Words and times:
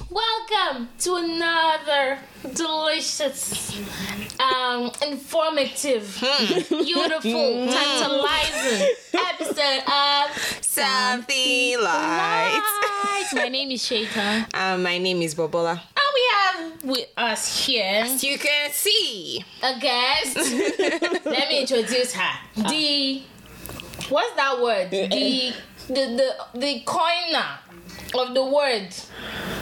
Welcome 0.09 0.89
to 1.01 1.15
another 1.17 2.17
delicious, 2.55 3.77
um, 4.39 4.89
informative, 5.05 6.17
beautiful, 6.67 7.67
tantalizing 7.69 8.89
episode 9.13 9.83
of 9.85 10.31
Something 10.61 11.79
light. 11.79 12.61
Light. 12.63 13.27
My 13.35 13.49
name 13.49 13.69
is 13.69 13.81
Seyitan, 13.83 14.47
Um, 14.55 14.81
my 14.81 14.97
name 14.97 15.21
is 15.21 15.35
Bobola. 15.35 15.79
and 15.79 16.11
we 16.15 16.21
have 16.33 16.83
with 16.85 17.07
us 17.17 17.65
here 17.67 18.05
You 18.19 18.39
can 18.39 18.71
see. 18.71 19.45
a 19.61 19.77
guest. 19.79 20.35
Let 21.25 21.49
me 21.49 21.61
introduce 21.61 22.13
her. 22.13 22.39
The 22.55 23.21
what's 24.09 24.35
that 24.35 24.59
word? 24.61 24.91
The 24.91 25.07
the 25.07 25.53
the 25.87 26.59
the 26.59 26.79
coiner 26.85 27.59
of 28.15 28.33
the 28.33 28.43
word. 28.45 28.93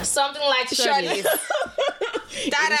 Something 0.02 0.42
like 0.42 0.68
Shorties. 0.68 1.24
Ta-da! 2.50 2.78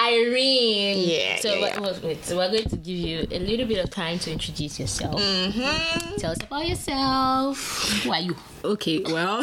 Irene. 0.00 0.98
Yeah, 1.08 1.36
So 1.40 1.54
yeah, 1.54 1.78
yeah. 1.78 1.98
wait. 2.02 2.24
So 2.24 2.36
we're 2.36 2.50
going 2.50 2.68
to 2.68 2.76
give 2.76 2.96
you 2.96 3.26
a 3.30 3.38
little 3.38 3.66
bit 3.66 3.84
of 3.84 3.90
time 3.90 4.18
to 4.20 4.32
introduce 4.32 4.80
yourself. 4.80 5.20
Mm-hmm. 5.20 6.16
Tell 6.16 6.32
us 6.32 6.38
about 6.42 6.66
yourself. 6.66 8.02
Who 8.04 8.12
are 8.12 8.20
you? 8.20 8.36
Okay, 8.64 9.02
well, 9.04 9.42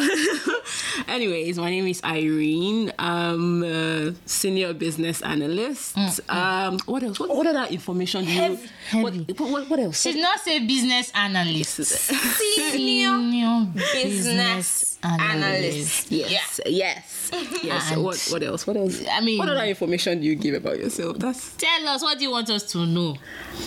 anyways, 1.08 1.58
my 1.58 1.68
name 1.68 1.86
is 1.86 2.00
Irene. 2.02 2.90
I'm 2.98 3.62
a 3.62 4.14
senior 4.24 4.72
business 4.72 5.20
analyst. 5.20 5.94
Mm, 5.94 6.20
mm. 6.20 6.34
Um, 6.34 6.78
what 6.86 7.02
else? 7.02 7.20
What, 7.20 7.28
what 7.28 7.46
other 7.46 7.64
information 7.70 8.24
do 8.24 8.30
you? 8.32 8.40
Heavy, 8.40 8.68
What, 9.02 9.12
heavy. 9.12 9.32
what, 9.34 9.50
what, 9.50 9.70
what 9.70 9.80
else? 9.80 10.00
She 10.00 10.12
did 10.12 10.22
not 10.22 10.40
say 10.40 10.66
business 10.66 11.12
analyst. 11.14 11.74
Senior 11.84 13.66
business 13.92 14.98
analyst. 15.02 16.10
Yes, 16.10 16.60
yes, 16.64 17.30
yes. 17.62 17.92
And- 17.92 18.02
what, 18.02 18.26
what 18.30 18.42
else? 18.42 18.66
What 18.66 18.76
else? 18.78 19.02
I 19.10 19.20
mean- 19.20 19.38
what 19.38 19.50
other 19.50 19.64
information 19.64 20.20
do 20.20 20.26
you 20.26 20.34
give 20.34 20.54
about 20.54 20.78
yourself? 20.78 21.18
That's 21.18 21.56
Tell 21.56 21.88
us 21.88 22.00
what 22.02 22.16
do 22.18 22.24
you 22.24 22.30
want 22.30 22.48
us 22.48 22.62
to 22.72 22.86
know 22.86 23.16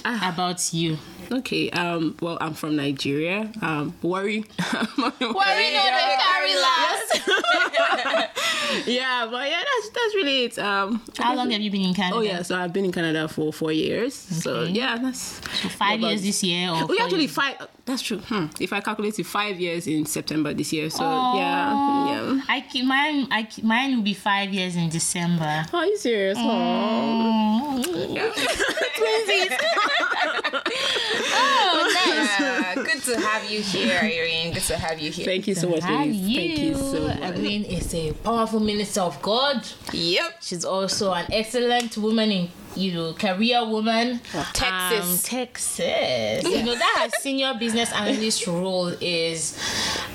ah. 0.04 0.34
about 0.34 0.74
you. 0.74 0.98
Okay. 1.32 1.70
Um, 1.72 2.16
well, 2.22 2.38
I'm 2.42 2.54
from 2.54 2.76
Nigeria. 2.76 3.52
Um, 3.62 3.94
worry. 4.02 4.46
Worry 4.98 5.12
no 5.20 5.20
dey 5.20 6.16
carry 6.20 6.56
last. 6.56 7.22
yeah, 8.88 9.28
but 9.30 9.50
yeah, 9.50 9.64
that's 9.64 9.90
that's 9.90 10.16
really 10.16 10.46
it. 10.46 10.60
Um, 10.60 11.02
How 11.18 11.36
long 11.36 11.52
have 11.52 11.62
you 11.62 11.72
been 11.72 11.82
in 11.82 11.94
Canada? 11.94 12.18
Oh 12.18 12.22
yeah, 12.22 12.42
so 12.42 12.58
I've 12.58 12.74
been 12.74 12.86
in 12.86 12.92
Canada 12.92 13.28
for 13.28 13.54
four 13.54 13.72
years. 13.72 14.14
So 14.16 14.64
yeah, 14.64 14.98
that's 14.98 15.40
Five 15.78 16.00
about- 16.00 16.10
years 16.10 16.22
this 16.24 16.44
year 16.44 16.70
or 16.70 16.84
Oh, 16.84 16.88
four 16.88 16.96
yeah, 16.96 17.04
actually 17.04 17.22
years? 17.22 17.32
five. 17.34 17.68
That's 17.86 18.02
true. 18.02 18.20
Hmm. 18.20 18.46
If 18.60 18.72
I 18.72 18.80
calculate 18.80 19.20
it, 19.20 19.26
five 19.26 19.60
years 19.60 19.88
in 19.88 20.06
September 20.06 20.54
this 20.54 20.72
year. 20.72 20.90
So 20.90 21.04
Oh. 21.04 21.38
yeah, 21.38 22.34
yeah. 22.34 22.42
I 22.48 22.62
keep 22.62 22.86
mine. 22.86 23.28
I 23.32 23.44
keep, 23.44 23.66
mine 23.66 23.96
will 23.98 24.04
be 24.04 24.14
five 24.14 24.54
years 24.54 24.76
in 24.76 24.90
December. 24.90 25.66
Are 25.74 25.86
you 25.86 25.98
serious? 25.98 26.38
Oh, 26.40 27.84
nice. 31.20 32.40
Uh, 32.42 32.74
good 32.84 33.02
to 33.04 33.20
have 33.20 33.50
you 33.50 33.62
here, 33.62 34.00
Irene. 34.02 34.54
Good 34.54 34.64
to 34.64 34.78
have 34.78 35.00
you 35.00 35.12
here. 35.12 35.26
Thank 35.26 35.48
you 35.48 35.56
so 35.56 35.70
much, 35.70 35.84
Have 35.84 36.00
ladies. 36.08 36.22
you? 36.22 36.38
Thank 36.48 36.60
you 36.60 36.76
so 36.76 37.08
much. 37.08 37.22
Irene 37.22 37.64
is 37.66 37.94
a 37.94 38.14
powerful 38.14 38.60
minister 38.60 39.02
of 39.02 39.22
God. 39.22 39.66
Yep. 39.92 40.38
She's 40.42 40.66
also 40.66 41.14
an 41.14 41.26
excellent 41.32 41.98
woman 41.98 42.32
in 42.32 42.50
you 42.76 42.94
know 42.94 43.14
career 43.14 43.66
woman. 43.66 44.20
Tech 44.54 44.92
Sis. 44.92 45.06
Um, 45.06 45.18
Tech 45.24 45.58
Sis. 45.58 46.44
You 46.44 46.64
know 46.64 46.76
that 46.76 46.98
her 47.04 47.10
senior 47.22 47.54
business 47.60 47.92
analyst 47.94 48.48
role 48.48 48.88
is 49.02 49.58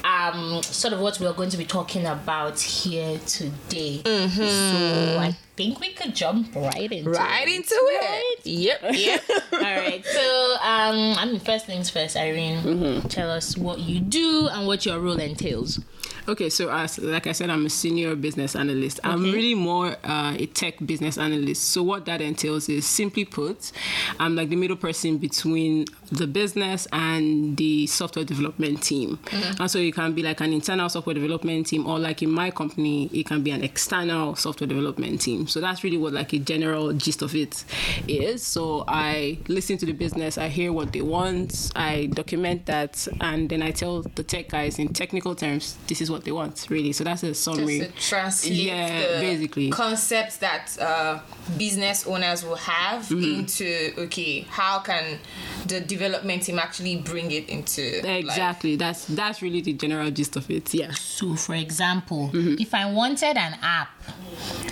um 0.05 0.62
sort 0.62 0.94
of 0.94 1.00
what 1.00 1.19
we're 1.21 1.33
going 1.33 1.50
to 1.50 1.56
be 1.56 1.65
talking 1.65 2.06
about 2.06 2.59
here 2.60 3.19
today. 3.27 4.03
So 4.05 5.19
I 5.21 5.37
think 5.56 5.81
we 5.81 5.93
could 5.93 6.15
jump 6.15 6.55
right 6.55 6.91
into 6.93 7.10
Right 7.10 7.49
it. 7.49 7.56
into 7.56 7.75
it. 7.75 8.47
Yep. 8.47 8.81
Yep. 8.93 9.22
All 9.53 9.59
right. 9.60 10.04
So, 10.04 10.53
um, 10.62 11.16
I 11.19 11.25
mean, 11.27 11.41
first 11.41 11.66
things 11.66 11.91
first, 11.91 12.16
Irene. 12.16 13.03
Tell 13.09 13.31
us 13.31 13.56
what 13.56 13.81
you 13.81 13.99
do 14.00 14.49
and 14.53 14.66
what 14.66 14.87
your 14.87 15.00
role 15.00 15.19
entails. 15.19 15.81
Okay, 16.28 16.50
so 16.50 16.71
as 16.71 16.99
like 16.99 17.27
I 17.27 17.33
said, 17.33 17.49
I'm 17.49 17.65
a 17.65 17.71
senior 17.71 18.15
business 18.15 18.55
analyst. 18.55 19.00
I'm 19.03 19.22
really 19.22 19.55
more 19.55 19.97
uh, 20.05 20.37
a 20.39 20.44
tech 20.44 20.75
business 20.84 21.16
analyst. 21.16 21.71
So 21.71 21.83
what 21.83 22.05
that 22.05 22.21
entails 22.21 22.69
is, 22.69 22.87
simply 22.87 23.25
put, 23.25 23.72
I'm 24.21 24.37
like 24.37 24.50
the 24.50 24.56
middle 24.56 24.77
person 24.77 25.16
between 25.16 25.87
the 26.12 26.27
business 26.27 26.87
and 26.93 27.56
the 27.56 27.87
software 27.87 28.27
development 28.27 28.83
team. 28.83 29.19
And 29.59 29.71
so 29.71 29.78
it 29.78 29.94
can 29.94 30.12
be 30.12 30.22
like 30.22 30.43
an 30.43 30.53
internal 30.53 30.91
software 30.91 31.15
development 31.15 31.69
team, 31.69 31.87
or 31.87 31.99
like 31.99 32.22
in 32.22 32.31
my 32.31 32.50
company, 32.50 33.06
it 33.06 33.25
can 33.25 33.43
be 33.43 33.50
an 33.50 33.65
external 33.65 34.37
software 34.37 34.69
development 34.69 35.22
team. 35.22 35.47
So 35.47 35.62
that's 35.62 35.83
really 35.83 35.97
what 35.97 36.12
like 36.12 36.34
a 36.34 36.39
general 36.39 36.93
gist 36.93 37.22
of 37.22 37.34
it 37.34 37.65
is. 38.06 38.43
So 38.43 38.84
I 38.87 39.39
listen 39.49 39.78
to 39.78 39.87
the 39.87 39.93
business, 39.93 40.37
I 40.37 40.49
hear 40.49 40.75
what 40.75 40.93
they 40.93 41.00
want, 41.00 41.72
I 41.75 42.06
document 42.12 42.66
that, 42.66 43.09
and 43.22 43.49
then 43.49 43.62
I 43.62 43.71
tell 43.71 44.03
the 44.03 44.22
tech 44.22 44.50
guys 44.50 44.78
in 44.78 44.93
technical 44.93 45.34
terms, 45.34 45.78
this 45.87 46.03
is 46.03 46.10
what 46.10 46.18
they 46.25 46.33
want, 46.33 46.67
really. 46.69 46.93
So 46.93 47.05
that's 47.05 47.23
a 47.23 47.34
summary. 47.34 47.81
Just 47.81 47.95
to 47.97 48.09
translate 48.09 48.53
Yeah, 48.55 49.01
the 49.17 49.21
basically. 49.21 49.71
concepts 49.71 50.37
that 50.39 50.77
uh, 50.81 51.21
business 51.56 52.06
owners 52.06 52.45
will 52.45 52.56
have 52.56 53.03
Mm-hmm. 53.09 53.39
into 53.41 53.93
okay, 54.05 54.41
how 54.49 54.81
can 54.81 55.19
the 55.67 55.81
development 55.81 56.43
team 56.43 56.59
actually 56.59 56.97
bring 56.97 57.31
it 57.31 57.49
into 57.49 58.01
like, 58.05 58.25
Exactly. 58.25 58.77
That's 58.77 59.05
that's 59.07 59.41
really 59.43 59.61
the 59.61 59.73
general 59.75 60.11
gist 60.11 60.37
of 60.37 60.51
it. 60.51 60.73
Yeah. 60.75 60.93
So, 60.93 61.34
for 61.37 61.55
example, 61.55 62.31
if 62.34 62.75
I 62.75 62.91
wanted 62.93 63.37
an 63.37 63.57
app 63.62 63.91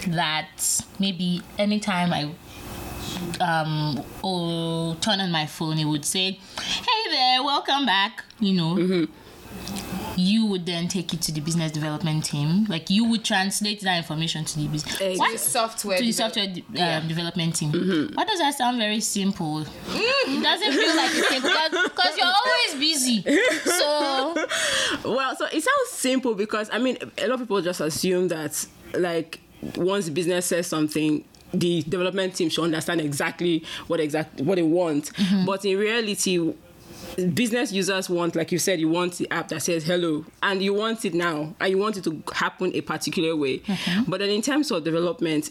that 0.09 0.85
maybe 0.99 1.43
anytime 1.59 2.13
I 2.13 2.31
um 3.41 4.03
or 4.23 4.95
turn 4.97 5.21
on 5.21 5.31
my 5.31 5.47
phone, 5.47 5.79
it 5.79 5.85
would 5.85 6.05
say, 6.05 6.33
"Hey 6.59 7.11
there, 7.11 7.43
welcome 7.43 7.87
back." 7.87 8.25
You 8.41 8.55
know. 8.55 9.07
You 10.17 10.47
would 10.47 10.67
then 10.67 10.89
take 10.89 11.13
it 11.15 11.21
to 11.23 11.33
the 11.33 11.41
business 11.41 11.73
development 11.73 12.25
team. 12.25 12.65
Like 12.69 12.89
you 12.91 13.05
would 13.05 13.25
translate 13.25 13.81
that 13.83 13.97
information 13.99 14.45
to 14.45 14.59
the 14.59 14.67
business. 14.69 15.01
Exactly. 15.01 15.33
The 15.37 15.39
software 15.39 15.99
to 15.99 16.05
the 16.05 16.13
software 16.13 16.47
de- 16.47 16.65
um, 16.83 17.07
development 17.09 17.57
team. 17.57 17.73
Why 18.15 18.25
does 18.25 18.39
that 18.39 18.55
sound 18.57 18.79
very 18.79 19.01
simple? 19.01 19.61
it 19.61 20.43
doesn't 20.43 20.73
feel 20.73 20.97
like 20.97 21.11
it's 21.15 21.29
simple 21.29 21.83
because 21.85 22.17
you're 22.17 22.27
always 22.27 22.75
busy. 22.81 23.23
So 23.65 24.35
Well, 25.05 25.37
so 25.37 25.47
it 25.47 25.63
sounds 25.63 25.89
simple 25.91 26.35
because 26.35 26.69
I 26.73 26.79
mean, 26.79 26.97
a 27.19 27.27
lot 27.29 27.35
of 27.35 27.41
people 27.41 27.61
just 27.61 27.81
assume 27.81 28.29
that 28.29 28.67
like 28.95 29.41
once 29.77 30.07
the 30.07 30.11
business 30.13 30.47
says 30.47 30.67
something, 30.67 31.25
the 31.53 31.83
development 31.83 32.35
team 32.35 32.49
should 32.49 32.65
understand 32.65 33.01
exactly 33.01 33.65
what 33.87 34.01
exact 34.01 34.41
what 34.41 34.57
they 34.57 34.63
want. 34.63 35.11
But 35.45 35.65
in 35.65 35.79
reality, 35.79 36.55
business 37.35 37.73
users 37.73 38.09
want, 38.11 38.37
like 38.37 38.53
you 38.53 38.59
said, 38.59 38.81
you 38.81 38.89
want 38.89 39.15
the 39.15 39.31
app 39.31 39.49
that 39.49 39.63
says 39.63 39.85
hello, 39.85 40.25
and 40.43 40.63
you 40.63 40.75
want 40.75 41.05
it 41.05 41.15
now, 41.15 41.55
and 41.61 41.71
you 41.71 41.79
want 41.79 41.97
it 41.97 42.05
to 42.05 42.23
happen 42.35 42.73
a 42.75 42.81
particular 42.81 43.35
way. 43.37 43.63
But 44.07 44.21
then 44.21 44.31
in 44.31 44.43
terms 44.43 44.71
of 44.71 44.85
development, 44.85 45.51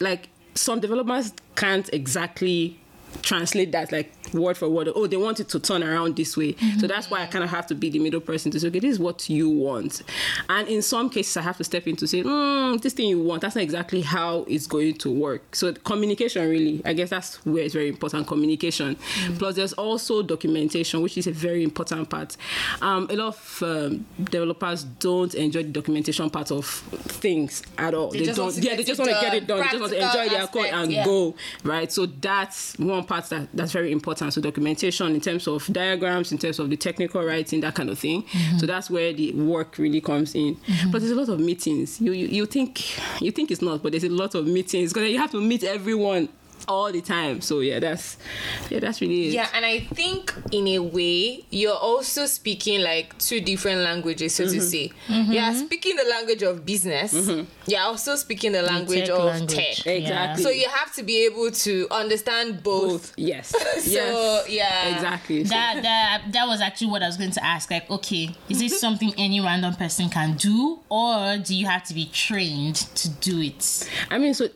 like 0.00 0.28
some 0.54 0.80
developers 0.80 1.32
can't 1.56 1.88
exactly 1.92 2.78
translate 3.22 3.72
that 3.72 3.92
like 3.92 4.12
word 4.32 4.56
for 4.56 4.68
word. 4.68 4.88
Oh, 4.94 5.06
they 5.06 5.16
want 5.16 5.40
it 5.40 5.48
to 5.50 5.60
turn 5.60 5.82
around 5.82 6.16
this 6.16 6.36
way. 6.36 6.56
So 6.78 6.86
that's 6.86 7.10
why 7.10 7.22
I 7.22 7.26
kind 7.26 7.44
of 7.44 7.50
have 7.50 7.66
to 7.68 7.74
be 7.74 7.90
the 7.90 7.98
middle 7.98 8.20
person 8.20 8.50
to 8.52 8.60
say, 8.60 8.68
okay, 8.68 8.80
this 8.80 8.92
is 8.92 8.98
what 8.98 9.28
you 9.30 9.48
want. 9.48 10.02
And 10.48 10.68
in 10.68 10.82
some 10.82 11.10
cases, 11.10 11.36
I 11.36 11.42
have 11.42 11.56
to 11.58 11.64
step 11.64 11.86
in 11.86 11.96
to 11.96 12.06
say, 12.06 12.22
mm, 12.22 12.80
this 12.80 12.92
thing 12.92 13.08
you 13.08 13.22
want, 13.22 13.42
that's 13.42 13.54
not 13.54 13.62
exactly 13.62 14.00
how 14.02 14.44
it's 14.48 14.66
going 14.66 14.94
to 14.94 15.10
work. 15.10 15.54
So 15.54 15.72
communication, 15.72 16.48
really, 16.48 16.82
I 16.84 16.92
guess 16.92 17.10
that's 17.10 17.44
where 17.46 17.62
it's 17.62 17.74
very 17.74 17.88
important. 17.88 18.26
Communication. 18.26 18.96
Plus, 19.38 19.56
there's 19.56 19.72
also 19.74 20.22
documentation, 20.22 21.02
which 21.02 21.16
is 21.18 21.26
a 21.26 21.32
very 21.32 21.62
important 21.62 22.10
part. 22.10 22.36
Um, 22.80 23.08
a 23.10 23.16
lot 23.16 23.28
of 23.28 23.62
um, 23.62 24.06
developers 24.22 24.84
don't 24.84 25.34
enjoy 25.34 25.62
the 25.62 25.68
documentation 25.70 26.28
part 26.30 26.50
of 26.50 26.66
things 26.66 27.62
at 27.78 27.94
all. 27.94 28.10
They, 28.10 28.24
just 28.24 28.36
don't. 28.36 28.56
Yeah, 28.56 28.76
they 28.76 28.84
just 28.84 28.98
want 28.98 29.12
to 29.12 29.20
get 29.20 29.34
it 29.34 29.46
done. 29.46 29.58
They 29.58 29.64
just 29.64 29.80
want 29.80 29.92
to 29.92 30.04
enjoy 30.04 30.28
their 30.28 30.46
code 30.46 30.66
and 30.66 30.92
yeah. 30.92 31.04
go 31.04 31.34
right 31.62 31.90
so 31.90 32.06
that's 32.06 32.78
one 32.78 33.03
part 33.04 33.28
that 33.30 33.48
that's 33.54 33.72
very 33.72 33.92
important. 33.92 34.32
So 34.32 34.40
documentation 34.40 35.14
in 35.14 35.20
terms 35.20 35.46
of 35.46 35.66
diagrams 35.72 36.32
in 36.32 36.38
terms 36.38 36.58
of 36.58 36.70
the 36.70 36.76
technical 36.76 37.22
writing 37.22 37.60
that 37.60 37.74
kind 37.74 37.90
of 37.90 37.98
thing. 37.98 38.22
Mm-hmm. 38.22 38.58
So 38.58 38.66
that's 38.66 38.90
where 38.90 39.12
the 39.12 39.32
work 39.32 39.78
really 39.78 40.00
comes 40.00 40.34
in. 40.34 40.56
Mm-hmm. 40.56 40.90
But 40.90 41.00
there's 41.00 41.12
a 41.12 41.16
lot 41.16 41.28
of 41.28 41.40
meetings. 41.40 42.00
You, 42.00 42.12
you 42.12 42.26
you 42.26 42.46
think 42.46 42.98
you 43.20 43.30
think 43.30 43.50
it's 43.50 43.62
not 43.62 43.82
but 43.82 43.92
there's 43.92 44.04
a 44.04 44.08
lot 44.08 44.34
of 44.34 44.46
meetings. 44.46 44.92
Because 44.92 45.10
you 45.10 45.18
have 45.18 45.30
to 45.32 45.40
meet 45.40 45.64
everyone 45.64 46.28
all 46.66 46.92
the 46.92 47.00
time. 47.00 47.40
So 47.40 47.60
yeah, 47.60 47.78
that's 47.78 48.16
yeah, 48.70 48.80
that's 48.80 49.00
really 49.00 49.28
it. 49.28 49.34
Yeah, 49.34 49.48
and 49.54 49.64
I 49.64 49.80
think 49.80 50.34
in 50.52 50.68
a 50.68 50.78
way 50.78 51.44
you're 51.50 51.76
also 51.76 52.26
speaking 52.26 52.80
like 52.80 53.18
two 53.18 53.40
different 53.40 53.80
languages, 53.80 54.34
so 54.34 54.44
to 54.44 54.50
mm-hmm. 54.50 54.60
say. 54.60 54.90
Mm-hmm. 55.08 55.32
Yeah, 55.32 55.52
speaking 55.52 55.96
the 55.96 56.04
language 56.04 56.42
of 56.42 56.64
business. 56.64 57.14
Mm-hmm. 57.14 57.44
You're 57.66 57.80
also 57.80 58.16
speaking 58.16 58.52
the 58.52 58.62
language 58.62 59.06
tech 59.06 59.10
of 59.10 59.24
language. 59.24 59.54
tech. 59.54 59.86
Yeah. 59.86 59.92
Exactly. 59.92 60.42
So 60.42 60.50
you 60.50 60.68
have 60.68 60.94
to 60.94 61.02
be 61.02 61.26
able 61.26 61.50
to 61.50 61.88
understand 61.90 62.62
both. 62.62 62.90
both. 62.90 63.12
Yes. 63.16 63.54
So 63.84 63.90
yes. 63.90 64.48
yeah, 64.48 64.94
Exactly. 64.94 65.44
So- 65.44 65.50
that 65.50 65.82
that 65.82 66.22
that 66.32 66.46
was 66.46 66.60
actually 66.60 66.88
what 66.88 67.02
I 67.02 67.06
was 67.06 67.16
going 67.16 67.32
to 67.32 67.44
ask. 67.44 67.70
Like, 67.70 67.90
okay, 67.90 68.34
is 68.48 68.58
this 68.58 68.80
something 68.80 69.12
any 69.18 69.40
random 69.40 69.74
person 69.74 70.08
can 70.08 70.36
do, 70.36 70.80
or 70.88 71.38
do 71.38 71.54
you 71.54 71.66
have 71.66 71.84
to 71.84 71.94
be 71.94 72.06
trained 72.06 72.76
to 72.76 73.08
do 73.08 73.40
it? 73.40 73.88
I 74.10 74.18
mean, 74.18 74.34
so 74.34 74.48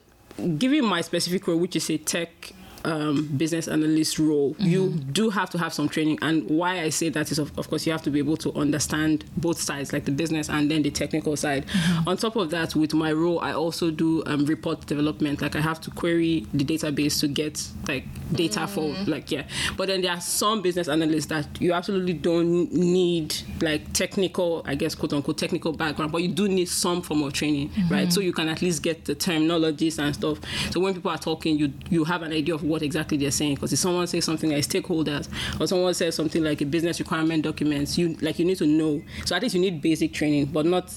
given 0.58 0.85
my 0.85 1.00
specific 1.00 1.46
role, 1.46 1.58
which 1.58 1.76
is 1.76 1.90
a 1.90 1.99
tech 1.99 2.52
um, 2.88 3.26
business 3.37 3.69
analyst 3.69 4.19
role, 4.19 4.56
you 4.58 4.88
do 4.90 5.29
have 5.31 5.50
to 5.50 5.58
have 5.58 5.73
some 5.75 5.88
training. 5.88 6.19
And 6.23 6.49
why 6.49 6.81
I 6.81 6.88
say 6.88 7.11
that 7.11 7.31
is, 7.31 7.38
of, 7.38 7.56
of 7.58 7.69
course, 7.69 7.87
you 7.87 7.93
have 7.93 8.02
to 8.02 8.11
be 8.11 8.19
able 8.19 8.37
to 8.38 8.52
understand 8.55 9.25
both 9.37 9.61
sides, 9.61 9.93
like 9.93 10.06
the 10.06 10.11
business 10.11 10.49
and 10.49 10.70
then 10.70 10.82
the 10.82 10.90
technical 10.90 11.37
side. 11.37 11.67
On 12.06 12.17
top 12.17 12.37
of 12.37 12.50
that, 12.50 12.75
with 12.75 12.94
my 12.94 13.12
role, 13.12 13.40
I 13.40 13.52
also 13.52 13.90
do 13.90 14.23
um, 14.26 14.46
report 14.46 14.87
development. 14.87 15.43
Like 15.43 15.55
I 15.55 15.61
have 15.61 15.81
to 15.82 15.90
query 15.90 16.46
the 16.55 16.64
database 16.64 17.20
to 17.20 17.29
get 17.29 17.69
like 17.87 18.05
data 18.32 18.67
for 18.67 18.94
like 19.06 19.31
yeah. 19.31 19.44
But 19.76 19.88
then 19.88 20.00
there 20.00 20.12
are 20.12 20.20
some 20.20 20.62
business 20.62 20.88
analysts 20.88 21.26
that 21.26 21.46
you 21.61 21.73
absolutely 21.75 22.14
don't 22.14 22.73
need 22.73 23.35
like 23.61 23.93
technical, 23.93 24.62
I 24.64 24.75
guess, 24.75 24.94
quote 24.94 25.12
unquote, 25.12 25.37
technical 25.37 25.73
background, 25.73 26.12
but 26.12 26.23
you 26.23 26.29
do 26.29 26.49
need 26.49 26.69
some 26.69 27.02
form 27.02 27.23
of 27.23 27.32
training, 27.35 27.70
right? 27.90 28.11
So 28.12 28.20
you 28.20 28.32
can 28.32 28.49
at 28.49 28.62
least 28.62 28.82
get 28.82 29.05
the 29.05 29.14
terminologies 29.14 29.99
and 29.99 30.14
stuff. 30.14 30.38
So 30.70 30.81
when 30.81 30.94
people 30.94 31.11
are 31.11 31.19
talking, 31.19 31.58
you 31.58 31.73
you 31.90 32.05
have 32.05 32.23
an 32.23 32.32
idea 32.32 32.55
of 32.55 32.62
what 32.62 32.78
exactly 32.83 33.17
they're 33.17 33.31
saying. 33.31 33.55
Because 33.57 33.73
if 33.73 33.79
someone 33.79 34.07
says 34.07 34.25
something 34.25 34.51
like 34.51 34.65
stakeholders, 34.65 35.29
or 35.61 35.67
someone 35.67 35.95
says 35.95 36.15
something 36.15 36.43
like 36.43 36.61
a 36.61 36.67
business 36.67 37.01
requirement 37.01 37.45
documents, 37.45 37.99
you 37.99 38.17
like 38.21 38.39
you 38.39 38.45
need 38.45 38.59
to 38.59 38.67
know. 38.67 39.03
So 39.25 39.37
at 39.37 39.43
least 39.43 39.55
you 39.55 39.61
need 39.61 39.81
basic 39.83 40.13
training, 40.13 40.47
but 40.47 40.67
not, 40.67 40.93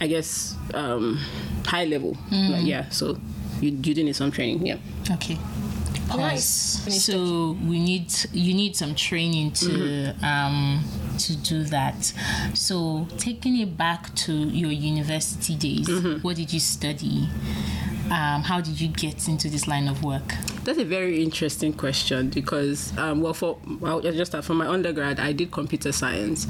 I 0.00 0.06
guess, 0.06 0.56
um, 0.74 1.18
high 1.66 1.84
level. 1.84 2.16
Like, 2.30 2.64
yeah. 2.66 2.88
So 2.90 3.18
you 3.60 3.70
you 3.70 3.94
do 3.94 4.04
need 4.04 4.16
some 4.16 4.30
training. 4.30 4.66
Yeah. 4.66 4.76
Okay. 5.10 5.38
Pause. 6.08 6.18
Nice. 6.18 7.04
So 7.04 7.56
we 7.66 7.80
need 7.80 8.12
you 8.32 8.52
need 8.54 8.76
some 8.76 8.94
training 8.94 9.52
to 9.52 10.14
um 10.22 10.84
to 11.18 11.36
do 11.36 11.64
that. 11.64 12.12
So 12.54 13.06
taking 13.18 13.58
it 13.58 13.76
back 13.76 14.14
to 14.16 14.32
your 14.32 14.70
university 14.70 15.56
days, 15.56 15.88
what 16.22 16.36
did 16.36 16.52
you 16.52 16.60
study? 16.60 17.28
Um, 18.10 18.42
how 18.42 18.60
did 18.60 18.78
you 18.80 18.88
get 18.88 19.28
into 19.28 19.48
this 19.48 19.66
line 19.66 19.88
of 19.88 20.04
work? 20.04 20.34
That's 20.64 20.78
a 20.78 20.84
very 20.84 21.22
interesting 21.22 21.74
question 21.74 22.30
because, 22.30 22.96
um, 22.96 23.20
well, 23.20 23.34
for 23.34 23.58
well, 23.80 24.00
just 24.00 24.30
start 24.30 24.44
from 24.44 24.56
my 24.56 24.66
undergrad, 24.66 25.20
I 25.20 25.32
did 25.32 25.50
computer 25.50 25.92
science, 25.92 26.46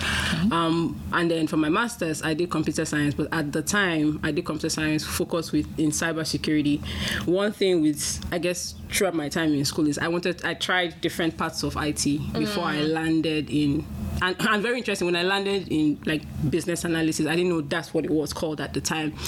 um, 0.53 1.01
and 1.13 1.31
then 1.31 1.47
for 1.47 1.57
my 1.57 1.69
masters, 1.69 2.23
I 2.23 2.35
did 2.35 2.51
computer 2.51 2.85
science. 2.85 3.15
But 3.15 3.29
at 3.33 3.53
the 3.53 3.63
time, 3.63 4.21
I 4.23 4.31
did 4.31 4.45
computer 4.45 4.69
science 4.69 5.05
focused 5.05 5.53
with 5.53 5.67
in 5.79 5.91
cybersecurity. 5.91 6.85
One 7.27 7.53
thing 7.53 7.83
with, 7.83 8.25
I 8.31 8.39
guess, 8.39 8.75
throughout 8.91 9.15
my 9.15 9.29
time 9.29 9.53
in 9.55 9.65
school 9.65 9.89
is 9.89 9.99
I 9.99 10.07
wanted, 10.09 10.45
I 10.45 10.55
tried 10.55 11.01
different 11.01 11.37
parts 11.37 11.63
of 11.65 11.77
IT 11.77 12.05
before 12.35 12.65
I 12.65 12.83
landed 12.83 13.51
in. 13.51 13.85
And, 14.23 14.37
and 14.39 14.63
very 14.63 14.79
interesting 14.79 15.07
when 15.07 15.17
I 15.17 15.25
landed 15.25 15.67
in 15.69 16.01
like 16.07 16.23
business 16.49 16.85
analysis, 16.85 17.27
I 17.27 17.35
didn't 17.35 17.49
know 17.51 17.63
that's 17.63 17.93
what 17.93 18.05
it 18.05 18.11
was 18.11 18.33
called 18.33 18.61
at 18.61 18.73
the 18.73 18.81
time. 18.81 19.19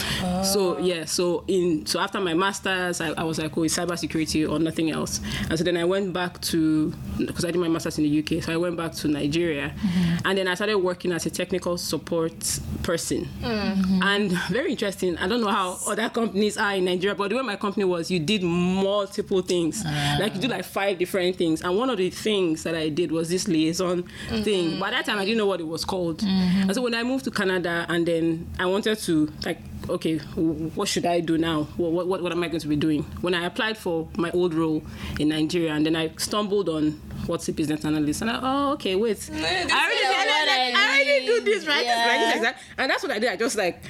So 0.45 0.79
yeah, 0.79 1.05
so 1.07 1.45
in 1.49 1.87
so 1.87 1.99
after 1.99 2.21
my 2.21 2.35
masters, 2.35 3.01
I, 3.01 3.11
I 3.11 3.25
was 3.25 3.39
like, 3.41 3.57
oh, 3.59 3.65
it's 3.65 3.77
cybersecurity 3.77 4.49
or 4.49 4.61
nothing 4.61 4.76
else. 4.91 5.21
And 5.49 5.59
so 5.59 5.65
then 5.65 5.77
I 5.77 5.85
went 5.85 6.13
back 6.13 6.41
to 6.43 6.93
because 7.19 7.45
I 7.45 7.51
did 7.51 7.59
my 7.59 7.69
masters 7.69 7.99
in 7.99 8.05
the 8.05 8.19
UK, 8.21 8.43
so 8.43 8.53
I 8.53 8.57
went 8.57 8.77
back 8.77 8.93
to 8.93 9.09
Nigeria, 9.09 9.75
mm-hmm. 9.77 10.27
and 10.27 10.39
then 10.39 10.49
I 10.49 10.55
started 10.55 10.79
working 10.79 11.13
as 11.13 11.27
a 11.27 11.31
technical 11.31 11.79
support 11.79 12.61
person. 12.83 13.29
Mm-hmm. 13.41 14.03
And 14.03 14.33
very 14.51 14.73
interesting. 14.73 15.17
I 15.19 15.27
don't 15.27 15.41
know 15.41 15.51
how 15.51 15.79
other 15.87 16.09
companies 16.09 16.57
are 16.57 16.75
in 16.75 16.85
Nigeria, 16.85 17.15
but 17.15 17.31
the 17.31 17.37
way 17.37 17.43
my 17.43 17.57
company 17.57 17.85
was, 17.85 18.11
you 18.11 18.21
did 18.21 18.43
multiple 18.43 19.43
things. 19.43 19.85
Like 20.19 20.35
you 20.35 20.41
do 20.41 20.49
like 20.49 20.65
five 20.65 20.99
different 20.99 21.37
things, 21.37 21.63
and 21.63 21.77
one 21.77 21.91
of 21.91 21.99
the 21.99 22.11
things 22.11 22.63
that 22.65 22.75
I 22.75 22.89
did 22.89 23.11
was 23.13 23.29
this 23.29 23.49
liaison 23.49 24.03
mm-hmm. 24.03 24.43
thing. 24.43 24.79
By 24.79 24.91
that 24.91 25.07
time, 25.07 25.19
I 25.19 25.25
didn't 25.25 25.39
know 25.39 25.47
what 25.47 25.61
it 25.61 25.67
was 25.67 25.85
called. 25.85 26.23
And 26.23 26.75
so 26.75 26.83
when 26.83 26.95
I 26.95 27.03
moved 27.03 27.25
to 27.25 27.31
Canada, 27.31 27.87
and 27.89 28.07
then 28.07 28.47
I 28.59 28.67
wanted 28.67 28.99
to 28.99 29.33
like 29.45 29.59
okay, 29.89 30.19
what 30.19 30.89
should 30.89 31.07
I 31.07 31.21
do 31.21 31.39
now? 31.39 31.65
What, 31.77 32.07
what, 32.07 32.23
what 32.23 32.33
am 32.33 32.43
I 32.43 32.49
going 32.49 32.61
to 32.61 32.69
be 32.69 32.77
doing? 32.77 33.03
When 33.21 33.35
I 33.35 33.45
applied 33.47 33.77
for 33.79 34.09
my 34.17 34.31
old 34.33 34.55
role 34.55 34.83
in 35.19 35.29
Nigeria, 35.29 35.73
and 35.75 35.85
then 35.87 35.97
I 35.97 36.13
stumbled 36.17 36.69
on 36.69 36.93
what's 37.27 37.49
a 37.49 37.53
business 37.53 37.85
analyst, 37.85 38.23
and 38.23 38.31
I, 38.31 38.41
oh, 38.43 38.73
okay, 38.73 38.95
wait. 38.97 39.29
I 39.33 39.37
already, 39.37 39.73
I, 39.73 39.73
already- 39.73 40.75
I 40.75 40.75
I 40.77 40.89
already 41.03 41.27
do 41.27 41.41
this, 41.45 41.67
right? 41.67 41.85
This, 41.85 41.97
right? 41.97 42.33
This, 42.35 42.43
Yeah. 42.43 42.57
And 42.79 42.91
that's 42.91 43.03
what 43.03 43.13
I 43.13 43.19
did. 43.19 43.31
I 43.31 43.37
just 43.37 43.57
like, 43.57 43.81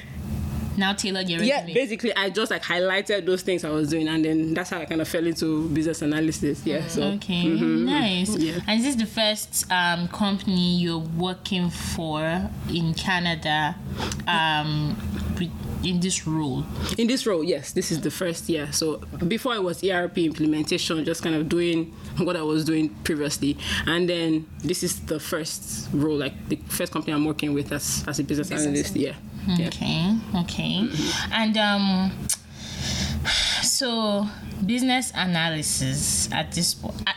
Now 0.79 0.93
tailor 0.93 1.23
your 1.23 1.43
yeah, 1.43 1.61
resume. 1.63 1.75
basically, 1.75 2.15
I 2.15 2.29
just 2.31 2.51
like 2.51 2.63
highlighted 2.63 3.25
those 3.25 3.41
things 3.43 3.65
I 3.65 3.71
was 3.71 3.89
doing, 3.89 4.09
and 4.09 4.23
then 4.25 4.53
that's 4.55 4.69
how 4.71 4.79
I 4.81 4.85
kind 4.85 5.01
of 5.01 5.09
fell 5.09 5.27
into 5.27 5.69
business 5.71 6.03
analysis. 6.03 6.61
Yeah, 6.67 6.87
so. 6.87 7.03
Okay, 7.17 7.49
nice. 7.49 8.37
Yeah. 8.37 8.61
And 8.67 8.81
is 8.81 8.85
this 8.85 8.97
the 8.97 9.07
first 9.07 9.65
um, 9.73 10.09
company 10.09 10.77
you're 10.77 10.99
working 10.99 11.71
for 11.71 12.51
in 12.69 12.93
Canada 12.93 13.75
um, 14.29 14.97
in 15.85 16.01
this 16.01 16.27
role? 16.27 16.65
In 16.99 17.07
this 17.07 17.27
role, 17.27 17.45
yes, 17.45 17.73
this 17.73 17.91
is 17.91 18.01
the 18.01 18.11
first 18.11 18.49
year. 18.49 18.73
So 18.73 18.99
before 19.27 19.55
it 19.55 19.63
was 19.63 19.83
ERP 19.83 20.19
implementation, 20.19 21.05
just 21.05 21.23
kind 21.23 21.35
of 21.35 21.49
doing 21.49 21.95
what 22.19 22.37
I 22.37 22.43
was 22.43 22.65
doing 22.65 22.91
previously, 23.05 23.57
and 23.87 24.09
then 24.09 24.47
this 24.63 24.83
is 24.83 25.01
the 25.01 25.21
first 25.21 25.89
role, 25.93 26.17
like 26.17 26.49
the 26.49 26.57
first 26.69 26.93
company 26.93 27.13
I'm 27.13 27.25
working 27.25 27.55
with 27.55 27.73
as 27.73 28.05
as 28.07 28.19
a 28.19 28.25
business, 28.25 28.51
analyst. 28.51 28.97
Yeah. 28.97 29.15
yeah. 29.47 29.69
Okay, 29.69 30.17
okay. 30.43 30.89
And 31.33 31.57
um, 31.57 32.13
so 33.63 34.27
business 34.65 35.13
analysis 35.15 36.31
at 36.33 36.53
this 36.53 36.75
point. 36.75 37.03
I, 37.07 37.15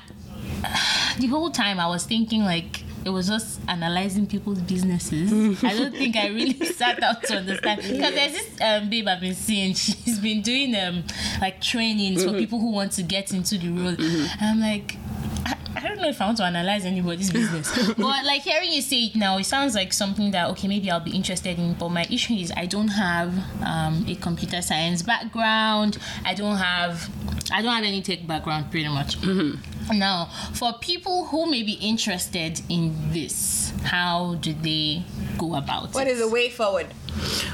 the 1.19 1.27
whole 1.27 1.49
time 1.49 1.79
I 1.79 1.87
was 1.87 2.05
thinking 2.05 2.43
like 2.43 2.83
it 3.05 3.09
was 3.09 3.27
just 3.27 3.59
analyzing 3.67 4.27
people's 4.27 4.59
businesses. 4.59 5.63
I 5.63 5.77
don't 5.77 5.93
think 5.93 6.15
I 6.15 6.27
really 6.27 6.53
sat 6.65 7.01
out 7.01 7.23
to 7.23 7.37
understand 7.37 7.81
because 7.81 8.13
there's 8.13 8.33
this 8.33 8.49
um, 8.61 8.89
babe 8.89 9.07
I've 9.07 9.21
been 9.21 9.35
seeing. 9.35 9.73
She's 9.73 10.19
been 10.19 10.41
doing 10.41 10.75
um 10.75 11.03
like 11.41 11.61
trainings 11.61 12.23
for 12.23 12.33
people 12.33 12.59
who 12.59 12.71
want 12.71 12.91
to 12.93 13.03
get 13.03 13.31
into 13.31 13.57
the 13.57 13.69
role. 13.69 13.95
And 13.99 14.29
I'm 14.41 14.59
like. 14.59 14.97
I, 15.45 15.55
I 15.75 15.79
don't 15.87 15.97
know 16.01 16.09
if 16.09 16.21
I 16.21 16.25
want 16.25 16.37
to 16.37 16.43
analyze 16.43 16.85
anybody's 16.85 17.31
business, 17.31 17.71
but 17.97 18.25
like 18.25 18.41
hearing 18.41 18.71
you 18.71 18.81
say 18.81 19.05
it 19.05 19.15
now, 19.15 19.37
it 19.37 19.45
sounds 19.45 19.75
like 19.75 19.93
something 19.93 20.31
that 20.31 20.49
okay, 20.51 20.67
maybe 20.67 20.89
I'll 20.91 20.99
be 20.99 21.11
interested 21.15 21.57
in. 21.57 21.73
But 21.73 21.89
my 21.89 22.05
issue 22.11 22.33
is 22.33 22.51
I 22.55 22.65
don't 22.65 22.89
have 22.89 23.33
um, 23.63 24.05
a 24.07 24.15
computer 24.15 24.61
science 24.61 25.01
background. 25.03 25.97
I 26.25 26.33
don't 26.33 26.57
have, 26.57 27.09
I 27.51 27.61
don't 27.61 27.73
have 27.73 27.83
any 27.85 28.01
tech 28.01 28.25
background, 28.27 28.71
pretty 28.71 28.89
much. 28.89 29.17
Now, 29.93 30.29
for 30.53 30.73
people 30.73 31.25
who 31.25 31.49
may 31.49 31.63
be 31.63 31.73
interested 31.73 32.61
in 32.69 32.93
this, 33.11 33.73
how 33.85 34.35
do 34.35 34.53
they 34.53 35.03
go 35.37 35.55
about 35.55 35.93
What 35.95 36.05
it? 36.07 36.11
is 36.11 36.19
the 36.19 36.27
way 36.27 36.49
forward? 36.49 36.87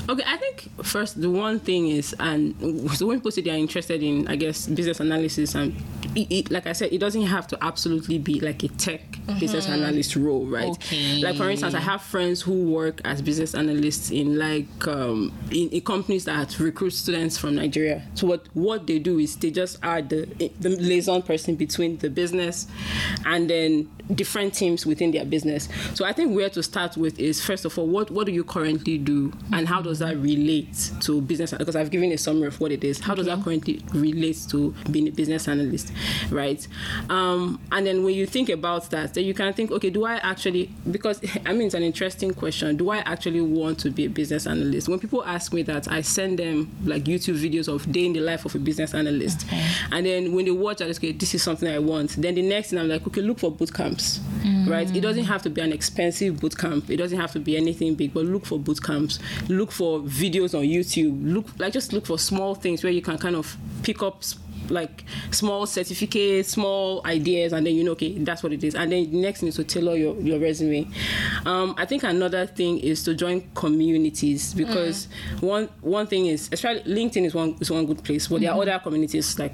Okay, 0.09 0.23
I 0.27 0.35
think 0.37 0.69
first 0.83 1.21
the 1.21 1.29
one 1.29 1.59
thing 1.59 1.87
is, 1.87 2.13
and 2.19 2.53
so 2.91 3.05
when 3.07 3.19
people 3.19 3.31
say 3.31 3.41
they 3.41 3.51
are 3.51 3.55
interested 3.57 4.03
in, 4.03 4.27
I 4.27 4.35
guess, 4.35 4.67
business 4.67 4.99
analysis, 4.99 5.55
and 5.55 5.75
it, 6.15 6.31
it, 6.31 6.51
like 6.51 6.67
I 6.67 6.73
said, 6.73 6.93
it 6.93 6.99
doesn't 6.99 7.23
have 7.23 7.47
to 7.47 7.57
absolutely 7.63 8.17
be 8.17 8.39
like 8.39 8.63
a 8.63 8.67
tech 8.69 9.01
business 9.39 9.67
analyst 9.67 10.15
role, 10.15 10.45
right? 10.45 10.69
Okay. 10.69 11.21
Like 11.21 11.35
for 11.35 11.49
instance, 11.49 11.73
I 11.73 11.79
have 11.79 12.01
friends 12.01 12.41
who 12.41 12.71
work 12.71 13.01
as 13.05 13.21
business 13.21 13.53
analysts 13.53 14.11
in 14.11 14.37
like 14.37 14.87
um, 14.87 15.33
in, 15.51 15.69
in 15.69 15.81
companies 15.81 16.25
that 16.25 16.57
recruit 16.59 16.91
students 16.91 17.37
from 17.37 17.55
Nigeria. 17.55 18.03
So 18.15 18.27
what 18.27 18.47
what 18.53 18.87
they 18.87 18.99
do 18.99 19.19
is 19.19 19.35
they 19.35 19.51
just 19.51 19.83
are 19.83 20.01
the 20.01 20.25
the 20.59 20.69
liaison 20.69 21.21
person 21.21 21.55
between 21.55 21.97
the 21.97 22.09
business 22.09 22.67
and 23.25 23.49
then 23.49 23.89
different 24.13 24.53
teams 24.53 24.85
within 24.85 25.11
their 25.11 25.25
business. 25.25 25.67
So 25.93 26.05
I 26.05 26.13
think 26.13 26.35
where 26.35 26.49
to 26.51 26.61
start 26.63 26.95
with 26.97 27.17
is 27.19 27.43
first 27.43 27.65
of 27.65 27.77
all, 27.79 27.87
what 27.87 28.11
what 28.11 28.25
do 28.27 28.31
you 28.31 28.43
currently 28.43 28.97
do, 28.97 29.33
and 29.51 29.67
how 29.67 29.81
does 29.81 29.99
that 29.99 30.17
relate 30.17 30.91
to 31.01 31.21
business? 31.21 31.53
Because 31.53 31.75
I've 31.75 31.91
given 31.91 32.11
a 32.11 32.17
summary 32.17 32.47
of 32.47 32.59
what 32.59 32.71
it 32.71 32.83
is. 32.83 32.99
How 32.99 33.15
does 33.15 33.25
that 33.25 33.41
currently 33.43 33.81
relate 33.93 34.37
to 34.49 34.73
being 34.91 35.07
a 35.07 35.11
business 35.11 35.47
analyst, 35.47 35.91
right? 36.29 36.65
Um, 37.09 37.59
and 37.71 37.85
then 37.85 38.03
when 38.03 38.13
you 38.15 38.25
think 38.25 38.49
about 38.49 38.89
that, 38.91 39.13
then 39.13 39.25
you 39.25 39.33
can 39.33 39.53
think, 39.53 39.71
okay, 39.71 39.89
do 39.89 40.05
I 40.05 40.15
actually? 40.17 40.69
Because 40.89 41.21
I 41.45 41.53
mean, 41.53 41.63
it's 41.67 41.75
an 41.75 41.83
interesting 41.83 42.33
question. 42.33 42.77
Do 42.77 42.89
I 42.91 42.97
actually 42.99 43.41
want 43.41 43.79
to 43.79 43.89
be 43.89 44.05
a 44.05 44.09
business 44.09 44.45
analyst? 44.47 44.87
When 44.89 44.99
people 44.99 45.23
ask 45.25 45.53
me 45.53 45.63
that, 45.63 45.91
I 45.91 46.01
send 46.01 46.39
them 46.39 46.69
like 46.83 47.03
YouTube 47.05 47.37
videos 47.39 47.73
of 47.73 47.91
day 47.91 48.05
in 48.05 48.13
the 48.13 48.19
life 48.21 48.45
of 48.45 48.55
a 48.55 48.59
business 48.59 48.93
analyst, 48.93 49.45
Okay. 49.47 49.65
and 49.91 50.05
then 50.05 50.33
when 50.33 50.45
they 50.45 50.51
watch, 50.51 50.81
I 50.81 50.87
just 50.87 51.01
go, 51.01 51.11
this 51.11 51.33
is 51.35 51.43
something 51.43 51.67
I 51.67 51.79
want. 51.79 52.11
Then 52.21 52.35
the 52.35 52.41
next 52.41 52.69
thing 52.69 52.79
I'm 52.79 52.87
like, 52.87 53.05
okay, 53.07 53.21
look 53.21 53.39
for 53.39 53.51
boot 53.51 53.73
camps, 53.95 54.19
right? 54.67 54.95
It 54.95 55.01
doesn't 55.01 55.25
have 55.25 55.41
to 55.43 55.49
be 55.49 55.61
an 55.61 55.71
expensive 55.71 56.39
boot 56.39 56.57
camp. 56.57 56.89
It 56.89 56.97
doesn't 56.97 57.19
have 57.19 57.31
to 57.33 57.39
be 57.39 57.57
anything 57.57 57.95
big, 57.95 58.13
but 58.13 58.25
look 58.25 58.45
for 58.45 58.59
boot 58.59 58.81
camps. 58.83 59.19
Look 59.47 59.71
for 59.71 59.99
videos 59.99 60.57
on 60.57 60.65
YouTube. 60.65 61.33
Look 61.33 61.47
like 61.59 61.73
just 61.73 61.93
look 61.93 62.05
for 62.05 62.19
small 62.19 62.55
things 62.55 62.83
where 62.83 62.93
you 62.93 63.01
can 63.01 63.17
kind 63.17 63.35
of 63.35 63.57
pick 63.83 64.01
up 64.01 64.23
like 64.69 65.03
small 65.31 65.65
certificates, 65.65 66.49
small 66.49 67.01
ideas, 67.05 67.53
and 67.53 67.65
then 67.65 67.75
you 67.75 67.83
know, 67.83 67.91
okay, 67.91 68.17
that's 68.19 68.43
what 68.43 68.53
it 68.53 68.63
is. 68.63 68.75
And 68.75 68.91
then 68.91 69.11
the 69.11 69.21
next 69.21 69.39
thing 69.41 69.49
is 69.49 69.55
to 69.55 69.63
tailor 69.63 69.95
your, 69.95 70.15
your 70.21 70.39
resume. 70.39 70.87
Um, 71.45 71.75
I 71.77 71.85
think 71.85 72.03
another 72.03 72.45
thing 72.45 72.79
is 72.79 73.03
to 73.03 73.13
join 73.13 73.41
communities 73.53 74.53
because 74.53 75.07
one 75.39 75.69
one 75.81 76.07
thing 76.07 76.27
is, 76.27 76.49
especially 76.51 76.81
LinkedIn 76.83 77.25
is 77.25 77.33
one 77.33 77.55
is 77.59 77.71
one 77.71 77.85
good 77.85 78.03
place, 78.03 78.27
but 78.27 78.41
there 78.41 78.51
are 78.51 78.61
other 78.61 78.79
communities 78.79 79.37
like 79.39 79.53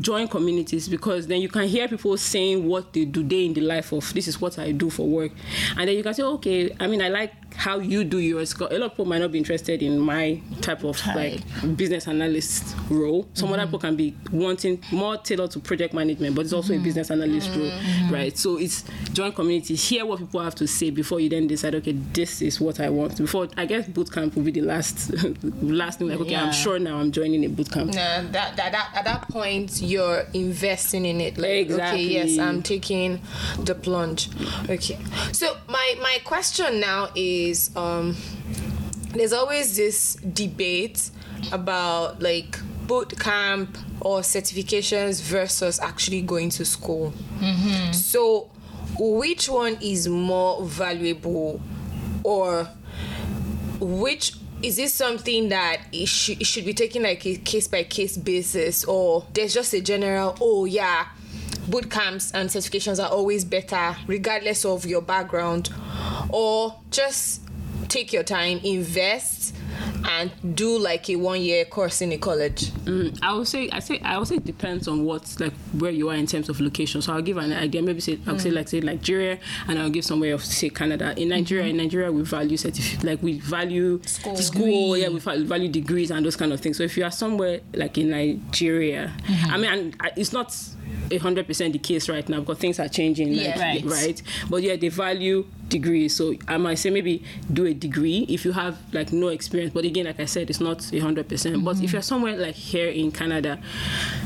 join 0.00 0.28
communities 0.28 0.88
because 0.88 1.26
then 1.26 1.40
you 1.40 1.48
can 1.48 1.66
hear 1.66 1.88
people 1.88 2.16
saying 2.16 2.66
what 2.66 2.92
they 2.92 3.04
do 3.04 3.22
day 3.22 3.46
in 3.46 3.54
the 3.54 3.60
life 3.60 3.92
of 3.92 4.12
this 4.14 4.28
is 4.28 4.40
what 4.40 4.58
I 4.58 4.72
do 4.72 4.90
for 4.90 5.06
work, 5.06 5.32
and 5.76 5.88
then 5.88 5.96
you 5.96 6.02
can 6.02 6.14
say, 6.14 6.22
okay, 6.22 6.74
I 6.80 6.86
mean, 6.86 7.02
I 7.02 7.08
like 7.08 7.32
how 7.56 7.78
you 7.78 8.04
do 8.04 8.18
yours. 8.18 8.54
A 8.54 8.62
lot 8.62 8.82
of 8.82 8.90
people 8.92 9.04
might 9.04 9.18
not 9.18 9.32
be 9.32 9.38
interested 9.38 9.82
in 9.82 9.98
my 9.98 10.40
type 10.60 10.84
of 10.84 11.04
like 11.08 11.40
business 11.76 12.06
analyst 12.06 12.76
role. 12.88 13.28
Some 13.34 13.48
other 13.48 13.62
mm-hmm. 13.62 13.66
people 13.66 13.78
can 13.80 13.96
be 13.96 14.16
wanting 14.32 14.82
more 14.92 15.16
tailored 15.16 15.50
to 15.52 15.60
project 15.60 15.92
management, 15.92 16.36
but 16.36 16.44
it's 16.44 16.52
also 16.52 16.72
a 16.72 16.76
mm-hmm. 16.76 16.84
business 16.84 17.10
analyst 17.10 17.50
role, 17.50 17.70
mm-hmm. 17.70 18.14
right? 18.14 18.38
So 18.38 18.58
it's 18.58 18.84
join 19.12 19.32
community, 19.32 19.74
hear 19.74 20.06
what 20.06 20.20
people 20.20 20.40
have 20.40 20.54
to 20.56 20.68
say 20.68 20.90
before 20.90 21.20
you 21.20 21.28
then 21.28 21.46
decide, 21.48 21.74
okay, 21.74 21.92
this 21.92 22.42
is 22.42 22.60
what 22.60 22.78
I 22.80 22.90
want. 22.90 23.18
Before 23.18 23.48
I 23.56 23.66
guess 23.66 23.88
boot 23.88 24.12
camp 24.12 24.36
will 24.36 24.44
be 24.44 24.52
the 24.52 24.62
last 24.62 25.12
last 25.62 25.98
thing. 25.98 26.08
Like, 26.08 26.20
okay, 26.20 26.30
Yeah. 26.30 26.44
I'm 26.44 26.52
sure 26.52 26.78
now 26.78 26.98
I'm 26.98 27.10
joining 27.10 27.44
a 27.44 27.48
boot 27.48 27.72
camp. 27.72 27.92
Yeah, 27.92 28.22
that, 28.30 28.56
that, 28.56 28.72
that 28.72 28.90
at 28.94 29.04
that 29.04 29.28
point 29.30 29.82
you're 29.82 30.24
investing 30.32 31.04
in 31.04 31.20
it. 31.20 31.38
Like, 31.38 31.50
Exactly. 31.50 32.04
Okay, 32.04 32.26
yes, 32.26 32.38
I'm 32.38 32.62
taking 32.62 33.20
the 33.58 33.74
plunge. 33.74 34.28
Okay. 34.68 34.98
So 35.32 35.56
my 35.66 35.96
my 36.00 36.18
question 36.24 36.78
now 36.80 37.08
is 37.16 37.37
um 37.76 38.16
there's 39.14 39.32
always 39.32 39.76
this 39.76 40.14
debate 40.16 41.10
about 41.52 42.20
like 42.22 42.58
boot 42.86 43.18
camp 43.18 43.76
or 44.00 44.20
certifications 44.20 45.22
versus 45.22 45.80
actually 45.80 46.22
going 46.22 46.50
to 46.50 46.64
school. 46.64 47.12
So 47.92 48.50
which 48.98 49.48
one 49.48 49.78
is 49.80 50.08
more 50.08 50.62
valuable? 50.64 51.60
Or 52.22 52.68
which 53.80 54.34
is 54.62 54.76
this 54.76 54.92
something 54.92 55.48
that 55.50 55.80
it, 55.92 56.06
sh- 56.06 56.30
it 56.40 56.46
should 56.46 56.64
be 56.64 56.74
taken 56.74 57.02
like 57.02 57.24
a 57.26 57.36
case 57.36 57.68
by 57.68 57.84
case 57.84 58.16
basis? 58.16 58.84
Or 58.84 59.24
there's 59.32 59.54
just 59.54 59.72
a 59.74 59.80
general 59.80 60.36
oh 60.40 60.64
yeah 60.66 61.06
boot 61.70 61.90
camps 61.90 62.32
and 62.32 62.48
certifications 62.48 63.02
are 63.02 63.10
always 63.10 63.44
better 63.44 63.96
regardless 64.06 64.64
of 64.64 64.86
your 64.86 65.02
background 65.02 65.70
or 66.30 66.74
just 66.90 67.42
take 67.88 68.12
your 68.12 68.22
time 68.22 68.60
invest 68.64 69.54
and 70.04 70.30
do 70.54 70.78
like 70.78 71.08
a 71.08 71.16
one 71.16 71.40
year 71.40 71.64
course 71.64 72.00
in 72.02 72.12
a 72.12 72.18
college 72.18 72.70
Mm, 72.88 73.18
I 73.22 73.34
would 73.34 73.46
say 73.46 73.68
I 73.70 73.80
say 73.80 74.00
I 74.00 74.16
would 74.16 74.28
say 74.28 74.36
it 74.36 74.46
depends 74.46 74.88
on 74.88 75.04
what 75.04 75.36
like 75.38 75.52
where 75.78 75.90
you 75.90 76.08
are 76.08 76.14
in 76.14 76.26
terms 76.26 76.48
of 76.48 76.58
location. 76.58 77.02
So 77.02 77.12
I'll 77.12 77.20
give 77.20 77.36
an 77.36 77.52
idea. 77.52 77.82
Maybe 77.82 78.00
say 78.00 78.18
I'll 78.26 78.38
say 78.38 78.48
mm. 78.48 78.54
like 78.54 78.68
say 78.68 78.80
Nigeria, 78.80 79.38
and 79.68 79.78
I'll 79.78 79.90
give 79.90 80.06
somewhere 80.06 80.32
of 80.32 80.42
say 80.42 80.70
Canada. 80.70 81.10
In 81.10 81.16
mm-hmm. 81.16 81.28
Nigeria, 81.28 81.66
in 81.66 81.76
Nigeria 81.76 82.10
we 82.10 82.22
value 82.22 82.56
certificate 82.56 83.04
like 83.04 83.22
we 83.22 83.40
value 83.40 84.00
School. 84.06 84.36
school. 84.36 84.96
Yeah, 84.96 85.10
we 85.10 85.18
value 85.20 85.68
degrees 85.68 86.10
and 86.10 86.24
those 86.24 86.36
kind 86.36 86.50
of 86.50 86.60
things. 86.60 86.78
So 86.78 86.82
if 86.82 86.96
you 86.96 87.04
are 87.04 87.10
somewhere 87.10 87.60
like 87.74 87.98
in 87.98 88.08
Nigeria, 88.08 89.14
mm-hmm. 89.18 89.50
I 89.52 89.56
mean, 89.58 89.70
and 89.70 89.96
uh, 90.00 90.08
it's 90.16 90.32
not. 90.32 90.56
Hundred 91.20 91.46
percent 91.46 91.72
the 91.72 91.78
case 91.78 92.08
right 92.08 92.28
now 92.28 92.40
because 92.40 92.58
things 92.58 92.78
are 92.80 92.88
changing, 92.88 93.28
like, 93.32 93.40
Yeah. 93.46 93.60
Right. 93.60 93.84
right? 93.84 94.22
But 94.50 94.62
yeah, 94.62 94.76
they 94.76 94.88
value 94.88 95.46
degrees. 95.68 96.16
So 96.16 96.34
I 96.46 96.56
might 96.56 96.76
say 96.76 96.90
maybe 96.90 97.22
do 97.52 97.66
a 97.66 97.74
degree 97.74 98.26
if 98.28 98.44
you 98.44 98.52
have 98.52 98.78
like 98.92 99.12
no 99.12 99.28
experience. 99.28 99.72
But 99.72 99.84
again, 99.84 100.06
like 100.06 100.20
I 100.20 100.24
said, 100.24 100.50
it's 100.50 100.60
not 100.60 100.84
hundred 101.00 101.28
percent. 101.28 101.64
But 101.64 101.76
if 101.76 101.76
mm-hmm. 101.76 101.92
you're 101.92 102.02
somewhere 102.02 102.36
like 102.36 102.54
here 102.54 102.88
in 102.88 103.12
Canada, 103.12 103.58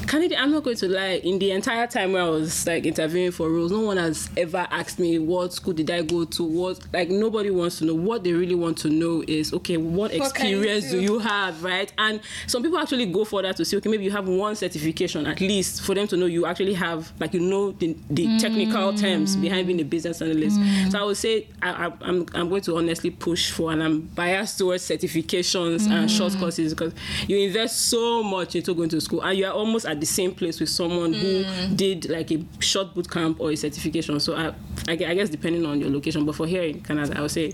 Canada, 0.07 0.41
I'm 0.41 0.51
not 0.51 0.65
going 0.65 0.77
to 0.77 0.89
lie. 0.89 1.21
In 1.23 1.39
the 1.39 1.51
entire 1.51 1.87
time 1.87 2.13
where 2.13 2.23
I 2.23 2.29
was 2.29 2.67
like 2.67 2.87
interviewing 2.87 3.33
for 3.33 3.51
roles, 3.51 3.73
no 3.73 3.81
one 3.81 3.97
has 3.97 4.31
ever 4.37 4.67
asked 4.71 4.99
me 4.99 5.19
what 5.19 5.53
school 5.53 5.75
did 5.75 5.91
I 5.91 6.03
go 6.03 6.25
to. 6.25 6.43
What 6.43 6.81
like 6.93 7.09
nobody 7.09 7.51
wants 7.51 7.79
to 7.79 7.85
know. 7.85 7.95
What 7.95 8.25
they 8.25 8.33
really 8.33 8.55
want 8.55 8.79
to 8.79 8.91
know 8.91 9.23
is 9.27 9.53
okay, 9.53 9.77
what 9.77 10.13
you 10.13 10.23
experience 10.23 10.91
do 10.91 11.01
do? 11.01 11.03
you 11.03 11.19
have, 11.19 11.63
right? 11.63 11.93
And 11.99 12.21
some 12.47 12.63
people 12.63 12.79
actually 12.79 13.07
go 13.07 13.25
for 13.25 13.43
that 13.43 13.57
to 13.57 13.65
see 13.65 13.77
okay, 13.77 13.89
maybe 13.89 14.05
you 14.05 14.11
have 14.11 14.29
one 14.29 14.57
certification 14.57 15.27
at 15.27 15.41
least 15.41 15.83
for 15.83 15.95
them 15.95 16.07
to 16.09 16.17
know 16.17 16.27
you 16.27 16.47
actually 16.47 16.75
have, 16.75 17.13
like, 17.21 17.35
you 17.35 17.41
know, 17.41 17.73
the, 17.73 17.97
the 18.11 18.39
technical 18.39 18.93
mm. 18.93 19.01
terms 19.01 19.37
behind 19.37 19.67
being 19.67 19.81
a 19.81 19.85
business 19.85 20.21
analyst. 20.23 20.59
So 20.91 21.01
I 21.01 21.05
would 21.05 21.17
say 21.17 21.32
I, 21.62 21.87
I, 21.87 21.93
I'm, 22.01 22.27
I'm 22.35 22.49
going 22.49 22.62
to 22.62 22.77
honestly 22.77 23.11
push 23.11 23.51
for, 23.51 23.73
and 23.73 23.83
I'm 23.83 24.01
biased 24.01 24.59
towards 24.59 24.89
certifications 24.89 25.87
and 25.91 26.09
mm. 26.09 26.17
short 26.17 26.37
courses 26.39 26.75
because 26.75 26.93
you 27.27 27.39
invest 27.39 27.89
so 27.89 28.23
much 28.23 28.57
into 28.57 28.75
going 28.75 28.89
to 28.91 29.01
school, 29.01 29.23
and 29.23 29.39
you 29.39 29.47
are 29.47 29.53
almost 29.53 29.87
at 29.87 30.01
the 30.01 30.07
same 30.07 30.35
place 30.35 30.61
with 30.61 30.69
someone 30.69 31.12
who 31.12 31.45
mm. 31.45 31.77
did 31.77 32.09
like 32.11 32.31
a 32.31 32.45
short 32.61 32.95
boot 32.95 33.11
camp 33.11 33.41
or 33.41 33.51
a 33.51 33.57
certification. 33.57 34.19
So 34.21 34.35
I, 34.35 34.49
I, 34.89 34.93
I 34.93 35.15
guess 35.15 35.29
depending 35.29 35.65
on 35.67 35.81
your 35.81 35.91
location, 35.91 36.25
but 36.27 36.35
for 36.35 36.47
here 36.47 36.62
in 36.62 36.81
Canada, 36.83 37.17
I 37.17 37.23
would 37.23 37.31
say 37.31 37.53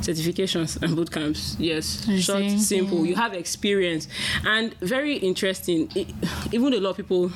certifications 0.00 0.80
and 0.82 0.94
boot 0.96 1.10
camps, 1.10 1.56
yes, 1.58 2.04
The 2.04 2.20
short, 2.20 2.38
same 2.38 2.58
simple. 2.58 2.98
Mm. 2.98 3.08
You 3.08 3.14
have 3.16 3.34
experience, 3.34 4.08
and 4.46 4.74
very 4.80 5.16
interesting. 5.16 5.90
It, 5.94 6.08
even 6.52 6.70
though 6.72 6.78
a 6.78 6.80
lot 6.80 6.90
of 6.90 6.96
people 6.96 7.32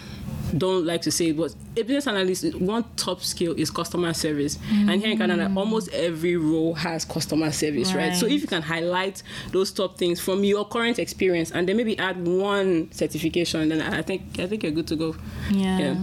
don't 0.58 0.84
like 0.86 1.02
to 1.02 1.10
say 1.10 1.28
it, 1.28 1.36
but 1.36 1.54
a 1.76 1.82
business 1.82 2.06
analyst, 2.06 2.54
one 2.60 2.84
top 2.96 3.22
skill 3.22 3.54
is 3.56 3.70
customer 3.70 4.12
service. 4.12 4.58
And 4.70 5.00
here 5.00 5.10
in 5.12 5.18
Canada, 5.18 5.50
almost 5.56 5.88
every 5.92 6.36
role 6.36 6.74
has 6.74 7.04
customer 7.04 7.50
service, 7.52 7.94
right? 7.94 8.14
So 8.14 8.26
if 8.26 8.40
you 8.42 8.46
can 8.48 8.62
highlight 8.62 9.22
those 9.50 9.70
top 9.72 9.96
things 9.98 10.20
from 10.20 10.44
your 10.44 10.64
current 10.66 10.98
experience, 10.98 11.50
and 11.50 11.68
then 11.68 11.76
maybe 11.76 11.98
add 11.98 12.26
one 12.26 12.90
certification, 12.92 13.68
then 13.68 13.80
I 13.82 14.02
think 14.02 14.22
I 14.38 14.46
think 14.46 14.62
you're 14.62 14.72
good 14.72 14.86
to 14.88 14.96
go. 14.96 15.16
Yeah. 15.50 15.78
Yeah. 15.78 15.96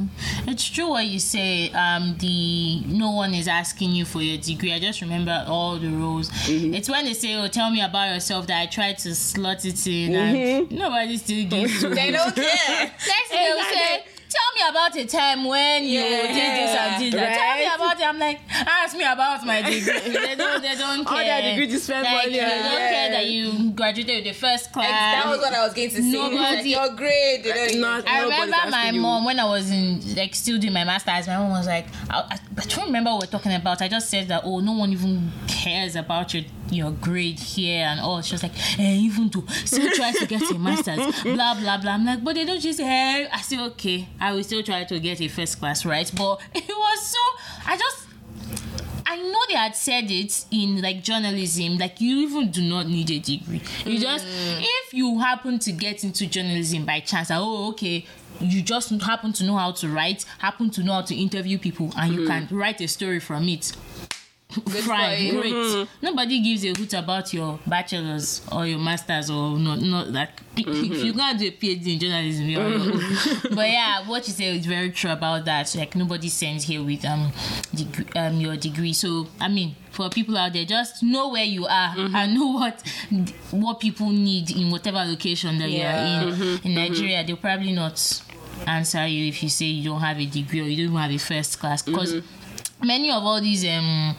It's 0.48 0.68
true 0.70 0.90
what 0.90 1.06
you 1.06 1.20
say. 1.20 1.72
Um, 1.72 2.16
the 2.20 2.82
no 2.88 3.12
one 3.12 3.34
is 3.34 3.48
asking 3.48 3.92
you 3.92 4.06
for 4.06 4.22
your 4.22 4.38
degree. 4.42 4.74
I 4.74 4.80
just 4.80 5.02
remember 5.02 5.46
all 5.48 5.78
the 5.78 5.90
roles. 5.90 6.30
Mm-hmm. 6.30 6.74
It's 6.74 6.90
when 6.90 7.06
they 7.06 7.14
say, 7.14 7.36
"Oh, 7.36 7.48
tell 7.48 7.70
me 7.72 7.82
about 7.82 8.14
yourself," 8.14 8.48
that 8.48 8.62
I 8.62 8.66
tried 8.66 8.98
to 9.00 9.14
slot 9.16 9.66
it 9.66 9.86
in, 9.88 10.16
and 10.16 10.30
Mm-hmm. 10.40 10.76
nobody 10.76 11.18
still 11.18 11.48
gives 11.50 11.82
they 12.00 12.12
don't 12.12 12.36
care 12.36 12.80
Next 12.86 13.30
they'll 13.30 13.64
say, 13.64 14.04
"Tell 14.30 14.50
me 14.56 14.70
about 14.70 14.96
a 14.96 15.06
time 15.06 15.46
when 15.46 15.84
you 15.86 16.00
Yeah. 16.00 16.22
did 16.28 16.36
this 16.36 16.76
and 16.80 17.04
did 17.04 17.14
that." 17.14 17.36
Tell 17.38 17.58
me 17.58 17.66
about 17.76 18.00
it. 18.00 18.08
I'm 18.08 18.20
like, 18.20 18.40
ask 18.52 18.96
me 18.96 19.04
about 19.04 19.46
my 19.46 19.62
degree. 19.62 19.82
they 19.82 20.36
don't. 20.36 20.62
They 20.62 20.76
don't 20.76 21.06
All 21.08 21.16
care. 21.18 21.26
their 21.42 21.52
degree 21.52 21.68
to 21.68 21.80
spend 21.80 22.04
like, 22.04 22.14
money 22.26 22.34
They 22.38 22.44
on. 22.44 22.50
don't 22.50 22.80
Yeah. 22.82 22.90
care 22.92 23.10
that 23.12 23.26
you 23.28 23.72
graduated 23.72 24.26
with 24.26 24.34
the 24.36 24.40
first 24.40 24.72
class. 24.72 24.90
that 24.90 25.28
was 25.28 25.40
what 25.40 25.54
I 25.54 25.64
was 25.66 25.74
going 25.74 25.90
to 25.90 25.96
say 25.96 26.12
Nobody- 26.12 26.70
your 26.70 26.90
grade 26.96 27.44
they 27.44 27.50
don't 27.52 27.70
even 27.70 27.82
Not- 27.82 28.06
care. 28.06 28.16
I 28.16 28.24
remember 28.24 28.56
my 28.70 28.78
asking 28.80 28.96
you. 28.96 29.02
mom 29.02 29.26
when 29.26 29.40
I 29.40 29.46
was 29.46 29.70
in 29.72 30.16
like 30.16 30.36
still 30.36 30.58
doing 30.60 30.74
my 30.74 30.84
masters. 30.84 31.28
My 31.28 31.38
mom 31.38 31.50
was 31.52 31.68
like, 31.68 31.88
I, 32.10 32.20
I, 32.20 32.40
I 32.62 32.66
don't 32.66 32.86
remember 32.86 33.12
what 33.12 33.22
we're 33.24 33.32
talking 33.40 33.54
about. 33.54 33.82
I 33.82 33.88
just 33.88 34.10
said 34.10 34.28
that 34.28 34.42
oh, 34.46 34.60
no 34.60 34.74
one 34.74 34.92
even 34.92 35.32
cares 35.48 35.96
about 35.96 36.34
your 36.34 36.44
your 36.72 36.92
grade 36.92 37.40
here 37.40 37.84
and 37.86 38.00
all. 38.00 38.22
She 38.22 38.36
was 38.36 38.44
like, 38.44 38.52
eh, 38.80 38.84
even 39.08 39.28
to 39.32 39.44
still 39.66 39.90
try 39.92 40.12
to 40.12 40.26
get 40.28 40.42
a 40.52 40.54
masters, 40.60 40.98
blah 41.24 41.56
blah 41.56 41.78
blah. 41.80 41.94
I'm 41.94 42.06
like, 42.06 42.24
but 42.24 42.36
they 42.36 42.46
don't 42.46 42.60
just 42.60 42.78
say, 42.78 42.84
hey, 42.86 43.28
I 43.32 43.42
say 43.42 43.60
okay, 43.60 44.08
I 44.20 44.34
will 44.34 44.44
still 44.44 44.64
try 44.64 44.84
to 44.84 45.00
get 45.00 45.22
a 45.22 45.28
first 45.28 45.60
class, 45.60 45.86
right? 45.86 46.12
But 46.16 46.42
it 46.54 46.68
was 46.68 47.08
so 47.08 47.20
I 47.66 47.78
just. 47.78 48.06
I 49.12 49.16
know 49.18 49.40
they 49.48 49.56
had 49.56 49.76
said 49.76 50.12
it 50.12 50.46
in 50.52 50.84
like 50.84 51.02
journalism, 51.02 51.80
like 51.80 52.00
you 52.00 52.18
even 52.28 52.52
do 52.52 52.62
not 52.62 52.88
need 52.88 53.10
a 53.10 53.18
degree. 53.18 53.62
You 53.84 53.98
mm. 53.98 54.02
just 54.02 54.24
if 54.28 54.94
you 54.94 55.18
happen 55.18 55.58
to 55.60 55.72
get 55.72 56.04
into 56.04 56.28
journalism 56.28 56.86
by 56.86 57.00
chance, 57.00 57.32
like, 57.32 57.40
oh 57.40 57.70
okay, 57.70 58.06
you 58.40 58.62
just 58.62 58.90
happen 59.02 59.34
to 59.34 59.44
know 59.44 59.58
how 59.58 59.72
to 59.72 59.90
write, 59.90 60.26
happen 60.38 60.70
to 60.72 60.84
know 60.84 60.94
how 60.94 61.02
to 61.02 61.16
interview 61.16 61.58
people, 61.58 61.92
and 61.98 62.14
you 62.14 62.20
mm-hmm. 62.22 62.48
can 62.48 62.58
write 62.58 62.82
a 62.82 62.88
story 62.88 63.20
from 63.20 63.48
it. 63.50 63.76
Fine, 64.52 65.26
you. 65.26 65.42
great. 65.42 65.54
Mm-hmm. 65.54 66.06
Nobody 66.06 66.42
gives 66.42 66.66
a 66.66 66.70
hoot 66.74 66.94
about 66.96 67.32
your 67.36 67.60
bachelor's 67.68 68.42
or 68.52 68.66
your 68.66 68.80
master's 68.80 69.30
or 69.30 69.60
not. 69.60 69.80
Not 69.80 70.08
like 70.10 70.30
if 70.58 70.66
mm-hmm. 70.66 71.06
you're 71.06 71.14
gonna 71.14 71.38
do 71.38 71.46
a 71.46 71.52
PhD 71.52 71.94
in 71.94 72.00
journalism, 72.00 72.46
you're 72.50 72.64
own. 72.64 72.80
Mm-hmm. 72.80 73.54
But 73.54 73.70
yeah, 73.70 74.08
what 74.10 74.28
you 74.28 74.34
say 74.34 74.58
is 74.58 74.66
very 74.66 74.90
true 74.90 75.12
about 75.12 75.46
that. 75.46 75.74
Like 75.76 75.96
nobody 75.96 76.30
sends 76.30 76.64
here 76.64 76.84
with 76.84 77.06
um, 77.06 77.32
degree, 77.76 78.08
um 78.16 78.42
your 78.42 78.58
degree. 78.58 78.94
So 78.94 79.28
I 79.40 79.50
mean, 79.50 79.76
for 79.92 80.10
people 80.10 80.36
out 80.36 80.54
there, 80.54 80.66
just 80.66 81.04
know 81.04 81.30
where 81.30 81.44
you 81.46 81.68
are 81.68 81.94
and 81.96 82.34
know 82.34 82.54
what 82.54 82.82
what 83.52 83.80
people 83.80 84.10
need 84.10 84.50
in 84.50 84.72
whatever 84.72 84.98
location 85.06 85.60
that 85.60 85.70
Yeah. 85.70 86.24
you're 86.24 86.34
in. 86.34 86.60
In 86.64 86.74
Nigeria, 86.74 87.24
they'll 87.24 87.38
probably 87.38 87.74
not 87.74 88.24
answer 88.68 89.06
you 89.08 89.28
if 89.28 89.42
you 89.44 89.50
say 89.50 89.66
you 89.66 89.90
don't 89.90 90.02
have 90.02 90.20
a 90.20 90.26
degree 90.26 90.62
or 90.62 90.64
you 90.66 90.88
don't 90.88 90.98
have 90.98 91.12
a 91.12 91.18
first 91.18 91.60
class 91.60 91.82
because 91.82 92.16
many 92.82 93.12
of 93.12 93.24
all 93.24 93.42
these 93.42 93.66
um 93.66 94.16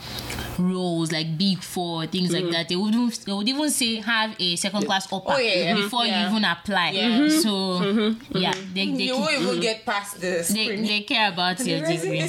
roles 0.59 1.11
like 1.11 1.37
big 1.37 1.59
four 1.63 2.05
things 2.05 2.31
like 2.31 2.43
mm. 2.43 2.51
that 2.51 2.69
they 2.69 2.75
would 2.75 2.93
even, 2.93 3.11
they 3.25 3.33
would 3.33 3.49
even 3.49 3.69
say 3.69 3.95
have 3.95 4.35
a 4.39 4.55
second 4.55 4.85
class 4.85 5.11
upper 5.11 5.31
Oh, 5.31 5.37
yeah, 5.37 5.53
yeah. 5.53 5.75
before 5.75 6.05
Yeah. 6.05 6.23
you 6.23 6.29
even 6.29 6.45
apply 6.45 6.91
Yeah. 6.91 7.01
Mm-hmm. 7.09 7.23
Mm-hmm. 7.23 7.39
so 7.39 7.49
mm-hmm. 7.49 8.37
yeah 8.37 8.53
they 8.73 8.91
they, 8.91 9.03
You 9.05 9.17
won't 9.17 9.41
even 9.41 9.59
get 9.59 9.85
past 9.85 10.19
this 10.21 10.49
they, 10.49 10.75
they 10.81 11.01
care 11.01 11.31
about 11.31 11.57
The 11.57 11.69
your 11.69 11.85
degree 11.85 12.19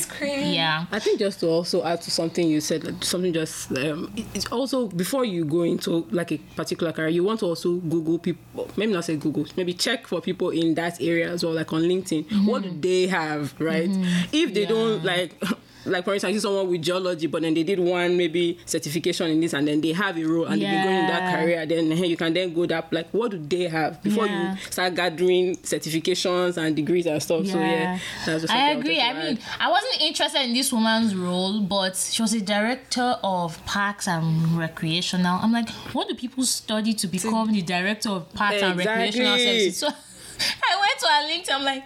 yeah 0.55 0.87
I 0.91 0.99
think 0.99 1.19
just 1.19 1.41
to 1.41 1.49
also 1.49 1.85
add 1.85 2.01
to 2.03 2.11
something 2.11 2.49
you 2.49 2.61
said, 2.61 2.85
like 2.85 3.05
something 3.05 3.33
just 3.33 3.71
um, 3.73 4.13
it's 4.35 4.47
also 4.47 4.89
before 4.89 5.25
you 5.25 5.45
go 5.45 5.63
into 5.63 6.07
like 6.11 6.33
a 6.33 6.39
particular 6.57 6.93
career, 6.93 7.09
you 7.09 7.25
want 7.25 7.41
to 7.41 7.47
also 7.47 7.75
Google 7.77 8.19
people. 8.19 8.69
Maybe 8.77 8.93
not 8.93 9.05
say 9.05 9.17
Google, 9.17 9.47
maybe 9.57 9.73
check 9.75 10.07
for 10.07 10.21
people 10.21 10.51
in 10.51 10.75
that 10.75 11.01
area 11.01 11.31
as 11.31 11.45
well, 11.45 11.55
like 11.55 11.73
on 11.73 11.83
LinkedIn. 11.83 12.47
What 12.47 12.63
do 12.63 12.71
they 12.71 13.07
have, 13.09 13.59
right? 13.61 13.91
If 14.33 14.55
they 14.55 14.67
don't 14.67 15.05
like. 15.05 15.35
Like 15.85 16.05
for 16.05 16.15
instance, 16.15 16.43
someone 16.43 16.69
with 16.69 16.83
geology, 16.83 17.27
but 17.27 17.43
then 17.43 17.55
they 17.55 17.63
did 17.63 17.79
one 17.79 18.17
maybe 18.17 18.59
certification 18.67 19.31
in 19.31 19.41
this, 19.41 19.53
and 19.53 19.67
then 19.67 19.81
they 19.81 19.93
have 19.93 20.17
a 20.19 20.25
role, 20.25 20.47
and 20.47 20.61
they've 20.61 20.71
been 20.71 20.85
going 20.85 20.97
in 20.99 21.07
that 21.09 21.35
career. 21.41 21.67
Then 21.67 21.91
hey, 21.91 22.07
you 22.07 22.17
can 22.17 22.33
then 22.33 22.53
go 22.55 22.67
that 22.67 22.93
like, 22.93 23.11
what 23.11 23.31
do 23.33 23.39
they 23.39 23.69
have 23.69 24.03
before 24.03 24.27
Yeah. 24.27 24.53
you 24.55 24.59
start 24.71 24.95
gathering 24.95 25.57
certifications 25.57 26.57
and 26.57 26.75
degrees 26.77 27.07
and 27.07 27.23
stuff? 27.23 27.47
So 27.47 27.59
yeah, 27.59 27.99
that's 28.27 28.43
just 28.43 28.53
I 28.55 28.71
agree. 28.73 29.01
I 29.01 29.13
mean. 29.13 29.39
I 29.61 29.71
wasn't 29.71 30.01
interested 30.03 30.43
in 30.43 30.55
this 30.55 30.73
woman's 30.73 31.15
role, 31.15 31.61
but 31.61 31.97
she 31.97 32.23
was 32.23 32.35
a 32.35 32.41
director 32.41 33.17
of 33.23 33.65
parks 33.67 34.07
and 34.09 34.57
recreational. 34.59 35.39
I'm 35.43 35.53
like, 35.53 35.69
what 35.95 36.09
do 36.09 36.15
people 36.15 36.45
study 36.45 36.95
to 36.95 37.07
become 37.07 37.53
the 37.53 37.63
director 37.63 38.11
of 38.11 38.33
parks 38.35 38.63
and 38.63 38.79
recreational 38.79 39.35
Exactly. 39.35 39.71
services? 39.71 39.85
So 40.43 40.49
I 40.69 40.81
went 40.81 40.99
to 40.99 41.07
her 41.07 41.53
LinkedIn. 41.53 41.55
I'm 41.61 41.65
like, 41.65 41.85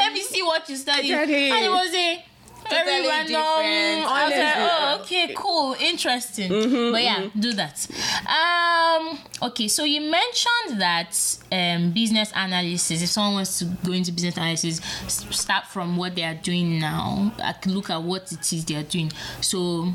let 0.00 0.12
me 0.12 0.20
see 0.20 0.42
what 0.42 0.68
you 0.68 0.74
study, 0.76 1.12
Exactly. 1.12 1.50
and 1.50 1.64
it 1.64 1.70
was 1.70 1.94
a 1.94 2.24
very 2.68 2.84
Totally 2.84 3.08
random. 3.08 3.26
different. 3.28 4.12
I 4.12 4.24
was 4.28 4.38
like, 4.38 4.54
oh, 4.56 4.98
okay, 5.02 5.34
cool, 5.36 5.76
interesting. 5.80 6.50
Mm-hmm, 6.50 6.92
but 6.92 7.02
yeah, 7.02 7.28
do 7.38 7.52
that. 7.54 7.86
Um, 8.26 9.18
okay, 9.42 9.68
so 9.68 9.84
you 9.84 10.00
mentioned 10.00 10.80
that 10.80 11.38
um, 11.52 11.92
business 11.92 12.32
analysis. 12.34 13.02
If 13.02 13.08
someone 13.08 13.34
wants 13.34 13.58
to 13.58 13.66
go 13.84 13.92
into 13.92 14.12
business 14.12 14.36
analysis, 14.36 14.80
start 15.08 15.66
from 15.66 15.96
what 15.96 16.14
they 16.14 16.24
are 16.24 16.34
doing 16.34 16.78
now. 16.78 17.32
I 17.42 17.52
can 17.52 17.74
look 17.74 17.90
at 17.90 18.02
what 18.02 18.32
it 18.32 18.52
is 18.52 18.64
they 18.64 18.76
are 18.76 18.82
doing. 18.82 19.10
So, 19.40 19.92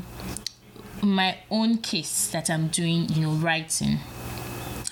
my 1.02 1.38
own 1.50 1.78
case 1.78 2.28
that 2.28 2.50
I'm 2.50 2.68
doing, 2.68 3.08
you 3.10 3.22
know, 3.22 3.32
writing. 3.32 3.98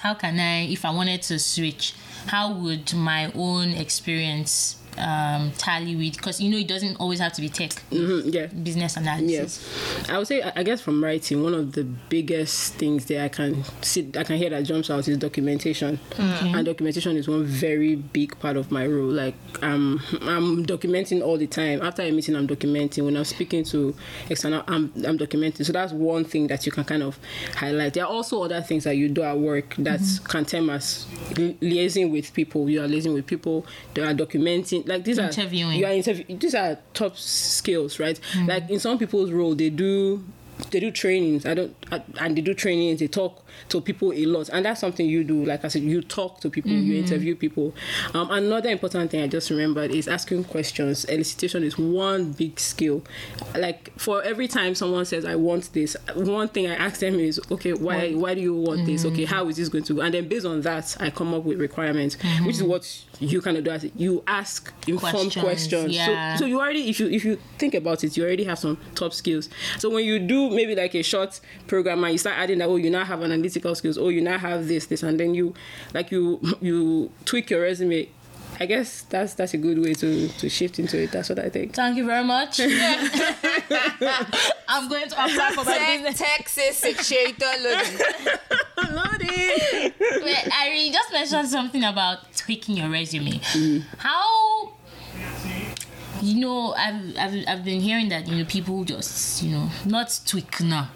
How 0.01 0.15
can 0.15 0.39
I, 0.39 0.63
if 0.67 0.85
I 0.85 0.91
wanted 0.91 1.23
to 1.23 1.39
switch, 1.39 1.95
how 2.27 2.53
would 2.53 2.95
my 2.95 3.33
own 3.35 3.71
experience 3.71 4.77
um, 4.99 5.53
tally 5.59 5.97
with? 5.97 6.17
Because 6.17 6.41
you 6.41 6.51
know, 6.51 6.59
it 6.59 6.69
doesn't 6.69 6.97
always 6.97 7.21
have 7.21 7.33
to 7.35 7.41
be 7.41 7.49
tech. 7.49 7.71
Mhm, 7.91 8.33
yeah. 8.35 8.47
Business 8.47 8.97
analysis. 8.97 9.31
Yes, 9.31 10.09
I 10.11 10.19
would 10.19 10.27
say 10.27 10.43
I 10.43 10.63
guess 10.63 10.81
from 10.81 11.03
writing, 11.03 11.43
one 11.43 11.55
of 11.55 11.73
the 11.73 11.85
biggest 11.85 12.75
things 12.75 13.07
that 13.07 13.23
I 13.25 13.29
can 13.29 13.65
see, 13.83 14.11
I 14.17 14.25
can 14.25 14.37
hear 14.37 14.51
that 14.51 14.63
jumps 14.65 14.91
out 14.91 15.07
is 15.09 15.17
documentation, 15.19 15.99
and 16.19 16.65
documentation 16.67 17.17
is 17.17 17.29
one 17.29 17.45
very 17.45 17.97
big 17.97 18.39
part 18.41 18.57
of 18.57 18.71
my 18.71 18.87
role. 18.87 19.09
Like 19.11 19.35
um, 19.63 20.01
I'm 20.23 20.65
documenting 20.67 21.23
all 21.23 21.39
the 21.39 21.47
time. 21.47 21.83
After 21.83 22.03
a 22.03 22.11
meeting, 22.11 22.37
I'm 22.37 22.47
documenting. 22.49 23.05
When 23.05 23.17
I'm 23.17 23.25
speaking 23.25 23.65
to 23.65 23.95
external, 24.29 24.63
I'm 24.69 24.93
I'm 25.07 25.19
documenting. 25.19 25.65
So 25.65 25.73
that's 25.73 25.93
one 25.93 26.25
thing 26.25 26.47
that 26.49 26.67
you 26.67 26.73
can 26.73 26.85
kind 26.85 27.03
of 27.03 27.19
highlight. 27.55 27.95
There 27.95 28.05
are 28.05 28.11
also 28.11 28.43
other 28.43 28.61
things 28.63 28.85
that 28.85 28.97
you 28.97 29.09
do 29.09 29.23
at 29.23 29.39
work 29.39 29.75
that 29.79 30.01
can 30.25 30.45
term 30.45 30.71
as 30.71 31.07
li- 31.37 31.57
liaising 31.61 32.11
with 32.11 32.33
people. 32.35 32.69
You 32.69 32.83
are 32.83 32.89
liaising 32.89 33.15
with 33.15 33.27
people. 33.27 33.67
They 33.95 34.03
are 34.03 34.15
documenting. 34.15 34.88
Like 34.89 35.05
these 35.05 35.19
Interviewing. 35.19 35.73
are 35.73 35.79
you 35.81 35.87
are 35.87 35.93
interview. 35.93 36.37
These 36.37 36.55
are 36.55 36.79
top 36.95 37.17
skills, 37.17 38.01
right? 38.01 38.19
Hmm. 38.33 38.47
Like 38.47 38.71
in 38.71 38.81
some 38.81 38.99
people's 38.99 39.31
role, 39.31 39.55
they 39.55 39.71
do 39.71 40.25
they 40.71 40.81
do 40.81 40.91
trainings. 40.91 41.47
I 41.47 41.55
don't, 41.55 41.77
Uh, 41.91 42.01
and 42.21 42.37
they 42.37 42.41
do 42.41 42.55
trainings. 42.55 43.01
They 43.01 43.09
talk 43.09 43.45
to 43.71 43.81
people 43.81 44.13
a 44.13 44.25
lot, 44.27 44.49
and 44.51 44.65
that's 44.65 44.81
something 44.81 45.07
you 45.07 45.25
do. 45.25 45.45
Like 45.45 45.65
I 45.65 45.69
said, 45.69 45.83
you 45.83 46.03
talk 46.03 46.41
to 46.41 46.51
people, 46.51 46.71
you 46.71 46.95
mm-hmm. 46.95 47.05
interview 47.05 47.35
people. 47.35 47.75
Um, 48.15 48.31
another 48.31 48.71
important 48.71 49.11
thing 49.11 49.23
I 49.23 49.27
just 49.27 49.51
remembered 49.51 49.91
is 49.91 50.09
asking 50.09 50.45
questions. 50.45 51.07
Elicitation 51.07 51.63
is 51.63 51.79
one 51.79 52.33
big 52.33 52.59
skill. 52.61 53.03
Like 53.57 53.93
for 53.99 54.23
every 54.23 54.49
time 54.49 54.75
someone 54.75 55.05
says, 55.05 55.25
"I 55.25 55.37
want 55.37 55.73
this," 55.73 55.97
one 56.15 56.49
thing 56.49 56.67
I 56.67 56.75
ask 56.75 57.01
them 57.01 57.19
is, 57.19 57.41
"Okay, 57.51 57.73
why? 57.73 58.13
Why 58.13 58.35
do 58.35 58.41
you 58.41 58.55
want 58.55 58.87
this? 58.87 59.05
Okay, 59.05 59.25
mm-hmm. 59.25 59.35
how 59.35 59.49
is 59.49 59.57
this 59.57 59.69
going 59.69 59.85
to?" 59.85 59.95
go? 59.95 60.01
And 60.03 60.15
then 60.15 60.29
based 60.29 60.47
on 60.47 60.61
that, 60.63 60.97
I 61.01 61.11
come 61.11 61.35
up 61.35 61.45
with 61.45 61.59
requirements, 61.61 62.17
which 62.45 62.57
is 62.57 62.63
mm-hmm. 62.63 62.71
what 62.71 63.05
you 63.21 63.41
kind 63.41 63.57
of 63.57 63.65
do. 63.65 63.71
As 63.71 63.89
you 63.97 64.23
ask 64.27 64.73
informed 64.87 65.33
Questions, 65.33 65.45
questions. 65.45 65.95
yeah. 65.95 66.35
So, 66.35 66.41
so 66.41 66.47
you 66.47 66.61
already 66.61 66.89
if 66.89 67.01
you 67.01 67.09
if 67.09 67.25
you 67.25 67.39
think 67.59 67.75
about 67.75 68.05
it 68.05 68.17
you 68.17 68.25
already 68.25 68.45
have 68.45 68.59
some 68.59 68.79
top 68.95 69.13
skills 69.13 69.49
so 69.79 69.91
when 69.91 70.05
you 70.05 70.19
do 70.19 70.51
maybe 70.51 70.75
like 70.75 70.95
a 70.95 71.03
short 71.03 71.41
program 71.67 71.78
and 71.87 72.13
you 72.13 72.19
start 72.19 72.37
adding 72.39 72.59
that 72.59 72.69
oh 72.69 72.77
you 72.77 72.91
now 72.91 73.05
have 73.05 73.23
analytical 73.23 73.75
skills 73.75 73.99
oh 73.99 74.09
you 74.09 74.21
now 74.21 74.39
have 74.39 74.69
this 74.69 74.87
this 74.87 75.03
and 75.03 75.19
then 75.19 75.35
you 75.35 75.55
like 75.95 76.11
you 76.11 76.41
you 76.61 77.11
tweak 77.25 77.51
your 77.51 77.63
resume 77.63 78.09
i 78.61 78.67
guess 78.67 79.03
that's 79.03 79.35
that's 79.35 79.55
a 79.55 79.59
good 79.59 79.79
way 79.79 79.95
to 79.95 80.29
to 80.29 80.49
shift 80.49 80.79
into 80.79 81.01
it 81.01 81.13
that's 81.13 81.29
what 81.29 81.39
i 81.39 81.49
think 81.49 81.75
Thank 81.75 81.97
you 81.97 82.07
very 82.07 82.25
much. 82.25 82.61
I'm 84.69 84.89
going 84.89 85.09
to 85.09 85.25
apply 85.25 85.53
for 85.55 85.65
my 85.65 85.79
Te- 85.79 86.03
business. 86.03 86.19
Tech 86.19 86.49
Sis 86.49 86.81
situator 86.81 88.39
loading. 88.95 89.93
Wait, 90.25 90.49
I 90.53 90.69
really 90.71 90.91
just 90.93 91.13
mentioned 91.13 91.49
something 91.49 91.83
about 91.85 92.33
tweaking 92.37 92.77
your 92.77 92.89
resume. 92.91 93.33
Mm-hmm. 93.39 93.97
How 93.99 94.73
you 96.23 96.41
know 96.41 96.75
I've, 96.75 97.17
I've 97.19 97.45
I've 97.49 97.65
been 97.65 97.81
hearing 97.81 98.09
that 98.11 98.27
you 98.29 98.37
know 98.37 98.45
people 98.45 98.85
just 98.85 99.43
you 99.43 99.51
know 99.51 99.71
not 99.85 100.21
tweak 100.27 100.61
now 100.61 100.91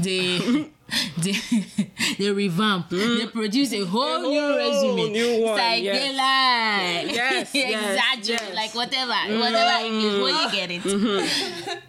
they 0.00 0.38
they 1.18 1.34
they 2.18 2.30
revamp. 2.30 2.90
They 2.90 3.26
produce 3.26 3.72
a 3.72 3.84
whole 3.84 4.22
new 4.22 4.40
whole 4.40 4.56
resume. 4.56 5.12
new 5.12 5.42
one, 5.44 5.50
it's 5.52 5.58
like 5.58 5.82
yes. 5.82 5.98
they 5.98 6.16
lie. 6.16 7.12
Yes, 7.14 7.50
yes, 7.54 7.74
exaggerate 7.74 8.28
yes. 8.28 8.42
Mm-hmm. 8.42 8.54
like 8.54 8.74
whatever 8.74 9.38
whatever 9.38 9.86
it 9.86 9.92
is 9.92 10.22
when 10.22 10.34
you 10.34 10.50
get 10.50 10.70
it 10.72 11.82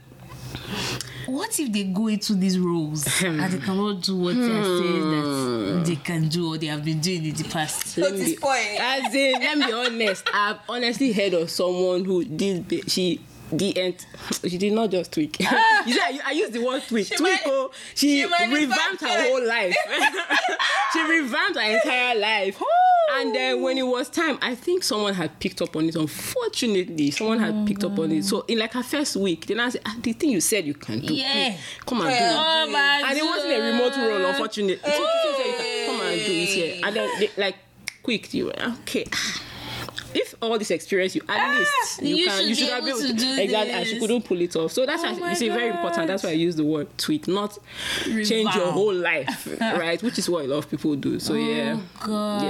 what 1.41 1.59
if 1.59 1.71
they 1.73 1.83
go 1.85 2.07
into 2.07 2.33
these 2.35 2.57
roles 2.59 3.05
and 3.23 3.39
they 3.51 3.57
cannot 3.59 4.01
do 4.01 4.15
what 4.17 4.35
they 4.35 4.41
are 4.59 4.63
saying 4.63 5.01
Hmm. 5.01 5.75
that 5.77 5.85
they 5.85 5.95
can 5.97 6.27
do 6.29 6.53
or 6.53 6.57
they 6.57 6.67
have 6.67 6.83
been 6.85 6.99
doing 6.99 7.25
in 7.25 7.33
the 7.35 7.43
past? 7.45 7.97
Let 7.97 8.11
What's 8.11 8.23
me 8.23 8.29
his 8.31 8.39
point? 8.39 8.79
as 8.79 9.13
in 9.15 9.33
let 9.33 9.57
me 9.57 9.65
be 9.65 9.73
honest 9.73 10.23
i've 10.33 10.57
honestly 10.69 11.11
heard 11.11 11.33
of 11.33 11.49
someone 11.49 12.05
who 12.05 12.23
did 12.25 12.89
she 12.89 13.19
the 13.51 13.77
end 13.77 14.05
she 14.47 14.57
did 14.57 14.73
not 14.73 14.89
just 14.91 15.11
tweak. 15.13 15.37
You 15.85 15.93
see 15.93 15.99
I, 15.99 16.19
I 16.27 16.31
use 16.31 16.51
the 16.51 16.63
word 16.63 16.83
tweak. 16.87 17.07
Tweak 17.07 17.21
might- 17.21 17.41
oh 17.45 17.71
she, 17.95 18.21
she 18.21 18.53
revamped 18.53 19.01
her 19.01 19.23
whole 19.29 19.45
life. 19.47 19.75
She 20.93 21.01
revamped 21.01 21.57
her 21.57 21.61
entire 21.77 22.19
life. 22.19 22.61
And 23.13 23.33
then 23.35 23.61
when 23.61 23.77
it 23.77 23.83
was 23.83 24.09
time 24.09 24.37
i 24.41 24.55
think 24.55 24.83
someone 24.83 25.13
had 25.13 25.39
picked 25.39 25.61
up 25.61 25.75
on 25.75 25.85
it. 25.87 25.95
Unfortunately 25.95 27.11
someone 27.11 27.39
had 27.39 27.65
picked 27.67 27.83
up 27.83 27.97
on 27.99 28.11
it. 28.11 28.25
So 28.25 28.45
in 28.47 28.59
like 28.59 28.73
her 28.73 28.83
first 28.83 29.15
week 29.15 29.45
then 29.47 29.59
i 29.59 29.69
said 29.69 29.81
ah, 29.85 29.95
the 30.01 30.13
thing 30.13 30.29
you 30.31 30.41
said 30.41 30.65
you 30.65 30.73
can 30.73 30.99
do. 30.99 31.13
Yeah. 31.13 31.55
come 31.85 32.01
and 32.01 32.09
do 32.09 32.15
it. 32.15 32.31
Oh 32.33 32.69
my 32.71 33.03
and 33.07 33.17
it 33.17 33.23
wasn't 33.23 33.53
a 33.53 33.61
remote 33.61 33.95
role, 33.97 34.25
unfortunately. 34.29 34.79
So 34.83 34.91
she 34.91 35.27
"You 35.27 35.53
can 35.57 35.87
Come 35.87 36.01
and 36.07 36.19
do 36.25 36.31
it 36.31 36.49
here. 36.49 36.81
And 36.85 36.95
then, 36.95 37.19
they, 37.19 37.29
like, 37.37 37.55
quick, 38.03 38.33
you 38.33 38.45
were, 38.45 38.53
okay. 38.81 39.05
If 40.13 40.35
all 40.41 40.57
this 40.57 40.71
experience, 40.71 41.15
you 41.15 41.21
at 41.27 41.57
least 41.59 42.01
you, 42.01 42.15
you 42.15 42.25
can, 42.25 42.39
should 42.39 42.49
you 42.49 42.55
should 42.55 42.65
be 42.65 42.71
have 42.71 42.87
able 42.87 42.97
been 42.99 43.07
to 43.07 43.13
do 43.13 43.41
exactly, 43.41 43.71
and 43.73 43.87
she 43.87 43.99
couldn't 43.99 44.21
pull 44.23 44.41
it 44.41 44.55
off. 44.55 44.71
So 44.71 44.85
that's 44.85 45.03
Oh 45.03 45.17
why 45.19 45.31
it's 45.31 45.41
very 45.41 45.67
important. 45.69 46.07
That's 46.07 46.23
why 46.23 46.29
I 46.29 46.33
use 46.33 46.55
the 46.55 46.63
word 46.65 46.87
tweak, 46.97 47.27
not 47.27 47.57
change 48.03 48.53
your 48.55 48.71
whole 48.71 48.93
life, 48.93 49.47
right? 49.61 50.01
Which 50.01 50.17
is 50.19 50.29
what 50.29 50.45
a 50.45 50.47
lot 50.47 50.57
of 50.59 50.69
people 50.69 50.95
do. 50.95 51.19
So 51.19 51.35
yeah, 51.35 51.77
Oh 52.01 52.05
God, 52.07 52.43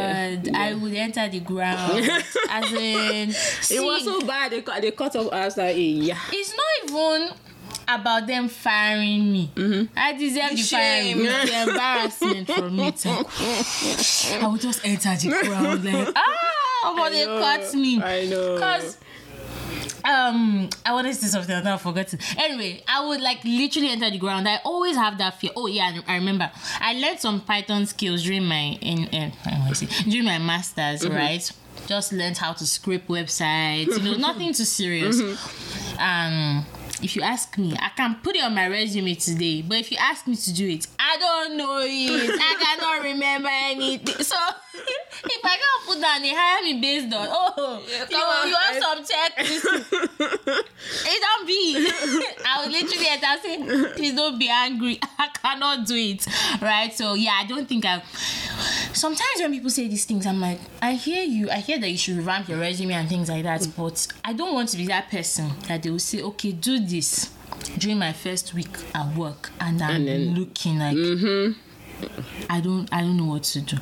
Yeah, 0.48 0.54
I 0.56 0.74
would 0.74 0.94
enter 0.94 1.28
the 1.28 1.40
ground. 1.40 2.10
As 2.50 2.74
in, 2.74 3.32
see, 3.32 3.78
it 3.78 3.84
was 3.84 4.04
so 4.04 4.22
bad. 4.26 4.52
They 4.52 4.62
cut, 4.62 4.82
they 4.82 4.92
cut 4.92 5.16
off. 5.16 5.32
Was 5.32 5.58
like, 5.58 5.76
eh, 5.76 5.80
yeah. 5.80 6.18
it's 6.32 6.54
not 6.56 6.90
even 6.90 7.34
about 7.88 8.28
them 8.28 8.48
firing 8.48 9.32
me. 9.32 9.52
Mm-hmm. 9.56 9.98
I 9.98 10.14
deserve 10.14 10.52
the, 10.52 10.62
firing. 10.64 11.18
shame. 11.18 11.18
It's 11.22 11.52
the 11.52 11.62
embarrassment 11.72 12.48
from 12.48 12.80
it. 12.80 13.06
I 14.44 14.48
would 14.48 14.62
just 14.62 14.86
enter 14.86 15.16
the 15.16 15.30
ground 15.48 15.84
like, 15.84 16.10
ah, 16.16 16.41
but 16.84 17.10
they 17.12 17.26
cut 17.26 17.74
me. 17.74 18.02
I 18.02 18.26
know. 18.28 18.56
Because 18.56 18.98
um 20.04 20.68
I 20.86 20.94
wanted 20.94 21.10
to 21.10 21.16
say 21.16 21.28
something 21.28 21.56
and 21.56 21.68
I 21.70 21.78
forgot 21.78 22.14
it. 22.14 22.22
Anyway, 22.38 22.84
I 22.88 23.06
would 23.08 23.22
like 23.22 23.44
literally 23.44 23.90
enter 23.90 24.10
the 24.10 24.18
ground. 24.18 24.48
I 24.48 24.60
always 24.64 24.96
have 24.96 25.18
that 25.20 25.40
fear. 25.40 25.52
Oh 25.56 25.68
yeah, 25.68 26.00
I 26.08 26.16
remember. 26.16 26.50
I 26.80 26.94
learned 26.94 27.20
some 27.20 27.42
Python 27.42 27.86
skills 27.86 28.24
during 28.24 28.46
my 28.46 28.78
in, 28.82 29.06
in 29.08 29.32
during 30.10 30.26
my 30.26 30.40
masters, 30.40 31.02
Mm-hmm. 31.04 31.16
right? 31.16 31.52
Just 31.88 32.14
learned 32.14 32.38
how 32.38 32.54
to 32.54 32.66
script 32.66 33.08
websites. 33.10 33.88
You 33.98 34.04
know, 34.04 34.18
nothing 34.28 34.54
too 34.54 34.66
serious. 34.66 35.22
Mm-hmm. 35.22 36.00
Um 36.02 36.66
if 37.04 37.16
you 37.16 37.24
ask 37.24 37.58
me, 37.58 37.76
I 37.80 37.90
can 37.98 38.16
put 38.24 38.36
it 38.36 38.44
on 38.44 38.54
my 38.54 38.68
resume 38.68 39.16
today. 39.16 39.64
But 39.64 39.80
if 39.80 39.92
you 39.92 39.98
ask 40.00 40.28
me 40.28 40.36
to 40.36 40.54
do 40.54 40.68
it, 40.70 40.86
I 41.12 41.18
don't 41.18 41.58
know 41.58 41.80
it. 41.84 42.40
I 42.40 42.56
cannot 42.56 43.04
remember 43.04 43.50
anything. 43.52 44.24
So 44.24 44.36
if 44.74 45.44
I 45.44 45.58
can't 45.60 45.86
put 45.86 46.00
down, 46.00 46.22
they 46.22 46.34
hire 46.34 46.64
me 46.64 46.80
based 46.80 47.14
on 47.14 47.28
oh 47.30 47.84
you, 47.86 48.18
on. 48.18 48.48
you 48.48 48.56
have 48.56 48.82
some 48.82 49.04
checklist. 49.04 49.92
it 51.06 51.22
don't 51.22 51.48
be. 51.48 51.76
I 52.46 52.64
would 52.64 52.72
literally 52.72 53.08
up 53.10 53.42
saying, 53.42 53.94
please 53.96 54.16
don't 54.16 54.40
be 54.40 54.48
angry. 54.50 55.00
I 55.20 55.28
cannot 55.34 55.86
do 55.86 55.96
it. 55.96 56.26
Right? 56.62 56.94
So 56.94 57.16
yeah, 57.16 57.42
I 57.42 57.46
don't 57.46 57.68
think 57.68 57.84
I 57.86 58.02
sometimes 58.94 59.40
when 59.40 59.52
people 59.52 59.70
say 59.70 59.90
these 59.90 60.06
things, 60.06 60.26
I'm 60.26 60.40
like, 60.40 60.60
I 60.82 60.94
hear 60.94 61.24
you, 61.24 61.50
I 61.50 61.58
hear 61.58 61.78
that 61.78 61.90
you 61.90 61.98
should 61.98 62.16
revamp 62.16 62.48
your 62.48 62.60
resume 62.60 62.94
and 62.94 63.10
things 63.10 63.28
like 63.28 63.44
that, 63.44 63.68
but 63.76 64.08
I 64.24 64.32
don't 64.32 64.54
want 64.54 64.70
to 64.70 64.78
be 64.78 64.88
that 64.88 65.10
person 65.10 65.52
that 65.68 65.84
they 65.84 65.90
will 65.90 66.00
say, 66.00 66.22
okay, 66.22 66.54
do 66.54 66.80
this 66.80 67.32
during 67.78 68.00
my 68.00 68.14
first 68.14 68.54
week 68.54 68.70
at 68.96 69.16
work, 69.16 69.52
and 69.60 69.82
I'm 69.82 69.96
And 69.96 70.08
then- 70.08 70.36
looking 70.36 70.80
like. 70.80 70.96
Mm-hmm. 70.98 71.60
I 72.50 72.60
don't 72.62 72.88
I 72.94 73.02
don't 73.02 73.18
know 73.18 73.26
what 73.26 73.44
to 73.44 73.62
do. 73.62 73.78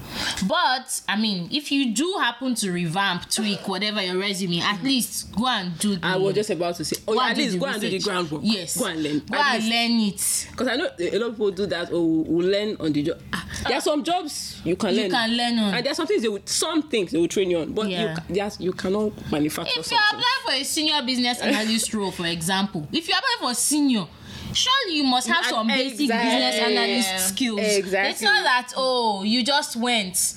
But 0.47 1.01
I 1.08 1.17
mean, 1.19 1.49
if 1.51 1.71
you 1.71 1.93
do 1.93 2.15
happen 2.19 2.55
to 2.55 2.71
revamp, 2.71 3.29
tweak 3.29 3.67
whatever 3.67 4.01
your 4.01 4.17
resume, 4.17 4.60
at 4.62 4.84
least 4.84 5.32
go 5.36 5.47
and 5.47 5.77
do 5.79 5.95
the 5.95 6.05
I 6.05 6.17
was 6.17 6.36
just 6.36 6.49
about 6.49 6.75
to 6.75 6.86
say, 6.86 6.97
oh, 7.08 7.13
yeah, 7.13 7.29
at 7.29 7.38
least 7.38 7.60
go 7.60 7.65
and 7.65 7.82
do 7.82 7.88
the 7.89 7.95
research. 7.95 8.12
groundwork. 8.12 8.41
Yes. 8.43 8.77
Go 8.77 8.86
and 8.86 9.03
learn. 9.03 9.19
Go 9.19 9.38
At 9.38 9.55
and 9.55 9.63
least- 9.63 9.73
learn 9.73 9.99
it. 9.99 10.47
Because 10.51 10.67
I 10.67 10.75
know 10.75 10.89
a 10.99 11.17
lot 11.19 11.27
of 11.29 11.34
people 11.36 11.51
do 11.51 11.65
that 11.67 11.91
or 11.91 12.01
will 12.23 12.47
learn 12.49 12.77
on 12.79 12.93
the 12.93 13.03
job. 13.03 13.19
Ah, 13.34 13.45
there 13.67 13.77
are 13.77 13.82
some 13.82 14.03
jobs 14.03 14.62
you 14.63 14.75
can 14.75 14.93
You 14.93 15.01
learn. 15.03 15.12
can 15.12 15.38
learn 15.38 15.60
on. 15.60 15.73
And 15.73 15.86
there 15.86 15.91
are 15.91 15.95
some 15.95 16.08
things 16.08 16.21
they 16.21 16.29
will, 16.29 16.41
some 16.45 16.84
things 16.84 17.12
they 17.12 17.17
will 17.17 17.27
train 17.27 17.49
you 17.49 17.60
on, 17.60 17.73
but 17.73 17.89
Yeah. 17.89 18.15
you 18.27 18.36
there's, 18.36 18.60
you 18.60 18.71
cannot 18.73 19.12
manufacture 19.32 19.71
If 19.71 19.77
you 19.77 19.84
something. 19.97 20.19
apply 20.19 20.41
for 20.45 20.51
a 20.53 20.63
senior 20.63 21.01
business 21.03 21.39
analyst 21.39 21.93
role, 21.93 22.12
for 22.12 22.25
example, 22.27 22.88
if 22.91 23.08
you 23.08 23.13
apply 23.15 23.36
for 23.49 23.53
senior, 23.55 24.05
surely 24.53 24.95
you 24.95 25.03
must 25.03 25.27
have 25.27 25.38
And 25.38 25.45
some 25.47 25.67
basic 25.67 25.97
business 26.09 26.55
analyst 26.59 27.27
skills. 27.29 27.59
Exactly. 27.62 28.12
It's 28.12 28.21
not 28.21 28.43
that 28.43 28.73
oh 28.75 29.23
you 29.23 29.43
just 29.43 29.75
went 29.75 30.35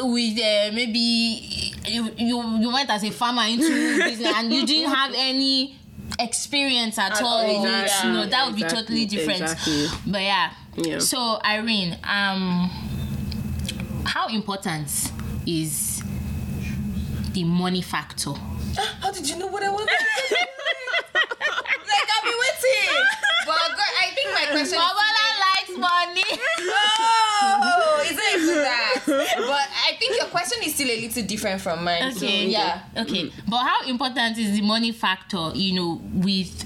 with 0.00 0.38
uh, 0.38 0.70
maybe 0.74 0.98
you, 1.88 2.10
you 2.16 2.58
you 2.60 2.72
went 2.72 2.90
as 2.90 3.02
a 3.04 3.10
farmer 3.10 3.42
into 3.42 3.68
business 4.04 4.32
and 4.36 4.52
you 4.52 4.64
didn't 4.66 4.92
have 4.92 5.12
any 5.16 5.76
experience 6.18 6.98
at 6.98 7.12
At 7.12 7.22
all 7.22 7.42
in 7.42 7.66
it. 7.66 7.82
Exactly. 7.82 8.10
You 8.10 8.16
know 8.16 8.26
that 8.26 8.46
would 8.46 8.56
be 8.56 8.62
totally 8.62 9.04
different. 9.06 9.42
Exactly. 9.42 9.86
But 10.06 10.22
yeah. 10.22 10.52
Yeah. 10.76 10.98
So 11.00 11.40
Irene, 11.44 11.98
um, 12.04 12.70
how 14.04 14.28
important 14.28 14.88
is 15.46 16.02
the 17.32 17.44
money 17.44 17.82
factor? 17.82 18.32
How 19.00 19.10
did 19.10 19.28
you 19.28 19.36
know 19.38 19.48
what 19.48 19.62
I 19.62 19.70
wanted? 19.70 19.88
like 21.88 22.08
I've 22.14 22.24
been 22.24 22.38
waiting. 22.38 23.04
But 23.46 23.58
I 23.78 24.06
think 24.14 24.28
my 24.32 24.46
question. 24.52 24.78
Bobola 24.78 25.26
likes 25.46 25.74
money. 25.78 26.40
Oh, 26.60 28.04
not 28.10 28.34
even 28.34 28.54
that. 28.56 28.94
But 29.06 29.68
I 29.88 29.96
think 29.98 30.16
your 30.16 30.26
question 30.26 30.58
is 30.64 30.74
still 30.74 30.88
a 30.90 31.00
little 31.00 31.22
different 31.24 31.60
from 31.60 31.84
mine. 31.84 32.12
So, 32.12 32.26
Okay. 32.26 32.46
yeah. 32.48 32.82
Okay. 32.96 33.32
But 33.48 33.58
how 33.58 33.86
important 33.88 34.38
is 34.38 34.52
the 34.52 34.62
money 34.62 34.92
factor, 34.92 35.50
you 35.54 35.74
know, 35.74 36.00
with 36.12 36.64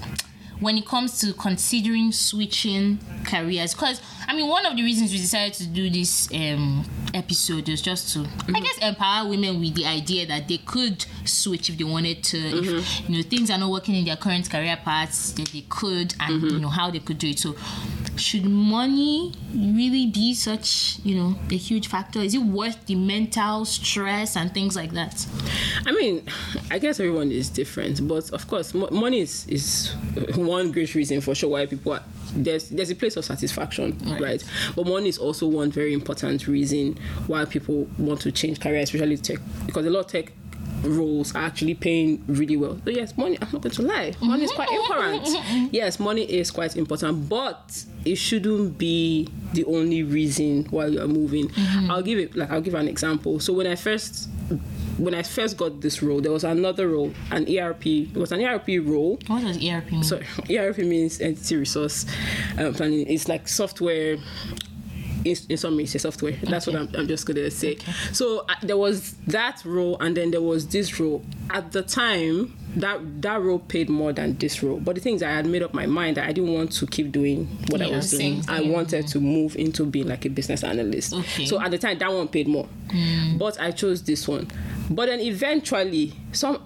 when 0.59 0.77
it 0.77 0.85
comes 0.85 1.19
to 1.21 1.33
considering 1.33 2.11
switching 2.11 2.99
careers? 3.25 3.73
Because 3.73 4.01
I 4.27 4.35
mean, 4.35 4.47
one 4.47 4.65
of 4.65 4.75
the 4.75 4.83
reasons 4.83 5.11
we 5.11 5.17
decided 5.17 5.53
to 5.55 5.67
do 5.67 5.89
this 5.89 6.29
um, 6.33 6.85
episode 7.13 7.69
is 7.69 7.81
just 7.81 8.13
to, 8.13 8.19
I 8.19 8.23
mm-hmm. 8.23 8.63
guess, 8.63 8.77
empower 8.79 9.29
women 9.29 9.59
with 9.59 9.75
the 9.75 9.85
idea 9.85 10.25
that 10.27 10.47
they 10.47 10.57
could 10.57 11.05
switch 11.25 11.69
if 11.69 11.77
they 11.77 11.83
wanted 11.83 12.23
to. 12.25 12.37
If 12.37 12.65
mm-hmm. 12.65 13.11
you 13.11 13.17
know 13.17 13.29
things 13.29 13.49
are 13.51 13.57
not 13.57 13.69
working 13.69 13.95
in 13.95 14.05
their 14.05 14.15
current 14.15 14.49
career 14.49 14.77
paths, 14.83 15.33
that 15.33 15.47
they 15.49 15.65
could, 15.69 16.15
and 16.19 16.41
mm-hmm. 16.41 16.47
you 16.47 16.59
know 16.59 16.69
how 16.69 16.89
they 16.91 16.99
could 16.99 17.17
do 17.17 17.29
it. 17.29 17.39
So, 17.39 17.55
should 18.15 18.45
money 18.45 19.33
really 19.53 20.07
be 20.07 20.33
such, 20.33 20.99
you 21.03 21.15
know, 21.15 21.35
a 21.49 21.57
huge 21.57 21.87
factor? 21.87 22.19
Is 22.19 22.33
it 22.33 22.41
worth 22.41 22.85
the 22.85 22.95
mental 22.95 23.65
stress 23.65 24.35
and 24.35 24.53
things 24.53 24.75
like 24.75 24.91
that? 24.91 25.25
I 25.85 25.91
mean, 25.91 26.23
I 26.71 26.79
guess 26.79 26.99
everyone 26.99 27.31
is 27.31 27.49
different, 27.49 28.07
but 28.07 28.31
of 28.31 28.47
course, 28.47 28.73
mo- 28.73 28.89
money 28.91 29.21
is, 29.21 29.45
is 29.47 29.93
one 30.35 30.71
great 30.71 30.93
reason 30.95 31.21
for 31.21 31.35
sure 31.35 31.49
why 31.49 31.65
people 31.65 31.93
are. 31.93 32.03
There's 32.35 32.69
there's 32.69 32.89
a 32.89 32.95
place 32.95 33.15
of 33.17 33.25
satisfaction, 33.25 33.97
Right. 34.05 34.21
right. 34.21 34.43
But 34.75 34.87
money 34.87 35.09
is 35.09 35.17
also 35.17 35.47
one 35.47 35.71
very 35.71 35.93
important 35.93 36.47
reason 36.47 36.97
why 37.27 37.45
people 37.45 37.87
want 37.97 38.21
to 38.21 38.31
change 38.31 38.59
career, 38.59 38.79
especially 38.81 39.17
tech, 39.17 39.39
because 39.65 39.85
a 39.85 39.89
lot 39.89 40.01
of 40.05 40.07
tech 40.07 40.31
roles 40.83 41.33
are 41.33 41.43
actually 41.43 41.73
paying 41.75 42.21
really 42.27 42.57
well. 42.57 42.77
So 42.83 42.89
yes, 42.91 43.15
money. 43.17 43.37
I'm 43.41 43.47
not 43.53 43.61
going 43.61 43.71
to 43.73 43.81
lie, 43.83 44.13
money 44.21 44.43
is 44.43 44.51
quite 44.51 44.69
important. 44.79 45.73
Yes, 45.73 45.99
money 45.99 46.23
is 46.23 46.51
quite 46.51 46.75
important, 46.75 47.29
but 47.29 47.83
it 48.03 48.15
shouldn't 48.15 48.77
be 48.77 49.29
the 49.53 49.63
only 49.65 50.03
reason 50.03 50.65
why 50.71 50.87
you 50.87 51.01
are 51.01 51.07
moving. 51.07 51.47
Mm-hmm. 51.49 51.91
I'll 51.91 52.01
give 52.01 52.19
it 52.19 52.35
like 52.35 52.51
I'll 52.51 52.61
give 52.61 52.73
an 52.73 52.87
example. 52.87 53.39
So 53.39 53.53
when 53.53 53.67
I 53.67 53.75
first 53.75 54.27
when 54.97 55.13
I 55.13 55.23
first 55.23 55.57
got 55.57 55.81
this 55.81 56.01
role, 56.03 56.21
there 56.21 56.31
was 56.31 56.43
another 56.43 56.87
role, 56.89 57.13
an 57.31 57.47
ERP. 57.49 57.85
It 57.85 58.15
was 58.17 58.31
an 58.31 58.41
ERP 58.41 58.67
role. 58.83 59.19
What 59.27 59.41
does 59.41 59.57
ERP 59.57 59.91
mean? 59.91 60.03
So 60.03 60.19
ERP 60.49 60.79
means 60.79 61.19
entity 61.21 61.57
resource 61.57 62.05
um, 62.57 62.73
planning. 62.73 63.07
It's 63.07 63.27
like 63.27 63.47
software. 63.47 64.17
In, 65.25 65.35
in 65.49 65.57
some 65.57 65.77
ways, 65.77 65.95
it's 65.95 66.03
software. 66.03 66.33
That's 66.43 66.67
what 66.67 66.75
I'm, 66.75 66.89
I'm 66.95 67.07
just 67.07 67.25
gonna 67.25 67.49
say. 67.49 67.77
So 68.11 68.45
uh, 68.49 68.55
there 68.61 68.77
was 68.77 69.13
that 69.27 69.63
role, 69.65 69.97
and 69.99 70.17
then 70.17 70.31
there 70.31 70.41
was 70.41 70.67
this 70.67 70.99
role. 70.99 71.23
At 71.49 71.71
the 71.71 71.81
time, 71.81 72.57
that 72.75 73.21
that 73.21 73.41
role 73.41 73.59
paid 73.59 73.89
more 73.89 74.11
than 74.13 74.37
this 74.37 74.63
role. 74.63 74.79
But 74.79 74.95
the 74.95 75.01
thing 75.01 75.15
is, 75.15 75.23
I 75.23 75.29
had 75.29 75.45
made 75.45 75.61
up 75.63 75.73
my 75.73 75.85
mind 75.85 76.17
that 76.17 76.27
I 76.27 76.31
didn't 76.31 76.53
want 76.53 76.71
to 76.73 76.87
keep 76.87 77.11
doing 77.11 77.45
what 77.69 77.81
I 77.81 77.89
was 77.89 78.11
doing. 78.11 78.43
I 78.47 78.61
wanted 78.61 79.07
to 79.07 79.19
move 79.19 79.55
into 79.55 79.85
being 79.85 80.07
like 80.07 80.25
a 80.25 80.29
business 80.29 80.63
analyst. 80.63 81.13
Okay. 81.13 81.45
So 81.45 81.61
at 81.61 81.71
the 81.71 81.77
time, 81.77 81.97
that 81.99 82.11
one 82.11 82.27
paid 82.27 82.47
more, 82.47 82.67
but 83.37 83.59
I 83.61 83.71
chose 83.71 84.01
this 84.03 84.27
one. 84.27 84.47
But 84.89 85.05
then 85.07 85.19
eventually, 85.19 86.13
some 86.31 86.61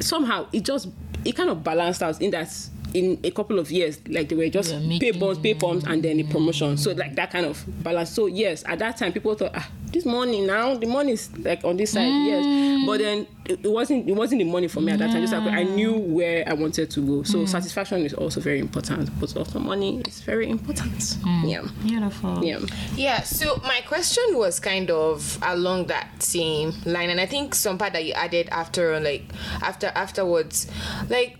somehow 0.00 0.46
it 0.52 0.64
just 0.64 0.88
it 1.24 1.36
kind 1.36 1.50
of 1.50 1.62
balanced 1.62 2.02
out 2.02 2.20
in 2.20 2.30
that 2.32 2.48
in 2.94 3.18
a 3.24 3.30
couple 3.30 3.58
of 3.58 3.70
years 3.70 4.00
like 4.08 4.28
they 4.28 4.36
were 4.36 4.48
just 4.48 4.74
You're 4.74 4.98
pay 5.00 5.10
bonds, 5.12 5.38
pay 5.38 5.52
bumps 5.54 5.84
and 5.86 6.02
then 6.02 6.20
a 6.20 6.24
promotion. 6.24 6.76
So 6.76 6.92
like 6.92 7.14
that 7.16 7.30
kind 7.30 7.46
of 7.46 7.64
balance. 7.82 8.10
So 8.10 8.26
yes 8.26 8.62
at 8.66 8.78
that 8.80 8.96
time 8.96 9.12
people 9.12 9.34
thought 9.34 9.52
ah 9.54 9.68
this 9.92 10.06
money 10.06 10.40
now 10.40 10.74
the 10.74 10.86
money 10.86 11.12
is 11.12 11.30
like 11.38 11.64
on 11.64 11.76
this 11.76 11.92
side. 11.92 12.08
Yes. 12.08 12.86
But 12.86 12.98
then 12.98 13.26
it, 13.44 13.64
it 13.64 13.70
wasn't 13.70 14.08
it 14.08 14.12
wasn't 14.12 14.40
the 14.40 14.44
money 14.50 14.68
for 14.68 14.80
me 14.80 14.92
at 14.92 14.98
that 14.98 15.10
time. 15.12 15.20
Just 15.20 15.32
like 15.32 15.42
i 15.52 15.62
knew 15.62 15.92
where 15.92 16.48
i 16.48 16.52
wanted 16.52 16.90
to 16.90 17.00
go. 17.00 17.22
So 17.22 17.44
satisfaction 17.46 18.04
is 18.04 18.14
also 18.14 18.40
very 18.40 18.58
important. 18.58 19.10
But 19.20 19.36
also 19.36 19.58
money 19.58 20.00
is 20.02 20.20
very 20.20 20.48
important. 20.48 21.16
Yeah. 21.44 21.66
Beautiful. 21.84 22.44
yeah. 22.44 22.58
Yeah, 22.96 23.22
so 23.22 23.56
my 23.64 23.80
question 23.86 24.22
was 24.32 24.60
kind 24.60 24.90
of 24.90 25.38
along 25.42 25.86
that 25.86 26.22
same 26.22 26.72
line, 26.84 27.10
and 27.10 27.20
I 27.20 27.26
think 27.26 27.54
some 27.54 27.78
part 27.78 27.92
that 27.94 28.04
you 28.04 28.12
added 28.12 28.48
after, 28.50 28.98
like 29.00 29.24
after 29.62 29.88
afterwards, 29.94 30.66
like 31.08 31.36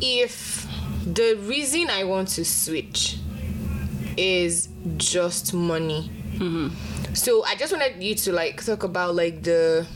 if 0.00 0.66
the 1.04 1.36
reason 1.42 1.90
I 1.90 2.04
want 2.04 2.28
to 2.28 2.44
switch 2.44 3.18
is 4.16 4.68
just 4.96 5.54
money. 5.54 6.10
Mm-hmm. 6.34 7.14
So 7.14 7.44
I 7.44 7.54
just 7.56 7.72
wanted 7.72 8.02
you 8.02 8.14
to 8.14 8.32
like 8.32 8.64
talk 8.64 8.82
about 8.82 9.14
like 9.14 9.42
the. 9.42 9.86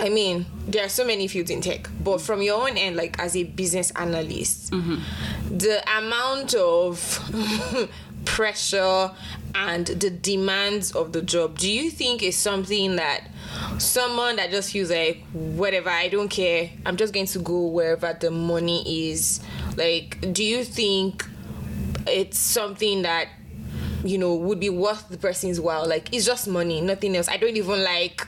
I 0.00 0.10
mean, 0.10 0.46
there 0.68 0.84
are 0.84 0.88
so 0.88 1.04
many 1.04 1.26
fields 1.26 1.50
in 1.50 1.60
tech, 1.60 1.88
but 2.04 2.20
from 2.20 2.40
your 2.40 2.62
own 2.62 2.76
end, 2.76 2.94
like 2.94 3.18
as 3.18 3.34
a 3.34 3.42
business 3.42 3.90
analyst, 3.92 4.70
mm-hmm. 4.70 5.58
the 5.58 5.82
amount 5.98 6.54
of 6.54 7.88
pressure 8.28 9.10
and 9.54 9.86
the 9.86 10.10
demands 10.10 10.92
of 10.92 11.12
the 11.12 11.22
job, 11.22 11.58
do 11.58 11.72
you 11.72 11.90
think 11.90 12.22
is 12.22 12.36
something 12.36 12.96
that 12.96 13.24
someone 13.78 14.36
that 14.36 14.50
just 14.50 14.70
feels 14.70 14.90
like 14.90 15.24
whatever, 15.32 15.88
I 15.88 16.08
don't 16.08 16.28
care, 16.28 16.70
I'm 16.84 16.96
just 16.96 17.14
going 17.14 17.26
to 17.26 17.38
go 17.38 17.66
wherever 17.68 18.16
the 18.20 18.30
money 18.30 19.10
is? 19.10 19.40
Like, 19.76 20.32
do 20.32 20.44
you 20.44 20.62
think 20.62 21.24
it's 22.06 22.38
something 22.38 23.02
that 23.02 23.28
you 24.04 24.16
know 24.16 24.36
would 24.36 24.60
be 24.60 24.70
worth 24.70 25.08
the 25.08 25.18
person's 25.18 25.58
while? 25.58 25.88
Like 25.88 26.12
it's 26.14 26.26
just 26.26 26.46
money 26.46 26.80
nothing 26.80 27.16
else. 27.16 27.28
I 27.28 27.38
don't 27.38 27.56
even 27.56 27.82
like 27.82 28.26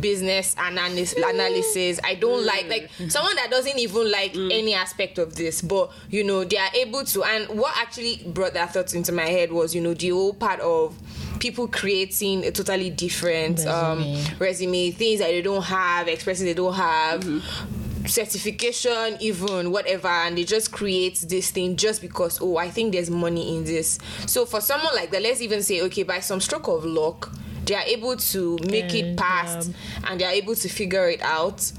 business 0.00 0.54
analysis 0.58 1.14
analysis. 1.16 2.00
I 2.04 2.14
don't 2.14 2.42
mm. 2.42 2.46
like 2.46 2.68
like 2.68 2.90
someone 3.08 3.36
that 3.36 3.50
doesn't 3.50 3.78
even 3.78 4.10
like 4.10 4.34
mm. 4.34 4.52
any 4.52 4.74
aspect 4.74 5.18
of 5.18 5.36
this 5.36 5.62
but 5.62 5.92
you 6.10 6.24
know 6.24 6.44
they 6.44 6.58
are 6.58 6.70
able 6.74 7.04
to. 7.04 7.24
And 7.24 7.58
what 7.58 7.74
actually 7.76 8.22
brought 8.26 8.54
that 8.54 8.72
thought 8.72 8.94
into 8.94 9.12
my 9.12 9.26
head 9.26 9.52
was 9.52 9.74
you 9.74 9.80
know 9.80 9.94
the 9.94 10.10
whole 10.10 10.34
part 10.34 10.60
of 10.60 10.96
people 11.40 11.68
creating 11.68 12.44
a 12.44 12.50
totally 12.50 12.90
different 12.90 13.66
um 13.66 13.98
Resume. 13.98 14.38
resume 14.38 14.90
things 14.92 15.20
that 15.20 15.28
they 15.28 15.42
don't 15.42 15.64
have 15.64 16.08
expressions 16.08 16.46
they 16.46 16.54
don't 16.54 16.74
have 16.74 17.20
mm-hmm. 17.20 18.06
certification 18.06 19.16
even 19.20 19.70
whatever 19.70 20.08
and 20.08 20.38
they 20.38 20.44
just 20.44 20.72
create 20.72 21.22
this 21.28 21.50
thing 21.50 21.76
just 21.76 22.00
because 22.00 22.38
oh 22.40 22.56
i 22.56 22.70
think 22.70 22.92
there's 22.92 23.10
money 23.10 23.56
in 23.56 23.64
this. 23.64 23.98
So 24.26 24.46
for 24.46 24.60
someone 24.60 24.94
like 24.94 25.10
that 25.10 25.22
let's 25.22 25.40
even 25.40 25.62
say 25.62 25.82
okay 25.82 26.02
by 26.02 26.20
some 26.20 26.40
stroke 26.40 26.68
of 26.68 26.84
luck 26.84 27.30
they 27.66 27.74
are 27.74 27.82
able 27.84 28.16
to 28.16 28.58
make 28.68 28.88
Get 28.88 28.94
it 28.94 29.04
mm, 29.14 29.16
past 29.16 29.68
job. 29.70 29.76
and 30.06 30.20
they 30.20 30.24
are 30.24 30.32
able 30.32 30.54
to 30.54 30.68
figure 30.68 31.08
it 31.08 31.22
out 31.22 31.72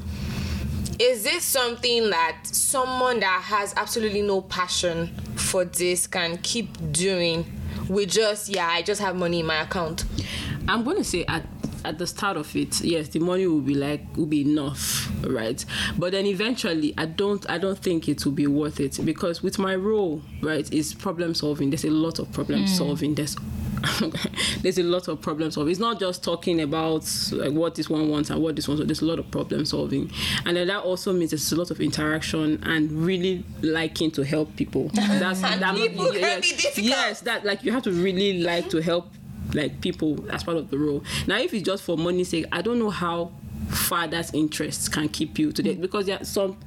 is 0.97 1.23
this 1.23 1.43
something 1.43 2.09
that 2.09 2.39
someone 2.43 3.19
that 3.19 3.41
has 3.43 3.73
absolutely 3.75 4.21
no 4.21 4.41
passion 4.41 5.07
for 5.35 5.65
this 5.65 6.07
can 6.07 6.37
keep 6.37 6.69
doing 6.93 7.45
with 7.89 8.09
just 8.11 8.49
yeah, 8.49 8.67
I 8.67 8.81
just 8.81 9.01
have 9.01 9.15
money 9.15 9.41
in 9.41 9.45
my 9.45 9.61
account? 9.61 10.05
I'm 10.67 10.83
going 10.83 10.97
to 10.97 11.03
say 11.03 11.25
at 11.27 11.45
at 11.85 11.97
the 11.97 12.07
start 12.07 12.37
of 12.37 12.55
it, 12.55 12.81
yes, 12.81 13.09
the 13.09 13.19
money 13.19 13.47
will 13.47 13.61
be 13.61 13.75
like 13.75 14.01
will 14.15 14.25
be 14.25 14.41
enough, 14.41 15.09
right? 15.25 15.63
But 15.97 16.11
then 16.11 16.25
eventually, 16.25 16.93
I 16.97 17.05
don't 17.05 17.47
I 17.49 17.57
don't 17.57 17.77
think 17.77 18.09
it 18.09 18.25
will 18.25 18.31
be 18.33 18.47
worth 18.47 18.79
it 18.79 18.99
because 19.03 19.41
with 19.43 19.59
my 19.59 19.75
role, 19.75 20.21
right, 20.41 20.71
is 20.73 20.93
problem 20.93 21.33
solving. 21.33 21.69
There's 21.69 21.85
a 21.85 21.89
lot 21.89 22.19
of 22.19 22.31
problem 22.31 22.61
hmm. 22.61 22.65
solving. 22.67 23.15
There's 23.15 23.35
there's 24.61 24.77
a 24.77 24.83
lot 24.83 25.07
of 25.07 25.21
problem 25.21 25.51
solving. 25.51 25.71
It's 25.71 25.79
not 25.79 25.99
just 25.99 26.23
talking 26.23 26.61
about 26.61 27.07
like 27.31 27.51
what 27.51 27.75
this 27.75 27.89
one 27.89 28.09
wants 28.09 28.29
and 28.29 28.41
what 28.41 28.55
this 28.55 28.67
one. 28.67 28.77
wants. 28.77 28.87
There's 28.87 29.01
a 29.01 29.05
lot 29.05 29.19
of 29.19 29.29
problem 29.31 29.65
solving, 29.65 30.11
and 30.45 30.57
then 30.57 30.67
that 30.67 30.83
also 30.83 31.13
means 31.13 31.31
there's 31.31 31.51
a 31.51 31.55
lot 31.55 31.71
of 31.71 31.79
interaction 31.79 32.61
and 32.63 32.91
really 32.91 33.43
liking 33.61 34.11
to 34.11 34.23
help 34.23 34.55
people. 34.55 34.89
That's 34.93 35.41
that, 35.41 35.75
People 35.75 36.05
can 36.11 36.19
yes, 36.19 36.41
be 36.41 36.55
difficult. 36.55 36.85
yes, 36.85 37.21
that 37.21 37.45
like 37.45 37.63
you 37.63 37.71
have 37.71 37.83
to 37.83 37.91
really 37.91 38.41
like 38.43 38.69
to 38.69 38.81
help 38.81 39.11
like 39.53 39.81
people 39.81 40.25
as 40.31 40.43
part 40.43 40.57
of 40.57 40.69
the 40.69 40.77
role. 40.77 41.03
Now, 41.27 41.37
if 41.37 41.53
it's 41.53 41.63
just 41.63 41.83
for 41.83 41.97
money's 41.97 42.29
sake, 42.29 42.45
I 42.51 42.61
don't 42.61 42.79
know 42.79 42.89
how 42.89 43.31
far 43.69 44.07
that 44.07 44.33
interest 44.33 44.91
can 44.91 45.09
keep 45.09 45.39
you 45.39 45.51
today 45.51 45.75
because 45.75 46.05
there 46.05 46.19
are 46.19 46.25
some 46.25 46.57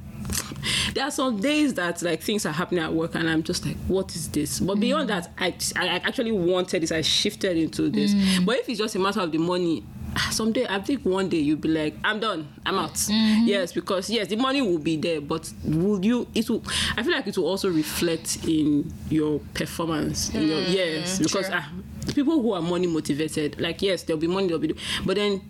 there 0.93 1.05
are 1.05 1.11
some 1.11 1.39
days 1.39 1.73
that 1.75 2.01
like 2.01 2.21
things 2.21 2.45
are 2.45 2.51
happening 2.53 2.83
at 2.83 2.93
work 2.93 3.15
and 3.15 3.29
I'm 3.29 3.43
just 3.43 3.65
like, 3.65 3.77
what 3.87 4.15
is 4.15 4.29
this? 4.29 4.59
But 4.59 4.79
beyond 4.79 5.09
that, 5.09 5.31
I, 5.37 5.53
I 5.75 5.87
actually 6.03 6.31
wanted 6.31 6.81
this. 6.83 6.91
I 6.91 7.01
shifted 7.01 7.57
into 7.57 7.89
this. 7.89 8.13
But 8.45 8.57
if 8.57 8.69
it's 8.69 8.79
just 8.79 8.95
a 8.95 8.99
matter 8.99 9.21
of 9.21 9.31
the 9.31 9.37
money, 9.37 9.83
ah, 10.15 10.29
someday 10.31 10.65
I 10.67 10.79
think 10.81 11.05
one 11.05 11.29
day 11.29 11.37
you'll 11.37 11.57
be 11.57 11.69
like, 11.69 11.95
I'm 12.03 12.19
done. 12.19 12.47
I'm 12.65 12.77
out. 12.77 12.97
Yes, 13.09 13.71
because 13.73 14.09
yes, 14.09 14.27
the 14.27 14.35
money 14.35 14.61
will 14.61 14.79
be 14.79 14.97
there, 14.97 15.21
but 15.21 15.51
will 15.63 16.03
you? 16.03 16.27
It 16.35 16.49
will. 16.49 16.63
I 16.97 17.03
feel 17.03 17.13
like 17.13 17.27
it 17.27 17.37
will 17.37 17.47
also 17.47 17.69
reflect 17.69 18.47
in 18.47 18.91
your 19.09 19.39
performance. 19.53 20.33
In 20.33 20.47
your, 20.47 20.59
yes, 20.61 21.19
because 21.19 21.49
ah, 21.51 21.69
people 22.15 22.41
who 22.41 22.53
are 22.53 22.61
money 22.61 22.87
motivated, 22.87 23.59
like 23.61 23.81
yes, 23.81 24.03
there'll 24.03 24.19
be 24.19 24.27
money, 24.27 24.47
there'll 24.47 24.59
be, 24.61 24.75
but 25.05 25.15
then 25.15 25.41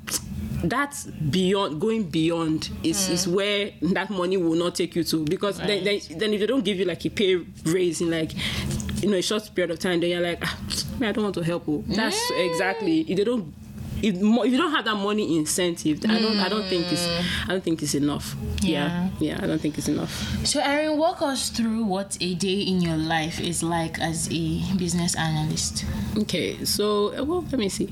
that's 0.64 1.06
beyond 1.06 1.80
going 1.80 2.04
beyond 2.04 2.70
is 2.84 3.10
is 3.10 3.28
where 3.28 3.72
that 3.82 4.10
money 4.10 4.38
will 4.38 4.56
not 4.56 4.76
take 4.76 4.96
you 4.96 5.04
to 5.04 5.24
because 5.26 5.58
then, 5.58 5.84
then 5.84 6.00
then 6.18 6.34
if 6.34 6.40
they 6.40 6.46
don't 6.48 6.66
give 6.66 6.78
you 6.78 6.86
like 6.86 7.06
a 7.06 7.10
pay 7.10 7.36
raise 7.66 8.02
in 8.02 8.12
like 8.12 8.34
you 9.02 9.10
know 9.10 9.18
a 9.18 9.22
short 9.22 9.50
period 9.56 9.72
of 9.72 9.80
time 9.80 10.00
then 10.00 10.10
you're 10.10 10.22
like 10.22 10.40
ah, 10.42 10.58
I 11.02 11.12
don't 11.12 11.24
want 11.24 11.36
to 11.36 11.44
help 11.44 11.68
you. 11.68 11.84
That's 11.88 12.20
exactly 12.32 13.02
if 13.02 13.18
they 13.18 13.24
don't 13.24 13.54
if, 14.02 14.16
if 14.16 14.52
you 14.52 14.58
don't 14.58 14.72
have 14.72 14.86
that 14.86 14.96
money 14.96 15.38
incentive, 15.38 16.00
I 16.08 16.20
don't. 16.20 16.38
I 16.38 16.50
don't 16.50 16.66
think 16.66 16.92
it's. 16.92 17.08
I 17.44 17.48
don't 17.50 17.64
think 17.64 17.82
it's 17.82 17.96
enough. 17.96 18.36
Yeah. 18.62 19.10
yeah, 19.20 19.40
I 19.42 19.48
don't 19.48 19.60
think 19.60 19.78
it's 19.78 19.88
enough. 19.88 20.12
So, 20.46 20.62
Irene, 20.62 20.98
walk 20.98 21.22
us 21.22 21.50
through 21.50 21.84
what 21.86 22.18
a 22.22 22.34
day 22.36 22.62
in 22.62 22.82
your 22.82 22.98
life 22.98 23.40
is 23.40 23.64
like 23.64 24.00
as 24.00 24.30
a 24.32 24.62
business 24.78 25.16
analyst. 25.16 25.86
Okay, 26.18 26.64
so 26.66 27.18
uh, 27.18 27.24
well, 27.24 27.42
let 27.52 27.60
me 27.60 27.70
see. 27.70 27.90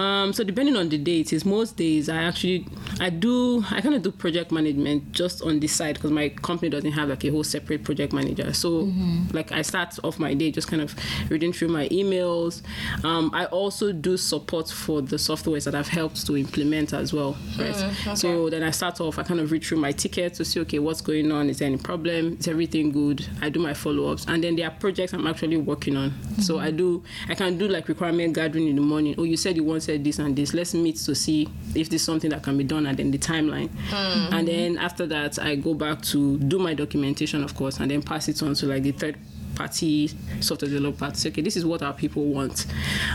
Um, 0.00 0.32
so 0.32 0.44
depending 0.44 0.76
on 0.76 0.88
the 0.88 0.96
day, 0.96 1.20
it 1.20 1.32
is 1.32 1.44
most 1.44 1.76
days 1.76 2.08
I 2.08 2.22
actually 2.22 2.66
I 3.00 3.10
do 3.10 3.62
I 3.70 3.80
kind 3.82 3.94
of 3.94 4.02
do 4.02 4.10
project 4.10 4.50
management 4.50 5.12
just 5.12 5.42
on 5.42 5.60
the 5.60 5.66
side 5.66 5.96
because 5.96 6.10
my 6.10 6.30
company 6.30 6.70
doesn't 6.70 6.92
have 6.92 7.10
like 7.10 7.22
a 7.24 7.28
whole 7.28 7.44
separate 7.44 7.84
project 7.84 8.12
manager. 8.14 8.52
So 8.54 8.90
like 9.32 9.52
I 9.52 9.60
start 9.62 9.98
off 10.02 10.18
my 10.18 10.32
day 10.32 10.50
just 10.50 10.68
kind 10.68 10.80
of 10.80 10.94
reading 11.30 11.52
through 11.52 11.68
my 11.68 11.86
emails. 11.88 12.62
Um, 13.04 13.30
I 13.34 13.44
also 13.46 13.92
do 13.92 14.16
support 14.16 14.70
for 14.70 15.02
the 15.02 15.16
softwares 15.16 15.64
that 15.64 15.74
I've 15.74 15.88
helped 15.88 16.26
to 16.26 16.36
implement 16.36 16.94
as 16.94 17.12
well. 17.12 17.36
Right. 17.58 18.16
So 18.16 18.48
then 18.48 18.62
I 18.62 18.70
start 18.70 19.00
off 19.02 19.18
I 19.18 19.22
kind 19.22 19.40
of 19.40 19.52
read 19.52 19.64
through 19.64 19.78
my 19.78 19.92
ticket 19.92 20.34
to 20.34 20.44
see 20.46 20.60
okay 20.60 20.78
what's 20.78 21.02
going 21.02 21.30
on 21.30 21.50
is 21.50 21.58
there 21.58 21.66
any 21.66 21.76
problem 21.76 22.38
is 22.40 22.48
everything 22.48 22.90
good 22.90 23.26
I 23.42 23.50
do 23.50 23.60
my 23.60 23.74
follow 23.74 24.10
ups 24.12 24.24
and 24.28 24.42
then 24.42 24.56
there 24.56 24.66
are 24.66 24.74
projects 24.84 25.12
I'm 25.12 25.26
actually 25.26 25.58
working 25.58 25.96
on. 25.96 26.14
So 26.40 26.58
I 26.58 26.70
do 26.70 27.02
I 27.28 27.34
can 27.34 27.58
do 27.58 27.68
like 27.68 27.88
requirement 27.88 28.34
gathering 28.34 28.66
in 28.66 28.76
the 28.76 28.82
morning. 28.82 29.14
Oh 29.18 29.24
you 29.24 29.36
said 29.36 29.56
you 29.56 29.64
wanted 29.64 29.89
this 29.98 30.18
and 30.18 30.36
this. 30.36 30.54
Let's 30.54 30.74
meet 30.74 30.96
to 30.96 31.14
see 31.14 31.48
if 31.74 31.88
this 31.88 32.02
is 32.02 32.04
something 32.04 32.30
that 32.30 32.42
can 32.42 32.56
be 32.56 32.64
done 32.64 32.86
and 32.86 32.98
then 32.98 33.10
the 33.10 33.18
timeline. 33.18 33.70
Hmm. 33.88 34.34
And 34.34 34.48
then 34.48 34.78
after 34.78 35.06
that 35.06 35.38
I 35.38 35.56
go 35.56 35.74
back 35.74 36.02
to 36.02 36.38
do 36.38 36.58
my 36.58 36.74
documentation 36.74 37.42
of 37.42 37.54
course 37.54 37.80
and 37.80 37.90
then 37.90 38.02
pass 38.02 38.28
it 38.28 38.42
on 38.42 38.54
to 38.54 38.66
like 38.66 38.82
the 38.82 38.92
third 38.92 39.16
party 39.60 40.10
software 40.40 40.70
developer 40.70 41.10
to 41.10 41.16
say, 41.16 41.28
okay, 41.28 41.42
this 41.42 41.54
is 41.54 41.66
what 41.66 41.82
our 41.82 41.92
people 41.92 42.24
want. 42.24 42.66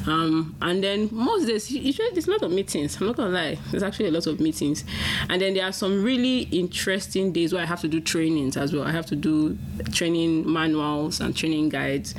Um, 0.05 0.55
and 0.61 0.83
then 0.83 1.09
most 1.11 1.47
days, 1.47 1.71
usually 1.71 2.09
there's 2.11 2.27
a 2.27 2.31
lot 2.31 2.43
of 2.43 2.51
meetings. 2.51 3.01
I'm 3.01 3.07
not 3.07 3.15
gonna 3.15 3.31
lie, 3.31 3.57
there's 3.71 3.81
actually 3.81 4.09
a 4.09 4.11
lot 4.11 4.27
of 4.27 4.39
meetings. 4.39 4.83
And 5.29 5.41
then 5.41 5.55
there 5.55 5.65
are 5.65 5.71
some 5.71 6.03
really 6.03 6.41
interesting 6.51 7.31
days 7.31 7.51
where 7.51 7.63
I 7.63 7.65
have 7.65 7.81
to 7.81 7.87
do 7.87 7.99
trainings 7.99 8.57
as 8.57 8.73
well. 8.73 8.83
I 8.83 8.91
have 8.91 9.07
to 9.07 9.15
do 9.15 9.57
training 9.91 10.51
manuals 10.51 11.19
and 11.19 11.35
training 11.35 11.69
guides. 11.69 12.13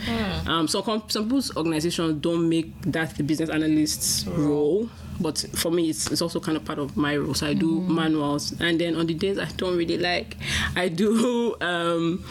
Um, 0.49 0.67
so 0.67 0.83
com- 0.83 1.05
some 1.07 1.25
people's 1.25 1.57
organizations 1.57 2.21
don't 2.21 2.49
make 2.49 2.73
that 2.83 3.17
the 3.17 3.23
business 3.23 3.49
analyst's 3.51 4.27
role 4.27 4.91
but 5.21 5.45
for 5.55 5.71
me 5.71 5.91
it's, 5.91 6.11
it's 6.11 6.23
also 6.23 6.41
kind 6.41 6.57
of 6.57 6.65
part 6.65 6.79
of 6.79 6.97
my 6.97 7.17
role. 7.17 7.35
So 7.35 7.47
i 7.47 7.55
do 7.55 7.81
manuals. 7.83 8.59
And 8.61 8.81
then 8.81 8.97
on 8.97 9.07
the 9.07 9.15
days 9.15 9.39
i 9.39 9.47
don't 9.57 9.77
really 9.77 9.99
like 9.99 10.37
i 10.75 10.89
do 10.89 11.57
um, 11.61 12.25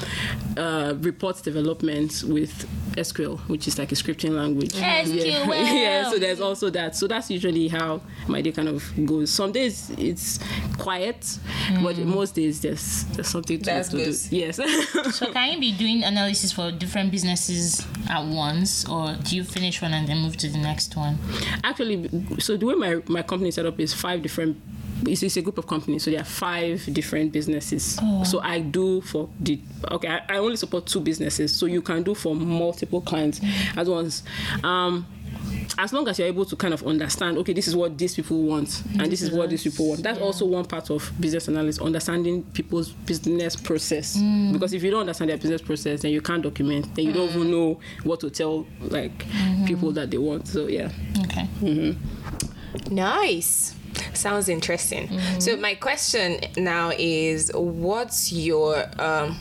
uh, 0.58 0.96
reports 1.00 1.42
development 1.42 2.24
with 2.28 2.68
sql 2.96 3.40
which 3.50 3.68
is 3.68 3.78
like 3.78 3.92
a 3.92 3.96
scripting 3.96 4.32
language. 4.32 4.74
SQL. 4.74 5.48
yeah. 5.48 5.74
yeah 5.74 6.10
so 6.10 6.20
there's 6.20 6.42
also 6.42 6.70
that. 6.70 6.96
So 6.96 7.08
that's 7.08 7.30
usually 7.30 7.68
how 7.68 8.02
my 8.28 8.42
day 8.42 8.52
kind 8.52 8.70
of 8.70 8.84
goes. 9.06 9.30
Some 9.32 9.52
days 9.52 9.92
it's 9.98 10.40
quiet 10.78 11.40
but 11.84 11.98
most 12.00 12.36
days 12.36 12.62
there's 12.62 13.04
there's 13.06 13.28
something 13.28 13.60
to, 13.60 13.84
to 13.84 13.90
do. 13.90 14.14
yes. 14.32 14.60
So, 15.16 15.32
can 15.32 15.54
you 15.54 15.60
be 15.60 15.72
doing 15.72 16.04
analysis 16.04 16.52
for 16.52 16.72
different 16.72 17.12
businesses 17.12 17.86
at 18.10 18.26
once, 18.26 18.88
or 18.88 19.16
do 19.24 19.36
you 19.36 19.44
finish 19.44 19.82
one 19.82 19.94
and 19.94 20.08
then 20.08 20.20
move 20.20 20.38
to 20.38 20.48
the 20.50 20.58
next 20.58 20.96
one? 20.96 21.18
actually 21.64 22.10
so 22.40 22.58
the 22.58 22.66
way 22.66 22.75
my, 22.76 23.02
my 23.08 23.22
company 23.22 23.52
set 23.52 23.66
up 23.66 23.80
is 23.80 23.94
five 23.94 24.22
different 24.22 24.58
it's, 25.08 25.24
it's 25.24 25.38
a 25.38 25.42
group 25.42 25.58
of 25.58 25.68
companies 25.68 26.04
so 26.04 26.12
there 26.12 26.22
are 26.22 26.26
five 26.26 26.86
different 26.94 27.32
businesses. 27.32 28.00
Oh. 28.02 28.24
So 28.24 28.40
i 28.42 28.60
do 28.60 29.02
for 29.02 29.30
the 29.40 29.60
okay 29.92 30.08
I, 30.08 30.36
I 30.36 30.38
only 30.38 30.56
support 30.56 30.86
two 30.86 31.00
businesses 31.02 31.56
so 31.56 31.66
you 31.66 31.82
can 31.82 32.04
do 32.04 32.16
for 32.16 32.36
multiple 32.36 33.02
clients. 33.02 33.40
Mm. 33.40 33.78
At 33.78 33.88
once 33.88 34.24
um 34.64 35.06
as 35.78 35.92
long 35.92 36.08
as 36.08 36.18
you're 36.18 36.28
able 36.28 36.46
to 36.46 36.56
kind 36.56 36.74
of 36.74 36.86
understand 36.88 37.38
okay 37.38 37.52
this 37.54 37.68
is 37.68 37.76
what 37.76 37.98
these 37.98 38.16
people 38.16 38.42
want 38.44 38.84
and 39.00 39.12
this 39.12 39.22
is 39.22 39.32
what 39.32 39.50
these 39.50 39.64
people 39.64 39.90
want. 39.90 40.04
That's 40.04 40.20
also 40.20 40.46
one 40.46 40.66
part 40.66 40.90
of 40.90 41.12
business 41.20 41.48
analysis 41.48 41.82
understanding 41.82 42.44
people's 42.54 42.90
business 42.90 43.56
process. 43.56 44.18
Mm. 44.18 44.54
Because 44.54 44.74
if 44.74 44.84
you 44.84 44.92
don't 44.92 45.02
understand 45.02 45.30
their 45.30 45.38
business 45.38 45.62
process 45.62 46.02
then 46.02 46.12
you 46.12 46.22
can't 46.22 46.42
document 46.42 46.94
then 46.96 47.06
you 47.06 47.14
don't 47.14 47.30
even 47.30 47.44
mm. 47.48 47.52
know 47.52 47.80
what 48.04 48.22
to 48.22 48.30
tell 48.30 48.66
like 48.80 49.18
mm-hmm. 49.18 49.66
people 49.66 49.92
that 49.92 50.10
they 50.10 50.18
want. 50.18 50.48
So 50.48 50.68
yeah. 50.68 50.90
Okay. 51.26 51.48
Mm-hmm. 51.62 52.55
Nice. 52.90 53.76
Sounds 54.14 54.50
interesting. 54.50 55.20
So 55.40 55.56
my 55.58 55.76
question 55.76 56.40
now 56.58 56.92
is 56.98 57.52
what's 57.54 58.32
your 58.32 58.86
um, 59.00 59.38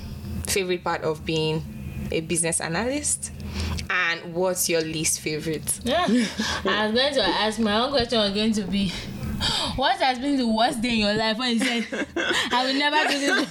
favorite 0.47 0.85
part 0.85 1.03
of 1.03 1.25
being 1.25 1.63
a 2.13 2.21
business 2.21 2.61
analyst? 2.61 3.33
And 3.91 4.35
what's 4.35 4.69
your 4.69 4.81
least 4.81 5.21
favorite? 5.21 5.81
Yeah. 5.85 6.07
I 6.65 6.87
was 6.87 6.95
going 6.95 7.15
to 7.15 7.23
ask 7.25 7.59
my 7.59 7.77
own 7.77 7.91
question 7.91 8.19
was 8.19 8.33
going 8.33 8.53
to 8.53 8.63
be 8.63 8.93
what 9.77 9.97
has 10.01 10.19
been 10.19 10.37
the 10.37 10.47
worst 10.47 10.81
day 10.83 10.95
in 10.95 10.99
your 10.99 11.15
life 11.15 11.39
when 11.39 11.53
you 11.53 11.59
said 11.59 12.07
I 12.53 12.67
will 12.67 12.75
never 12.75 13.09
do 13.09 13.19
this? 13.21 13.51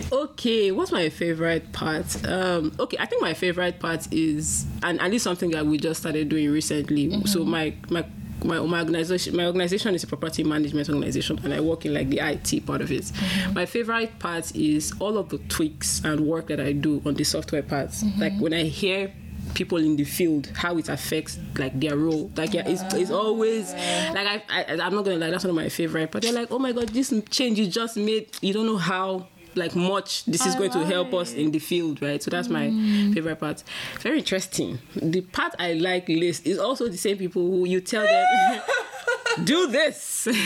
Okay, 0.12 0.70
what's 0.70 0.92
my 0.92 1.08
favorite 1.08 1.72
part? 1.72 2.24
Um, 2.26 2.72
okay, 2.78 2.96
I 3.00 3.06
think 3.06 3.22
my 3.22 3.34
favorite 3.34 3.80
part 3.80 4.06
is, 4.12 4.64
and 4.82 5.00
at 5.00 5.10
least 5.10 5.24
something 5.24 5.50
that 5.50 5.66
we 5.66 5.78
just 5.78 6.00
started 6.00 6.28
doing 6.28 6.50
recently. 6.50 7.08
Mm-hmm. 7.08 7.26
So 7.26 7.44
my 7.44 7.74
my. 7.90 8.04
My, 8.44 8.60
my 8.60 8.80
organization 8.80 9.34
my 9.34 9.46
organization 9.46 9.94
is 9.94 10.04
a 10.04 10.06
property 10.06 10.44
management 10.44 10.90
organization 10.90 11.40
and 11.42 11.54
I 11.54 11.60
work 11.60 11.86
in 11.86 11.94
like 11.94 12.10
the 12.10 12.20
IT 12.20 12.66
part 12.66 12.82
of 12.82 12.92
it. 12.92 13.04
Mm-hmm. 13.04 13.54
My 13.54 13.64
favorite 13.64 14.18
part 14.18 14.54
is 14.54 14.92
all 15.00 15.16
of 15.16 15.30
the 15.30 15.38
tweaks 15.38 16.04
and 16.04 16.20
work 16.20 16.48
that 16.48 16.60
I 16.60 16.72
do 16.72 17.02
on 17.06 17.14
the 17.14 17.24
software 17.24 17.62
parts. 17.62 18.04
Mm-hmm. 18.04 18.20
Like 18.20 18.38
when 18.38 18.52
I 18.52 18.64
hear 18.64 19.10
people 19.54 19.78
in 19.78 19.96
the 19.96 20.04
field 20.04 20.50
how 20.54 20.76
it 20.78 20.88
affects 20.88 21.38
like 21.56 21.78
their 21.78 21.96
role. 21.96 22.30
Like 22.36 22.54
yeah, 22.54 22.66
it's, 22.66 22.82
it's 22.94 23.10
always 23.10 23.72
like 23.72 24.26
I, 24.26 24.42
I 24.48 24.64
i'm 24.80 24.94
not 24.94 25.04
gonna 25.04 25.16
lie 25.16 25.30
that's 25.30 25.44
one 25.44 25.50
of 25.50 25.56
my 25.56 25.68
favorite 25.68 26.10
but 26.10 26.22
they're 26.22 26.32
like 26.32 26.50
oh 26.50 26.58
my 26.58 26.72
god 26.72 26.88
this 26.88 27.12
change 27.30 27.58
you 27.58 27.66
just 27.66 27.96
made 27.96 28.36
you 28.40 28.52
don't 28.52 28.66
know 28.66 28.76
how 28.76 29.26
like 29.54 29.74
much 29.74 30.24
this 30.26 30.44
is 30.44 30.54
going 30.54 30.70
to 30.70 30.84
help 30.84 31.14
us 31.14 31.32
in 31.32 31.50
the 31.50 31.58
field 31.58 32.02
right? 32.02 32.22
So 32.22 32.30
that's 32.30 32.48
my 32.48 32.68
mm. 32.68 33.14
favorite 33.14 33.40
part. 33.40 33.64
Very 34.00 34.18
interesting. 34.18 34.78
The 34.94 35.22
part 35.22 35.54
i 35.58 35.72
like 35.72 36.08
least 36.08 36.46
is 36.46 36.58
also 36.58 36.88
the 36.88 36.98
same 36.98 37.16
people 37.16 37.42
who 37.42 37.66
you 37.66 37.80
tell 37.80 38.04
them 38.04 38.62
do 39.44 39.66
this. 39.68 40.28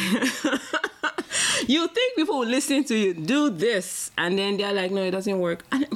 You 1.67 1.87
think 1.89 2.17
people 2.17 2.39
will 2.39 2.49
listen 2.49 2.85
to 2.85 2.97
you 2.97 3.15
do 3.15 3.51
this 3.51 4.11
and 4.19 4.39
then 4.39 4.57
they're 4.57 4.73
like 4.73 4.91
no 4.91 5.03
it 5.03 5.11
doesn't 5.13 5.39
work. 5.39 5.65
And 5.71 5.87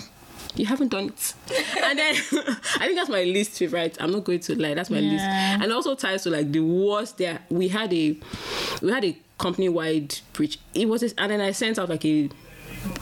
you 0.56 0.66
haven't 0.66 0.88
done 0.88 1.06
it 1.06 1.34
and 1.82 1.98
then 1.98 2.14
i 2.76 2.86
think 2.86 2.96
that's 2.96 3.08
my 3.10 3.24
least 3.24 3.58
favorite 3.58 3.96
i'm 4.00 4.10
not 4.12 4.24
going 4.24 4.40
to 4.40 4.54
lie 4.60 4.74
that's 4.74 4.90
my 4.90 5.00
least 5.00 5.24
and 5.24 5.72
also 5.72 5.94
ties 5.94 6.22
to 6.22 6.30
like 6.30 6.50
the 6.52 6.60
worst 6.60 7.18
there 7.18 7.40
we 7.50 7.68
had 7.68 7.92
a 7.92 8.16
we 8.82 8.90
had 8.92 9.04
a 9.04 9.16
company 9.38 9.68
wide 9.68 10.16
preach 10.32 10.58
it 10.74 10.88
was 10.88 11.00
this, 11.00 11.14
and 11.18 11.32
then 11.32 11.40
i 11.40 11.50
sent 11.50 11.78
out 11.78 11.88
like 11.88 12.04
a 12.04 12.28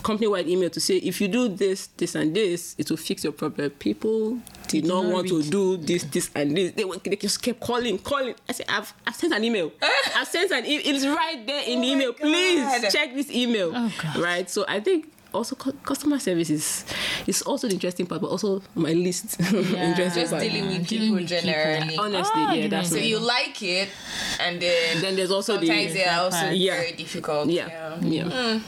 company-wide 0.02 0.48
email 0.48 0.70
to 0.70 0.80
say 0.80 0.96
if 0.98 1.20
you 1.20 1.28
do 1.28 1.48
this, 1.48 1.88
this, 1.96 2.14
and 2.14 2.34
this, 2.34 2.74
it 2.78 2.88
will 2.90 2.96
fix 2.96 3.24
your 3.24 3.32
problem. 3.32 3.70
People 3.70 4.38
did 4.68 4.84
not 4.84 5.04
not 5.04 5.12
want 5.12 5.28
to 5.28 5.42
do 5.42 5.76
this, 5.76 6.04
this, 6.04 6.30
and 6.34 6.56
this. 6.56 6.72
They, 6.72 6.84
they 7.04 7.16
just 7.16 7.42
kept 7.42 7.60
calling, 7.60 7.98
calling. 7.98 8.34
I 8.48 8.52
said, 8.52 8.66
I've, 8.68 8.92
I've 9.06 9.14
sent 9.14 9.32
an 9.32 9.44
email. 9.44 9.72
I've 10.16 10.28
sent 10.28 10.50
an 10.52 10.64
email. 10.66 10.82
It's 10.84 11.06
right 11.06 11.46
there 11.46 11.62
in 11.66 11.78
oh 11.78 11.82
the 11.82 11.88
Oh 11.88 11.96
my 11.96 12.02
email. 12.02 12.12
Please 12.12 12.92
check 12.92 13.14
this 13.14 13.30
email. 13.30 13.72
Oh, 13.74 13.92
Right. 14.18 14.48
So 14.48 14.64
I 14.68 14.80
think 14.80 15.10
also 15.32 15.56
customer 15.84 16.18
service 16.18 16.50
is 16.50 16.84
is 17.26 17.42
also 17.42 17.66
the 17.68 17.74
interesting 17.74 18.06
part, 18.06 18.20
but 18.20 18.28
also 18.30 18.62
my 18.74 18.92
least 18.92 19.40
interesting 19.52 20.22
Just 20.22 20.30
part. 20.32 20.42
dealing 20.42 20.66
with 20.68 20.86
Dealing 20.88 21.14
people 21.14 21.14
with 21.16 21.28
people. 21.28 21.42
generally. 21.42 21.96
Honestly, 21.96 22.42
Ah, 22.44 22.52
yeah, 22.52 22.68
that's 22.68 22.90
So 22.90 22.96
it. 22.96 23.04
you 23.04 23.18
like 23.18 23.60
it, 23.62 23.88
and 24.40 24.60
then 24.60 25.00
Then 25.00 25.16
there's 25.16 25.30
also 25.30 25.56
the- 25.58 25.66
sometimes 25.66 25.92
they 25.94 26.04
are 26.04 26.20
also 26.24 26.38
part. 26.40 26.56
Yeah. 26.56 26.76
very 26.76 26.92
difficult. 26.92 27.48
yeah, 27.50 27.96
yeah. 28.00 28.60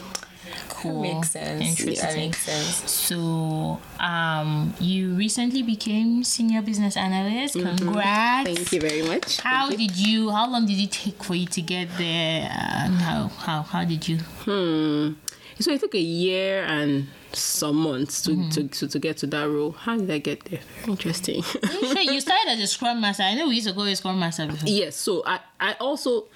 Cool. 0.69 1.01
Makes 1.01 1.31
sense. 1.31 1.59
That 1.59 1.65
Interesting. 1.81 2.21
makes 2.29 2.39
sense. 2.45 2.91
So, 2.91 3.81
um, 3.99 4.75
you 4.79 5.15
recently 5.17 5.63
became 5.63 6.23
senior 6.25 6.61
business 6.61 6.97
analyst. 7.01 7.55
Congrats. 7.57 8.45
Thank 8.53 8.73
you 8.73 8.81
very 8.81 9.01
much. 9.03 9.41
How 9.41 9.69
Thank 9.69 9.81
you. 9.81 9.89
did 9.89 9.97
you? 9.97 10.31
How 10.31 10.45
long 10.51 10.67
did 10.67 10.77
it 10.79 10.93
take 10.93 11.25
for 11.25 11.35
you 11.35 11.47
to 11.47 11.63
get 11.63 11.89
there? 11.97 12.53
And 12.53 13.01
how 13.01 13.29
how 13.41 13.63
how 13.63 13.85
did 13.89 14.05
you? 14.07 14.19
Hmm. 14.45 15.17
So 15.61 15.71
it 15.73 15.81
took 15.81 15.95
a 15.95 15.99
year 16.01 16.65
and 16.65 17.07
some 17.33 17.77
months 17.77 18.23
to, 18.23 18.31
Mm-hmm. 18.31 18.49
to, 18.51 18.69
to, 18.69 18.89
to 18.89 18.99
get 18.99 19.17
to 19.19 19.27
that 19.29 19.45
role. 19.49 19.73
How 19.73 19.97
did 19.97 20.11
I 20.11 20.19
get 20.19 20.45
there? 20.47 20.61
Interesting. 20.87 21.43
You 21.83 22.21
started 22.21 22.49
as 22.51 22.61
a 22.61 22.67
scrum 22.67 23.01
master. 23.01 23.23
I 23.23 23.35
know 23.35 23.49
we 23.49 23.57
used 23.57 23.69
to 23.69 23.73
go 23.75 23.83
as 23.83 23.99
scrum 23.99 24.19
master 24.21 24.47
before. 24.47 24.69
yes. 24.69 24.97
So 24.97 25.23
I, 25.27 25.41
I 25.61 25.75
also, 25.81 26.27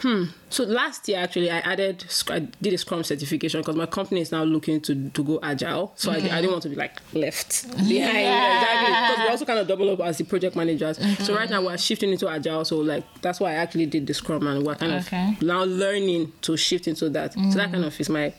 hmm. 0.00 0.24
So 0.54 0.62
last 0.62 1.08
year 1.08 1.18
actually 1.18 1.50
I 1.50 1.58
added, 1.58 2.04
I 2.30 2.38
did 2.62 2.72
a 2.74 2.78
Scrum 2.78 3.02
certification 3.02 3.60
because 3.60 3.74
my 3.74 3.86
company 3.86 4.20
is 4.20 4.30
now 4.30 4.44
looking 4.44 4.80
to, 4.82 5.10
to 5.10 5.24
go 5.24 5.40
agile. 5.42 5.92
So 5.96 6.12
I, 6.12 6.16
I 6.16 6.20
didn't 6.40 6.52
want 6.52 6.62
to 6.62 6.68
be 6.68 6.76
like 6.76 7.00
left 7.12 7.68
behind. 7.70 7.88
Yeah. 7.90 8.60
Exactly. 8.60 8.94
Because 8.94 9.18
we 9.24 9.30
also 9.30 9.44
kind 9.46 9.58
of 9.58 9.66
double 9.66 9.90
up 9.90 9.98
as 10.00 10.18
the 10.18 10.24
project 10.24 10.54
managers. 10.54 10.96
So 11.26 11.34
right 11.34 11.50
now 11.50 11.60
we're 11.66 11.76
shifting 11.76 12.12
into 12.12 12.28
agile. 12.28 12.64
So 12.64 12.76
like 12.78 13.02
that's 13.20 13.40
why 13.40 13.50
I 13.50 13.54
actually 13.54 13.86
did 13.86 14.06
the 14.06 14.14
Scrum 14.14 14.46
and 14.46 14.64
we're 14.64 14.76
kind 14.76 14.92
Okay. 15.04 15.32
of 15.32 15.42
now 15.42 15.64
learning 15.64 16.30
to 16.42 16.56
shift 16.56 16.86
into 16.86 17.10
that. 17.10 17.32
So 17.32 17.58
that 17.58 17.72
kind 17.72 17.84
of 17.84 18.00
is 18.00 18.08
my, 18.08 18.32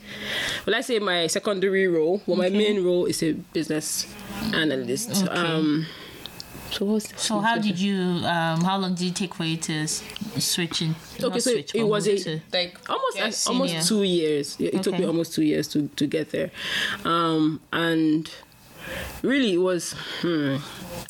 well, 0.66 0.74
I 0.74 0.80
say 0.80 0.98
my 0.98 1.26
secondary 1.26 1.86
role. 1.86 2.22
Well, 2.26 2.38
my 2.38 2.48
main 2.48 2.82
role 2.82 3.04
is 3.04 3.22
a 3.22 3.32
business 3.34 4.06
analyst. 4.54 5.26
Um, 5.28 5.84
so 6.70 6.84
what's 6.84 7.08
the 7.08 7.18
So 7.18 7.40
how 7.40 7.58
did 7.58 7.78
you? 7.78 7.96
Um, 8.24 8.62
how 8.64 8.76
long 8.78 8.94
did 8.94 9.08
it 9.08 9.16
take 9.16 9.34
for 9.34 9.44
you 9.44 9.56
to 9.56 9.72
s- 9.72 10.02
switch 10.38 10.82
in? 10.82 10.94
Okay, 11.22 11.38
so 11.40 11.50
switch, 11.52 11.74
it 11.74 11.84
was 11.84 12.06
move 12.06 12.16
a- 12.18 12.24
to- 12.24 12.40
Like 12.52 12.78
almost 12.90 13.16
yeah, 13.16 13.24
like, 13.24 13.34
almost 13.46 13.88
two 13.88 14.02
years. 14.02 14.56
It, 14.60 14.74
it 14.74 14.82
took 14.82 14.98
me 14.98 15.04
almost 15.06 15.34
two 15.34 15.42
years 15.44 15.68
to 15.68 15.88
to 15.96 16.06
get 16.06 16.30
there, 16.30 16.50
um, 17.04 17.60
and 17.72 18.30
really 19.22 19.54
it 19.54 19.58
was. 19.58 19.94
Hmm, 20.22 20.56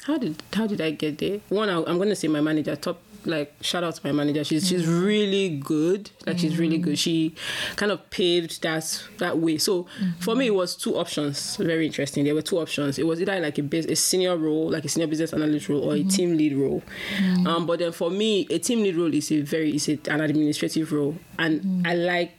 how 0.05 0.19
did 0.19 0.43
how 0.53 0.67
did 0.67 0.81
I 0.81 0.91
get 0.91 1.19
there? 1.19 1.41
One, 1.49 1.69
I, 1.69 1.83
I'm 1.85 1.99
gonna 1.99 2.17
say 2.17 2.29
my 2.29 2.41
manager. 2.41 2.77
Top 2.77 3.01
like 3.27 3.53
shout 3.61 3.85
out 3.85 3.95
to 3.97 4.01
my 4.05 4.13
manager. 4.13 4.45
She's 4.45 4.69
she's 4.69 4.87
really 4.87 5.59
good. 5.59 6.11
Like 6.27 6.39
she's 6.39 6.59
really 6.59 6.79
good. 6.79 6.99
She 6.99 7.35
kind 7.77 7.93
of 7.93 8.09
paved 8.11 8.63
that 8.63 9.03
that 9.19 9.39
way. 9.39 9.59
So 9.59 9.87
for 10.21 10.35
me, 10.35 10.47
it 10.47 10.55
was 10.55 10.77
two 10.77 10.97
options. 10.97 11.57
Very 11.57 11.87
interesting. 11.87 12.25
There 12.25 12.35
were 12.35 12.43
two 12.43 12.59
options. 12.59 12.99
It 12.99 13.07
was 13.07 13.21
either 13.21 13.39
like 13.41 13.59
a 13.59 13.77
a 13.77 13.97
senior 13.97 14.37
role, 14.37 14.71
like 14.71 14.85
a 14.85 14.89
senior 14.89 15.07
business 15.07 15.33
analyst 15.33 15.69
role, 15.69 15.83
or 15.83 15.95
a 15.95 16.05
team 16.05 16.37
lead 16.37 16.55
role. 16.57 16.83
Um, 17.47 17.67
but 17.67 17.79
then 17.79 17.93
for 17.93 18.11
me, 18.11 18.47
a 18.51 18.59
team 18.59 18.83
lead 18.83 18.97
role 18.97 19.13
is 19.13 19.31
a 19.33 19.41
very 19.41 19.75
is 19.75 19.89
an 19.89 20.21
administrative 20.21 20.93
role, 20.93 21.17
and 21.39 21.87
I 21.87 21.95
like. 21.95 22.33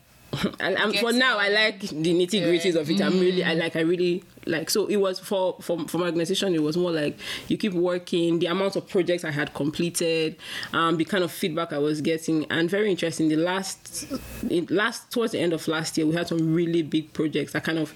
And, 0.60 0.78
and 0.78 0.96
for 0.96 1.12
now. 1.12 1.38
I 1.38 1.50
like 1.50 1.80
the 1.82 2.14
nitty 2.14 2.42
gritties 2.42 2.76
of 2.76 2.90
it. 2.90 3.02
I'm 3.02 3.20
really, 3.20 3.44
I 3.44 3.54
like, 3.54 3.76
I 3.76 3.82
really 3.82 4.24
like. 4.46 4.70
So 4.70 4.88
it 4.88 4.98
was 4.98 5.20
for 5.20 5.56
for 5.62 5.80
for 5.88 5.98
my 5.98 6.06
organization. 6.06 6.56
It 6.56 6.64
was 6.64 6.78
more 6.78 6.92
like 6.92 7.18
you 7.48 7.58
keep 7.58 7.74
working, 7.74 8.40
the 8.40 8.48
amount 8.48 8.76
of 8.76 8.88
projects 8.88 9.24
I 9.24 9.32
had 9.32 9.54
completed, 9.54 10.38
um, 10.74 10.98
the 10.98 11.06
kind 11.06 11.24
of 11.24 11.32
feedback 11.32 11.74
I 11.74 11.78
was 11.78 12.02
getting, 12.02 12.46
and 12.52 12.70
very 12.70 12.90
interesting. 12.90 13.30
The 13.30 13.36
last, 13.36 14.12
in 14.50 14.68
last 14.70 15.12
towards 15.12 15.34
the 15.34 15.40
end 15.40 15.54
of 15.54 15.68
last 15.68 15.98
year, 15.98 16.08
we 16.08 16.16
had 16.16 16.28
some 16.28 16.54
really 16.54 16.82
big 16.82 17.14
projects. 17.14 17.54
that 17.54 17.64
kind 17.64 17.78
of 17.78 17.94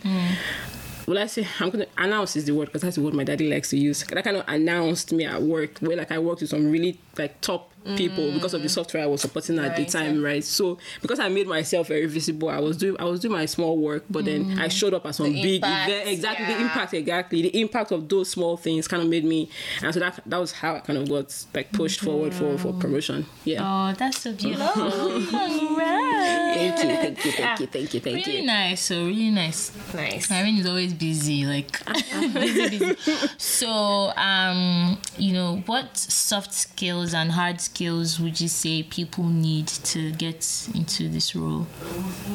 well, 1.07 1.17
I 1.17 1.25
say 1.27 1.47
I'm 1.59 1.69
gonna 1.69 1.87
announce 1.97 2.35
is 2.35 2.45
the 2.45 2.53
word 2.53 2.65
because 2.65 2.81
that's 2.83 2.95
the 2.95 3.01
word 3.01 3.13
my 3.13 3.23
daddy 3.23 3.49
likes 3.49 3.69
to 3.71 3.77
use. 3.77 4.03
That 4.03 4.23
kind 4.23 4.37
of 4.37 4.45
announced 4.47 5.11
me 5.11 5.25
at 5.25 5.41
work 5.41 5.79
where 5.79 5.97
like 5.97 6.11
I 6.11 6.19
worked 6.19 6.41
with 6.41 6.51
some 6.51 6.71
really 6.71 6.99
like 7.17 7.41
top 7.41 7.70
people 7.95 8.31
because 8.31 8.53
of 8.53 8.61
the 8.61 8.69
software 8.69 9.03
I 9.03 9.07
was 9.07 9.21
supporting 9.21 9.57
at 9.59 9.75
the 9.75 9.85
time, 9.85 10.23
right? 10.23 10.43
So 10.43 10.77
because 11.01 11.19
I 11.19 11.29
made 11.29 11.47
myself 11.47 11.87
very 11.87 12.05
visible, 12.05 12.49
I 12.49 12.59
was 12.59 12.77
doing 12.77 12.95
I 12.99 13.05
was 13.05 13.19
doing 13.19 13.33
my 13.33 13.45
small 13.45 13.77
work, 13.77 14.03
but 14.09 14.25
then 14.25 14.59
I 14.59 14.67
showed 14.67 14.93
up 14.93 15.05
at 15.05 15.15
some 15.15 15.25
The 15.31 15.41
big 15.41 15.55
impact, 15.63 15.89
event. 15.89 16.09
Exactly 16.09 16.45
the 16.45 16.61
impact, 16.61 16.93
exactly 16.93 17.41
the 17.41 17.59
impact 17.61 17.91
of 17.91 18.07
those 18.07 18.29
small 18.29 18.57
things 18.57 18.87
kind 18.87 19.01
of 19.01 19.09
made 19.09 19.25
me, 19.25 19.49
and 19.81 19.93
so 19.93 19.99
that 19.99 20.19
that 20.25 20.37
was 20.37 20.51
how 20.51 20.75
I 20.75 20.79
kind 20.79 20.99
of 20.99 21.09
got 21.09 21.33
like 21.53 21.71
pushed 21.71 22.01
forward 22.01 22.33
for 22.33 22.57
for 22.57 22.73
promotion. 22.73 23.25
Yeah. 23.45 23.61
Oh, 23.63 23.95
that's 23.97 24.19
so 24.21 24.33
beautiful. 24.33 24.91
Congrats. 25.31 26.41
Thank 26.51 26.83
you, 26.83 26.95
thank 26.95 27.25
you, 27.25 27.31
thank 27.31 27.59
you, 27.59 27.67
thank 27.67 27.93
you, 27.93 27.99
thank 27.99 28.25
Really 28.25 28.39
you. 28.41 28.45
nice. 28.45 28.81
So 28.81 29.05
really 29.05 29.31
nice. 29.31 29.71
nice. 29.93 30.29
Irene 30.31 30.57
is 30.57 30.67
always 30.67 30.93
busy, 30.93 31.45
like 31.45 31.83
busy, 32.33 32.77
busy. 32.77 32.95
So, 33.37 34.11
um, 34.17 34.99
you 35.17 35.33
know, 35.33 35.63
what 35.65 35.97
soft 35.97 36.53
skills 36.53 37.13
and 37.13 37.31
hard 37.31 37.59
skills 37.61 37.70
would 38.19 38.39
you 38.39 38.47
say 38.47 38.83
people 38.83 39.23
need 39.23 39.67
to 39.67 40.11
get 40.11 40.69
into 40.75 41.09
this 41.09 41.35
role? 41.35 41.65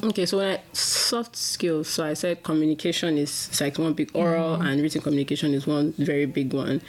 Okay, 0.02 0.26
so 0.26 0.38
when 0.38 0.56
I, 0.56 0.60
soft 0.72 1.36
skills, 1.36 1.88
so 1.88 2.04
I 2.04 2.14
said 2.14 2.42
communication 2.42 3.16
is 3.18 3.60
like 3.60 3.78
one 3.78 3.94
big 3.94 4.10
oral 4.14 4.56
mm-hmm. 4.56 4.66
and 4.66 4.82
written 4.82 5.00
communication 5.02 5.54
is 5.54 5.66
one 5.66 5.92
very 5.98 6.26
big 6.26 6.52
one. 6.52 6.80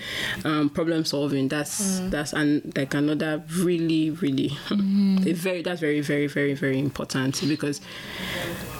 Um, 0.43 0.69
problem 0.69 1.05
solving 1.05 1.47
that's 1.47 1.99
mm. 1.99 2.09
that's 2.09 2.33
and 2.33 2.73
like 2.75 2.93
another 2.93 3.43
really 3.59 4.11
really 4.11 4.49
mm-hmm. 4.49 5.27
a 5.27 5.33
very 5.33 5.61
that's 5.61 5.81
very 5.81 6.01
very 6.01 6.27
very 6.27 6.53
very 6.53 6.79
important 6.79 7.41
because 7.47 7.81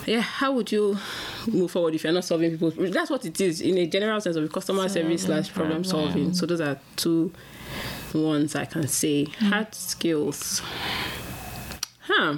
yeah 0.05 0.21
how 0.21 0.53
would 0.53 0.71
you 0.71 0.97
move 1.47 1.71
forward 1.71 1.93
if 1.95 2.03
you're 2.03 2.13
not 2.13 2.25
solving 2.25 2.51
people? 2.51 2.71
That's 2.71 3.09
what 3.09 3.25
it 3.25 3.39
is 3.39 3.61
in 3.61 3.77
a 3.77 3.87
general 3.87 4.19
sense 4.21 4.35
of 4.35 4.51
customer 4.51 4.89
service 4.89 5.23
slash 5.23 5.53
problem. 5.53 5.83
solving. 5.83 6.33
So 6.33 6.45
those 6.45 6.61
are 6.61 6.79
two 6.95 7.31
ones 8.13 8.55
I 8.55 8.65
can 8.65 8.87
say 8.87 9.25
hard 9.39 9.73
skills. 9.75 10.61
Huh. 12.01 12.37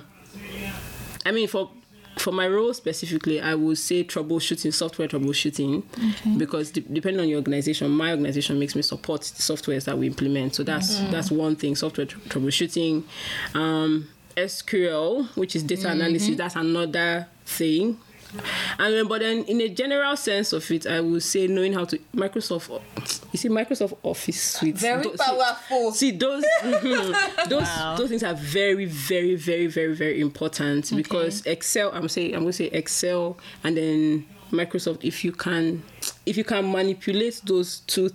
I 1.25 1.31
mean, 1.31 1.47
for 1.47 1.69
for 2.17 2.31
my 2.33 2.47
role 2.47 2.73
specifically, 2.73 3.39
I 3.39 3.55
would 3.55 3.77
say 3.77 4.03
troubleshooting, 4.03 4.73
software 4.73 5.07
troubleshooting, 5.07 5.83
because 6.37 6.71
de- 6.71 6.81
depending 6.81 7.21
on 7.21 7.29
your 7.29 7.37
organization, 7.37 7.89
my 7.91 8.11
organization 8.11 8.59
makes 8.59 8.75
me 8.75 8.81
support 8.81 9.21
the 9.21 9.41
softwares 9.41 9.85
that 9.85 9.97
we 9.97 10.07
implement. 10.07 10.55
So 10.55 10.63
that's 10.63 10.99
that's 11.11 11.31
one 11.31 11.55
thing. 11.55 11.75
Software 11.75 12.05
tr- 12.07 12.19
troubleshooting, 12.27 13.03
um, 13.53 14.09
SQL, 14.35 15.27
which 15.37 15.55
is 15.55 15.63
data 15.63 15.89
analysis, 15.91 16.35
that's 16.35 16.55
another 16.55 17.27
thing. 17.45 17.97
And 18.77 18.93
then, 18.93 19.07
but 19.07 19.21
then, 19.21 19.43
in 19.45 19.61
a 19.61 19.69
general 19.69 20.15
sense 20.15 20.53
of 20.53 20.69
it, 20.71 20.85
I 20.85 21.01
would 21.01 21.23
say 21.23 21.47
knowing 21.47 21.73
how 21.73 21.85
to 21.85 21.97
Microsoft. 22.15 22.81
You 23.31 23.37
see, 23.37 23.49
Microsoft 23.49 23.97
Office 24.03 24.41
suite. 24.41 24.75
Very 24.77 25.03
Tho- 25.03 25.15
powerful. 25.17 25.91
See 25.91 26.11
those 26.11 26.43
mhm. 26.61 27.49
those 27.49 27.97
those 27.97 28.09
things 28.09 28.23
are 28.23 28.35
very 28.35 28.85
very 28.85 29.35
very 29.35 29.67
very 29.67 29.95
very 29.95 30.21
important 30.21 30.95
because 30.95 31.45
Excel 31.45 31.91
I'm 31.93 32.07
saying 32.09 32.33
I'm 32.35 32.41
going 32.41 32.51
to 32.51 32.57
say 32.57 32.65
Excel 32.65 33.37
and 33.63 33.77
then 33.77 34.25
Microsoft 34.51 35.03
if 35.03 35.23
you 35.23 35.31
can 35.31 35.83
if 36.25 36.37
you 36.37 36.43
can 36.43 36.71
manipulate 36.71 37.41
those 37.45 37.79
two 37.81 38.09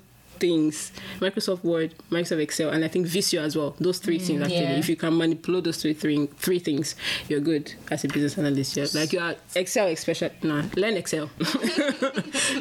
things 0.45 0.93
Microsoft 1.21 1.63
Word 1.65 1.95
Microsoft 2.11 2.41
Excel 2.41 2.69
and 2.71 2.85
I 2.85 2.89
think 2.89 3.07
Visio 3.07 3.41
as 3.43 3.57
well. 3.57 3.75
Those 3.81 3.99
three 3.99 4.19
things 4.19 4.43
actually. 4.43 4.57
Yeah. 4.75 4.83
if 4.83 4.89
you 4.89 4.97
can 4.97 5.17
manipulate 5.17 5.65
those 5.65 5.81
three 5.81 5.95
three 5.95 6.27
three 6.45 6.59
things 6.59 6.97
you're 7.29 7.41
good 7.41 7.73
as 7.91 8.05
a 8.05 8.09
business 8.09 8.37
analyst. 8.37 8.77
Yeah. 8.77 8.87
Like 9.01 9.13
you 9.15 9.21
are 9.21 9.35
Excel 9.55 9.89
especially. 9.89 10.31
Nah 10.43 10.63
learn 10.77 10.97
Excel. 10.97 11.31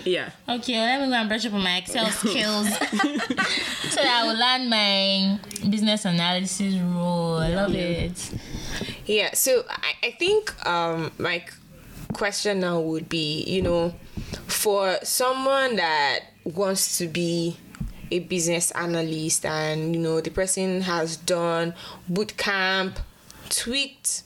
Yeah. 0.05 0.31
Okay, 0.47 0.73
well, 0.73 0.85
let 0.85 1.01
me 1.01 1.07
go 1.09 1.13
and 1.13 1.29
brush 1.29 1.45
up 1.45 1.53
on 1.53 1.63
my 1.63 1.77
Excel 1.77 2.07
skills. 2.11 2.67
So 3.93 4.01
that 4.01 4.23
I 4.23 4.27
will 4.27 4.39
learn 4.39 4.69
my 4.69 5.69
business 5.69 6.05
analysis 6.05 6.75
role. 6.77 7.37
I 7.37 7.49
love 7.53 7.75
it. 7.75 8.31
Yeah, 9.05 9.33
so 9.33 9.63
I, 9.69 10.07
I 10.07 10.11
think 10.11 10.43
um 10.65 11.11
my 11.19 11.45
question 12.13 12.61
now 12.61 12.79
would 12.79 13.07
be, 13.09 13.43
you 13.43 13.61
know, 13.61 13.93
for 14.47 14.97
someone 15.03 15.75
that 15.75 16.21
wants 16.43 16.97
to 16.99 17.07
be 17.07 17.57
a 18.13 18.19
business 18.19 18.69
analyst 18.71 19.43
and 19.45 19.95
you 19.95 20.01
know 20.01 20.21
the 20.21 20.29
person 20.29 20.81
has 20.81 21.17
done 21.17 21.73
boot 22.07 22.37
camp, 22.37 22.99
tweaked 23.49 24.23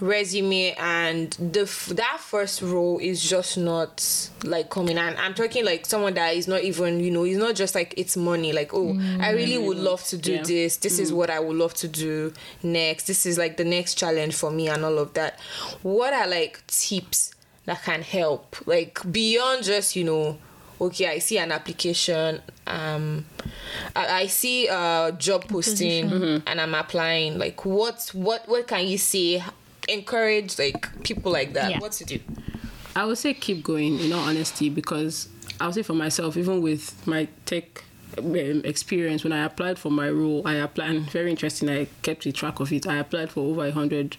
resume 0.00 0.74
and 0.78 1.30
the 1.32 1.64
that 1.94 2.18
first 2.20 2.60
role 2.60 2.98
is 2.98 3.22
just 3.22 3.56
not 3.56 4.28
like 4.44 4.68
coming. 4.70 4.98
And 4.98 5.16
I'm 5.16 5.34
talking 5.34 5.64
like 5.64 5.86
someone 5.86 6.14
that 6.14 6.34
is 6.34 6.48
not 6.48 6.62
even 6.62 7.00
you 7.00 7.12
know 7.12 7.24
it's 7.24 7.38
not 7.38 7.54
just 7.54 7.74
like 7.76 7.94
it's 7.96 8.16
money. 8.16 8.52
Like 8.52 8.74
oh 8.74 8.98
I 9.20 9.30
really 9.30 9.62
mm. 9.62 9.66
would 9.68 9.78
love 9.78 10.02
to 10.04 10.16
do 10.18 10.32
Yeah. 10.34 10.42
this. 10.42 10.76
This 10.78 10.98
is 10.98 11.12
mm. 11.12 11.16
what 11.16 11.30
I 11.30 11.38
would 11.38 11.56
love 11.56 11.74
to 11.74 11.88
do 11.88 12.32
next. 12.62 13.06
This 13.06 13.24
is 13.24 13.38
like 13.38 13.56
the 13.56 13.64
next 13.64 13.94
challenge 13.94 14.34
for 14.34 14.50
me 14.50 14.68
and 14.68 14.84
all 14.84 14.98
of 14.98 15.14
that. 15.14 15.38
What 15.82 16.12
are 16.12 16.26
like 16.26 16.66
tips 16.66 17.34
that 17.66 17.82
can 17.84 18.02
help 18.02 18.56
like 18.66 19.00
beyond 19.10 19.64
just 19.64 19.94
you 19.96 20.04
know 20.04 20.38
okay 20.80 21.08
i 21.08 21.18
see 21.18 21.38
an 21.38 21.52
application 21.52 22.40
um 22.66 23.24
i, 23.94 24.22
I 24.22 24.26
see 24.26 24.66
a 24.68 25.14
job 25.16 25.48
posting 25.48 26.10
and 26.46 26.60
i'm 26.60 26.74
applying. 26.74 27.38
Like 27.38 27.64
what 27.64 28.10
what 28.12 28.48
what 28.48 28.66
can 28.66 28.86
you 28.86 28.98
say? 28.98 29.42
Encourage 29.88 30.58
like 30.58 31.02
people 31.04 31.30
like 31.32 31.52
that. 31.54 31.70
Yeah. 31.70 31.78
what 31.78 31.92
to 31.92 32.04
do? 32.04 32.18
I 32.94 33.04
would 33.04 33.18
say 33.18 33.34
keep 33.34 33.62
going, 33.62 33.98
in 34.00 34.12
all 34.12 34.20
honesty, 34.24 34.68
because 34.70 35.28
I 35.60 35.66
would 35.66 35.74
say 35.74 35.82
for 35.82 35.94
myself, 35.94 36.36
even 36.36 36.60
with 36.62 37.06
my 37.06 37.28
tech 37.44 37.84
um, 38.18 38.62
experience, 38.64 39.24
when 39.24 39.32
I 39.32 39.44
applied 39.44 39.78
for 39.78 39.90
my 39.90 40.08
role, 40.10 40.42
I 40.46 40.54
applied, 40.54 40.90
and 40.90 41.10
very 41.10 41.30
interesting, 41.30 41.68
I 41.68 41.86
kept 42.02 42.26
a 42.26 42.32
track 42.32 42.60
of 42.60 42.72
it. 42.72 42.86
I 42.86 42.96
applied 42.96 43.30
for 43.30 43.40
over 43.40 43.66
a 43.66 43.70
hundred, 43.72 44.16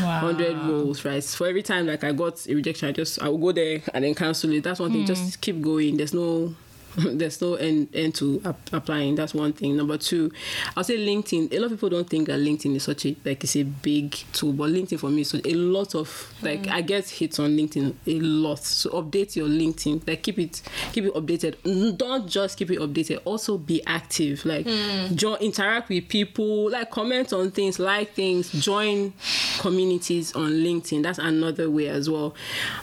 Wow. 0.00 0.20
hundred 0.20 0.56
roles, 0.58 1.04
right? 1.04 1.22
For 1.22 1.46
every 1.46 1.62
time 1.62 1.86
like 1.86 2.04
I 2.04 2.12
got 2.12 2.46
a 2.48 2.54
rejection, 2.54 2.88
I 2.88 2.92
just 2.92 3.20
I 3.22 3.28
will 3.28 3.38
go 3.38 3.52
there 3.52 3.82
and 3.92 4.04
then 4.04 4.14
cancel 4.14 4.52
it. 4.52 4.64
That's 4.64 4.80
one 4.80 4.92
thing. 4.92 5.06
Just 5.06 5.40
keep 5.40 5.60
going. 5.62 5.96
There's 5.96 6.14
no 6.14 6.54
there's 7.18 7.40
no 7.40 7.54
end, 7.54 7.88
end 7.94 8.14
to 8.16 8.40
ap- 8.44 8.72
applying. 8.72 9.14
That's 9.14 9.34
one 9.34 9.52
thing. 9.52 9.76
Number 9.76 9.98
two, 9.98 10.30
I'll 10.76 10.84
say 10.84 10.96
LinkedIn. 10.98 11.52
A 11.52 11.58
lot 11.58 11.66
of 11.66 11.78
people 11.78 11.90
don't 11.90 12.08
think 12.08 12.26
that 12.28 12.38
LinkedIn 12.40 12.74
is 12.76 12.84
such 12.84 13.06
a 13.06 13.16
like 13.24 13.42
it's 13.44 13.56
a 13.56 13.62
big 13.64 14.12
tool, 14.32 14.52
but 14.52 14.70
LinkedIn 14.70 14.98
for 15.00 15.10
me 15.10 15.22
is 15.22 15.34
a 15.34 15.54
lot 15.54 15.94
of 15.94 16.32
like 16.42 16.68
I 16.68 16.80
get 16.80 17.08
hits 17.08 17.38
on 17.38 17.56
LinkedIn 17.56 17.94
a 18.06 18.20
lot. 18.20 18.58
So 18.60 18.90
update 18.90 19.36
your 19.36 19.48
LinkedIn. 19.48 20.06
Like 20.06 20.22
keep 20.22 20.38
it 20.38 20.62
keep 20.92 21.04
it 21.04 21.14
updated. 21.14 21.56
Mm, 21.64 21.96
Don't 21.98 22.28
just 22.28 22.56
keep 22.58 22.70
it 22.70 22.78
updated. 22.78 23.20
Also 23.24 23.58
be 23.58 23.82
active. 23.86 24.44
Like 24.44 24.66
join 25.14 25.38
interact 25.38 25.88
with 25.88 26.08
people. 26.08 26.70
Like 26.70 26.90
comment 26.90 27.32
on 27.32 27.50
things, 27.50 27.78
like 27.78 28.12
things, 28.14 28.50
join 28.52 29.12
communities 29.58 30.34
on 30.34 30.50
LinkedIn. 30.50 31.02
That's 31.02 31.18
another 31.18 31.70
way 31.70 31.88
as 31.88 32.08
well. 32.10 32.34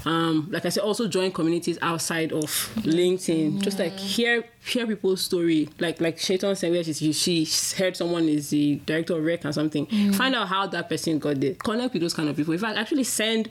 Um, 0.05 0.47
like 0.51 0.66
I 0.66 0.70
said, 0.70 0.84
also 0.84 1.07
join 1.07 1.32
communities 1.32 1.78
outside 1.82 2.32
of 2.34 2.45
LinkedIn. 2.82 3.62
Just 3.62 3.80
like 3.80 3.93
hear 4.02 4.43
hear 4.64 4.86
people's 4.86 5.22
story. 5.22 5.70
Like 5.80 5.99
like 6.02 6.18
Seyitan 6.18 6.56
said, 6.56 6.72
where 6.72 6.84
she, 6.84 7.12
she 7.14 7.47
heard 7.78 7.95
someone 7.97 8.28
is 8.30 8.49
the 8.49 8.76
director 8.86 9.18
of 9.18 9.24
rec 9.24 9.45
or 9.45 9.52
something. 9.52 9.86
Find 10.14 10.36
out 10.36 10.47
how 10.47 10.68
that 10.68 10.89
person 10.89 11.20
got 11.20 11.39
there. 11.39 11.56
Connect 11.56 11.93
with 11.93 12.02
those 12.02 12.14
kind 12.14 12.30
of 12.30 12.36
people. 12.36 12.54
In 12.54 12.60
fact, 12.60 12.78
actually 12.78 13.04
send 13.04 13.47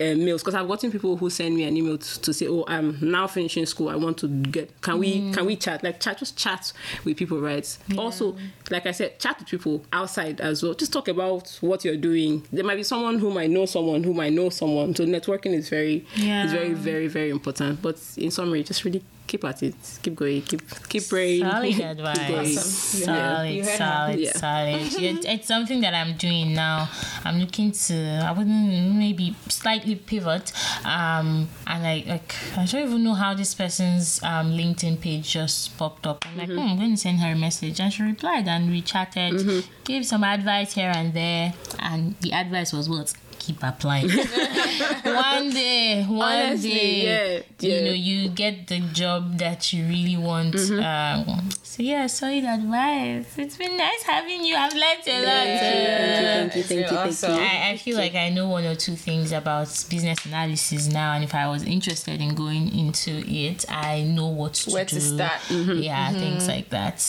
uh, 0.00 0.14
mails 0.14 0.42
because 0.42 0.54
I've 0.54 0.68
gotten 0.68 0.90
people 0.90 1.16
who 1.16 1.30
send 1.30 1.54
me 1.56 1.64
an 1.64 1.76
email 1.76 1.98
to, 1.98 2.20
to 2.20 2.32
say, 2.34 2.46
"Oh, 2.48 2.64
I'm 2.68 2.98
now 3.00 3.26
finishing 3.26 3.64
school. 3.66 3.88
I 3.88 3.96
want 3.96 4.18
to 4.18 4.28
get. 4.28 4.80
Can 4.82 4.98
we 4.98 5.32
can 5.32 5.46
we 5.46 5.56
chat? 5.56 5.82
Like 5.82 6.00
chat, 6.00 6.18
just 6.18 6.36
chat 6.36 6.72
with 7.04 7.16
people, 7.16 7.40
right? 7.40 7.78
Also, 7.96 8.36
like 8.70 8.86
I 8.86 8.92
said, 8.92 9.18
chat 9.18 9.38
with 9.38 9.48
people 9.48 9.84
outside 9.92 10.40
as 10.40 10.62
well. 10.62 10.74
Just 10.74 10.92
talk 10.92 11.08
about 11.08 11.56
what 11.60 11.84
you're 11.84 11.96
doing. 11.96 12.46
There 12.52 12.64
might 12.64 12.76
be 12.76 12.82
someone 12.82 13.18
who 13.18 13.30
might 13.32 13.50
know 13.50 13.66
someone 13.66 14.02
who 14.04 14.12
might 14.14 14.32
know 14.32 14.50
someone. 14.50 14.94
So 14.94 15.04
networking 15.04 15.54
is 15.54 15.68
very 15.68 16.04
Yeah. 16.16 16.44
is 16.44 16.52
very 16.52 16.74
very 16.74 17.08
very 17.08 17.30
important. 17.30 17.82
But 17.82 17.98
in 18.16 18.30
summary, 18.30 18.62
just 18.62 18.84
really 18.84 19.02
keep 19.30 19.44
at 19.44 19.62
it. 19.62 19.74
Keep 20.02 20.14
going. 20.16 20.42
Keep 20.42 20.62
keep 20.90 21.04
praying. 21.08 21.42
Solid 21.48 21.72
keep 21.74 21.84
advice. 21.94 22.28
going. 22.28 22.56
Solid, 22.56 23.50
You 23.56 23.62
heard 23.62 23.70
her. 23.70 23.76
solid, 23.78 24.18
Yeah. 24.26 24.32
solid. 24.44 24.80
It- 25.08 25.24
it's 25.34 25.48
something 25.54 25.80
that 25.84 25.94
I'm 26.00 26.12
doing 26.26 26.48
now. 26.54 26.88
I'm 27.24 27.38
looking 27.38 27.70
to. 27.86 27.94
I 28.28 28.32
wouldn't 28.36 28.96
maybe 29.04 29.26
slightly 29.48 29.94
pivot. 30.10 30.46
Um, 30.84 31.28
and 31.72 31.80
I 31.92 31.96
like. 32.12 32.34
I 32.56 32.64
don't 32.66 32.84
even 32.88 33.04
know 33.04 33.14
how 33.14 33.32
this 33.34 33.54
person's 33.54 34.20
um 34.22 34.46
LinkedIn 34.60 35.00
page 35.00 35.24
just 35.38 35.76
popped 35.78 36.04
up. 36.10 36.18
I'm 36.26 36.36
like, 36.36 36.48
Mm-hmm. 36.48 36.58
hmm, 36.66 36.70
I'm 36.72 36.76
going 36.82 36.94
to 36.98 37.00
send 37.06 37.18
her 37.20 37.32
a 37.32 37.36
message, 37.46 37.78
and 37.80 37.92
she 37.92 38.02
replied, 38.02 38.46
and 38.48 38.62
we 38.74 38.80
chatted, 38.82 39.32
Mm-hmm. 39.34 39.60
gave 39.84 40.02
some 40.12 40.24
advice 40.24 40.70
here 40.78 40.92
and 41.00 41.14
there, 41.14 41.54
and 41.78 42.02
the 42.22 42.32
advice 42.32 42.72
was 42.72 42.88
what. 42.88 43.12
Keep 43.40 43.62
applying. 43.62 44.08
one 45.02 45.48
day, 45.50 46.04
one 46.04 46.20
Honestly, 46.20 46.70
day, 46.70 47.04
yeah, 47.04 47.36
you 47.36 47.42
yeah. 47.58 47.76
Mm-hmm. 47.76 47.84
know, 47.86 47.92
you 47.92 48.28
get 48.28 48.66
the 48.68 48.80
job 48.92 49.38
that 49.38 49.72
you 49.72 49.86
really 49.86 50.16
want. 50.18 50.54
Um, 50.56 51.48
so 51.62 51.82
yeah, 51.82 52.06
solid 52.06 52.44
advice. 52.44 53.26
It's 53.38 53.56
been 53.56 53.78
nice 53.78 54.02
having 54.02 54.44
you. 54.44 54.54
I've 54.56 54.74
learned 54.74 55.06
a 55.06 55.18
lot. 55.24 55.46
Thank 55.46 55.64
you, 55.64 55.72
thank 56.20 56.54
you, 56.56 56.62
thank 56.62 56.80
you, 56.80 56.96
thank 56.96 57.08
Awesome. 57.08 57.34
you. 57.34 57.40
I, 57.40 57.70
I 57.70 57.76
feel 57.78 57.96
like 57.96 58.14
I 58.14 58.28
know 58.28 58.48
one 58.48 58.64
or 58.64 58.74
two 58.74 58.94
things 58.94 59.32
about 59.32 59.68
business 59.88 60.24
analysis 60.26 60.88
now, 60.88 61.14
and 61.14 61.24
if 61.24 61.34
I 61.34 61.48
was 61.48 61.62
interested 61.62 62.20
in 62.20 62.34
going 62.34 62.68
into 62.78 63.22
it, 63.26 63.64
I 63.70 64.02
know 64.02 64.26
what 64.28 64.52
to 64.54 64.70
Where 64.72 64.84
do. 64.84 64.96
to 64.96 65.00
start. 65.00 65.40
Yeah, 65.50 66.12
things 66.12 66.46
like 66.46 66.68
that. 66.70 67.00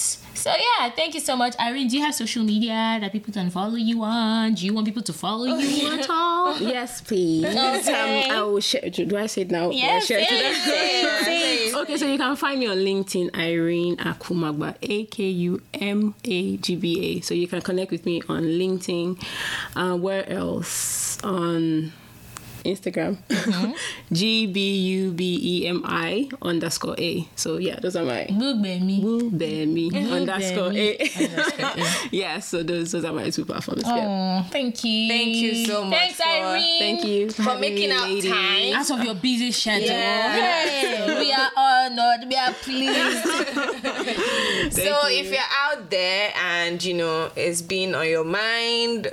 So 0.41 0.49
yeah, 0.49 0.89
thank 0.89 1.13
you 1.13 1.19
so 1.19 1.35
much, 1.35 1.53
Irene. 1.59 1.87
Do 1.87 1.95
you 1.97 2.03
have 2.03 2.15
social 2.15 2.43
media 2.43 2.97
that 2.99 3.11
people 3.11 3.31
can 3.31 3.51
follow 3.51 3.75
you 3.75 4.01
on? 4.01 4.55
Do 4.55 4.65
you 4.65 4.73
want 4.73 4.87
people 4.87 5.03
to 5.03 5.13
follow 5.13 5.45
you 5.45 5.93
at 5.99 6.09
all? 6.09 6.57
Yes, 6.59 6.99
please. 7.01 7.45
Okay. 7.45 8.23
Um, 8.25 8.37
I 8.37 8.41
will 8.41 8.59
share. 8.59 8.89
Do 8.89 9.15
I 9.17 9.27
say 9.27 9.43
it 9.43 9.51
now? 9.51 9.69
Yes, 9.69 10.07
share 10.07 10.17
it 10.19 10.27
to 10.29 10.33
them? 10.33 10.43
yes, 10.43 11.27
yes. 11.27 11.75
Okay, 11.75 11.95
so 11.95 12.07
you 12.07 12.17
can 12.17 12.35
find 12.35 12.59
me 12.59 12.65
on 12.65 12.77
LinkedIn, 12.77 13.35
Irene 13.37 13.97
Akumagba, 13.97 14.75
A 14.81 15.05
K 15.05 15.29
U 15.29 15.61
M 15.75 16.15
A 16.25 16.57
G 16.57 16.75
B 16.75 17.17
A. 17.17 17.21
So 17.21 17.35
you 17.35 17.47
can 17.47 17.61
connect 17.61 17.91
with 17.91 18.07
me 18.07 18.23
on 18.27 18.41
LinkedIn. 18.41 19.23
Uh, 19.75 19.95
where 19.95 20.27
else? 20.27 21.21
On 21.23 21.91
Instagram, 22.63 23.17
mm-hmm. 23.27 23.71
G 24.13 24.47
B 24.47 24.77
U 24.77 25.11
B 25.11 25.39
E 25.41 25.67
M 25.67 25.81
I 25.85 26.29
underscore 26.41 26.95
A. 26.99 27.27
So 27.35 27.57
yeah, 27.57 27.79
those 27.79 27.95
are 27.95 28.03
my 28.03 28.27
Bugbe 28.29 29.01
Woo 29.03 29.31
Bemi 29.31 29.91
underscore 30.11 30.71
A. 30.73 30.97
Underscore 30.97 31.67
A. 31.77 32.07
yeah, 32.11 32.39
so 32.39 32.63
those 32.63 32.91
those 32.91 33.05
are 33.05 33.13
my 33.13 33.29
two 33.29 33.45
platforms. 33.45 33.83
Yeah. 33.85 34.43
Oh, 34.45 34.49
thank 34.51 34.83
you. 34.83 35.07
Thank 35.07 35.35
you 35.35 35.65
so 35.65 35.83
much 35.83 35.99
Thanks, 35.99 36.17
for- 36.17 36.29
Irene. 36.29 36.79
Thank 36.79 37.05
you 37.05 37.29
For 37.31 37.41
having 37.43 37.61
making 37.61 37.91
out 37.91 38.09
ladies. 38.09 38.31
time. 38.31 38.73
Out 38.73 38.91
of 38.91 39.03
your 39.03 39.15
busy 39.15 39.51
schedule. 39.51 39.87
Yeah. 39.87 40.33
Hey, 40.65 41.19
we 41.19 41.33
are 41.33 41.51
honored. 41.55 42.27
We 42.29 42.35
are 42.35 42.53
pleased. 42.53 43.23
so 44.73 45.07
you. 45.07 45.19
if 45.19 45.31
you're 45.31 45.51
out 45.63 45.89
there 45.89 46.31
and 46.35 46.83
you 46.83 46.93
know 46.93 47.31
it's 47.35 47.61
been 47.61 47.95
on 47.95 48.07
your 48.07 48.23
mind 48.23 49.11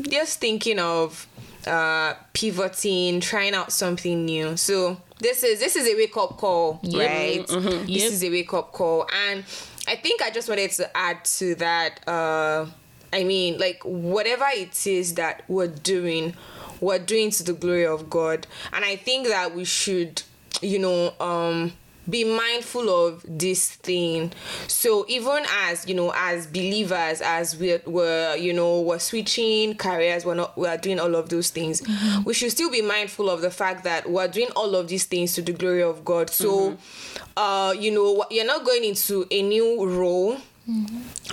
just 0.00 0.40
thinking 0.40 0.78
of 0.78 1.26
uh 1.68 2.14
pivoting 2.32 3.20
trying 3.20 3.54
out 3.54 3.72
something 3.72 4.24
new. 4.24 4.56
So 4.56 5.00
this 5.20 5.42
is 5.42 5.60
this 5.60 5.76
is 5.76 5.86
a 5.86 5.94
wake 5.94 6.16
up 6.16 6.36
call 6.38 6.80
right? 6.94 7.44
Yep. 7.48 7.86
this 7.86 8.12
is 8.12 8.24
a 8.24 8.30
wake 8.30 8.52
up 8.54 8.72
call. 8.72 9.06
And 9.26 9.44
i 9.86 9.96
think 9.96 10.20
i 10.20 10.30
just 10.30 10.48
wanted 10.50 10.70
to 10.70 10.96
add 10.96 11.24
to 11.24 11.54
that 11.54 12.06
uh 12.06 12.66
i 13.12 13.24
mean 13.24 13.58
like 13.58 13.80
whatever 13.84 14.44
it 14.50 14.86
is 14.86 15.14
that 15.14 15.42
we're 15.48 15.66
doing 15.66 16.34
we're 16.80 16.98
doing 16.98 17.30
to 17.30 17.42
the 17.42 17.54
glory 17.54 17.86
of 17.86 18.08
god. 18.10 18.46
And 18.72 18.84
i 18.84 18.96
think 18.96 19.28
that 19.28 19.54
we 19.54 19.64
should 19.64 20.22
you 20.60 20.78
know 20.78 21.14
um 21.20 21.72
be 22.08 22.24
mindful 22.24 22.88
of 22.88 23.24
this 23.28 23.70
thing. 23.76 24.32
So 24.66 25.04
even 25.08 25.44
as 25.66 25.86
you 25.86 25.94
know 25.94 26.12
as 26.14 26.46
believers 26.46 27.20
as 27.20 27.56
we're, 27.56 27.82
we're 27.86 28.36
you 28.36 28.52
know 28.52 28.80
we're 28.80 28.98
switching 28.98 29.74
careers 29.76 30.24
we're 30.24 30.34
not 30.34 30.56
we're 30.56 30.76
doing 30.76 30.98
all 31.00 31.14
of 31.14 31.28
those 31.28 31.50
things 31.50 31.82
we 32.24 32.32
should 32.34 32.50
still 32.50 32.70
be 32.70 32.82
mindful 32.82 33.28
of 33.30 33.40
the 33.40 33.50
fact 33.50 33.84
that 33.84 34.08
we're 34.10 34.28
doing 34.28 34.48
all 34.56 34.74
of 34.74 34.88
these 34.88 35.04
things 35.04 35.34
to 35.34 35.42
the 35.42 35.52
glory 35.52 35.82
of 35.82 36.04
god. 36.04 36.30
So 36.30 36.76
uh 37.36 37.74
you 37.78 37.90
know 37.90 38.24
you're 38.30 38.46
not 38.46 38.64
going 38.64 38.84
into 38.84 39.26
a 39.30 39.42
new 39.42 39.86
role 39.86 40.38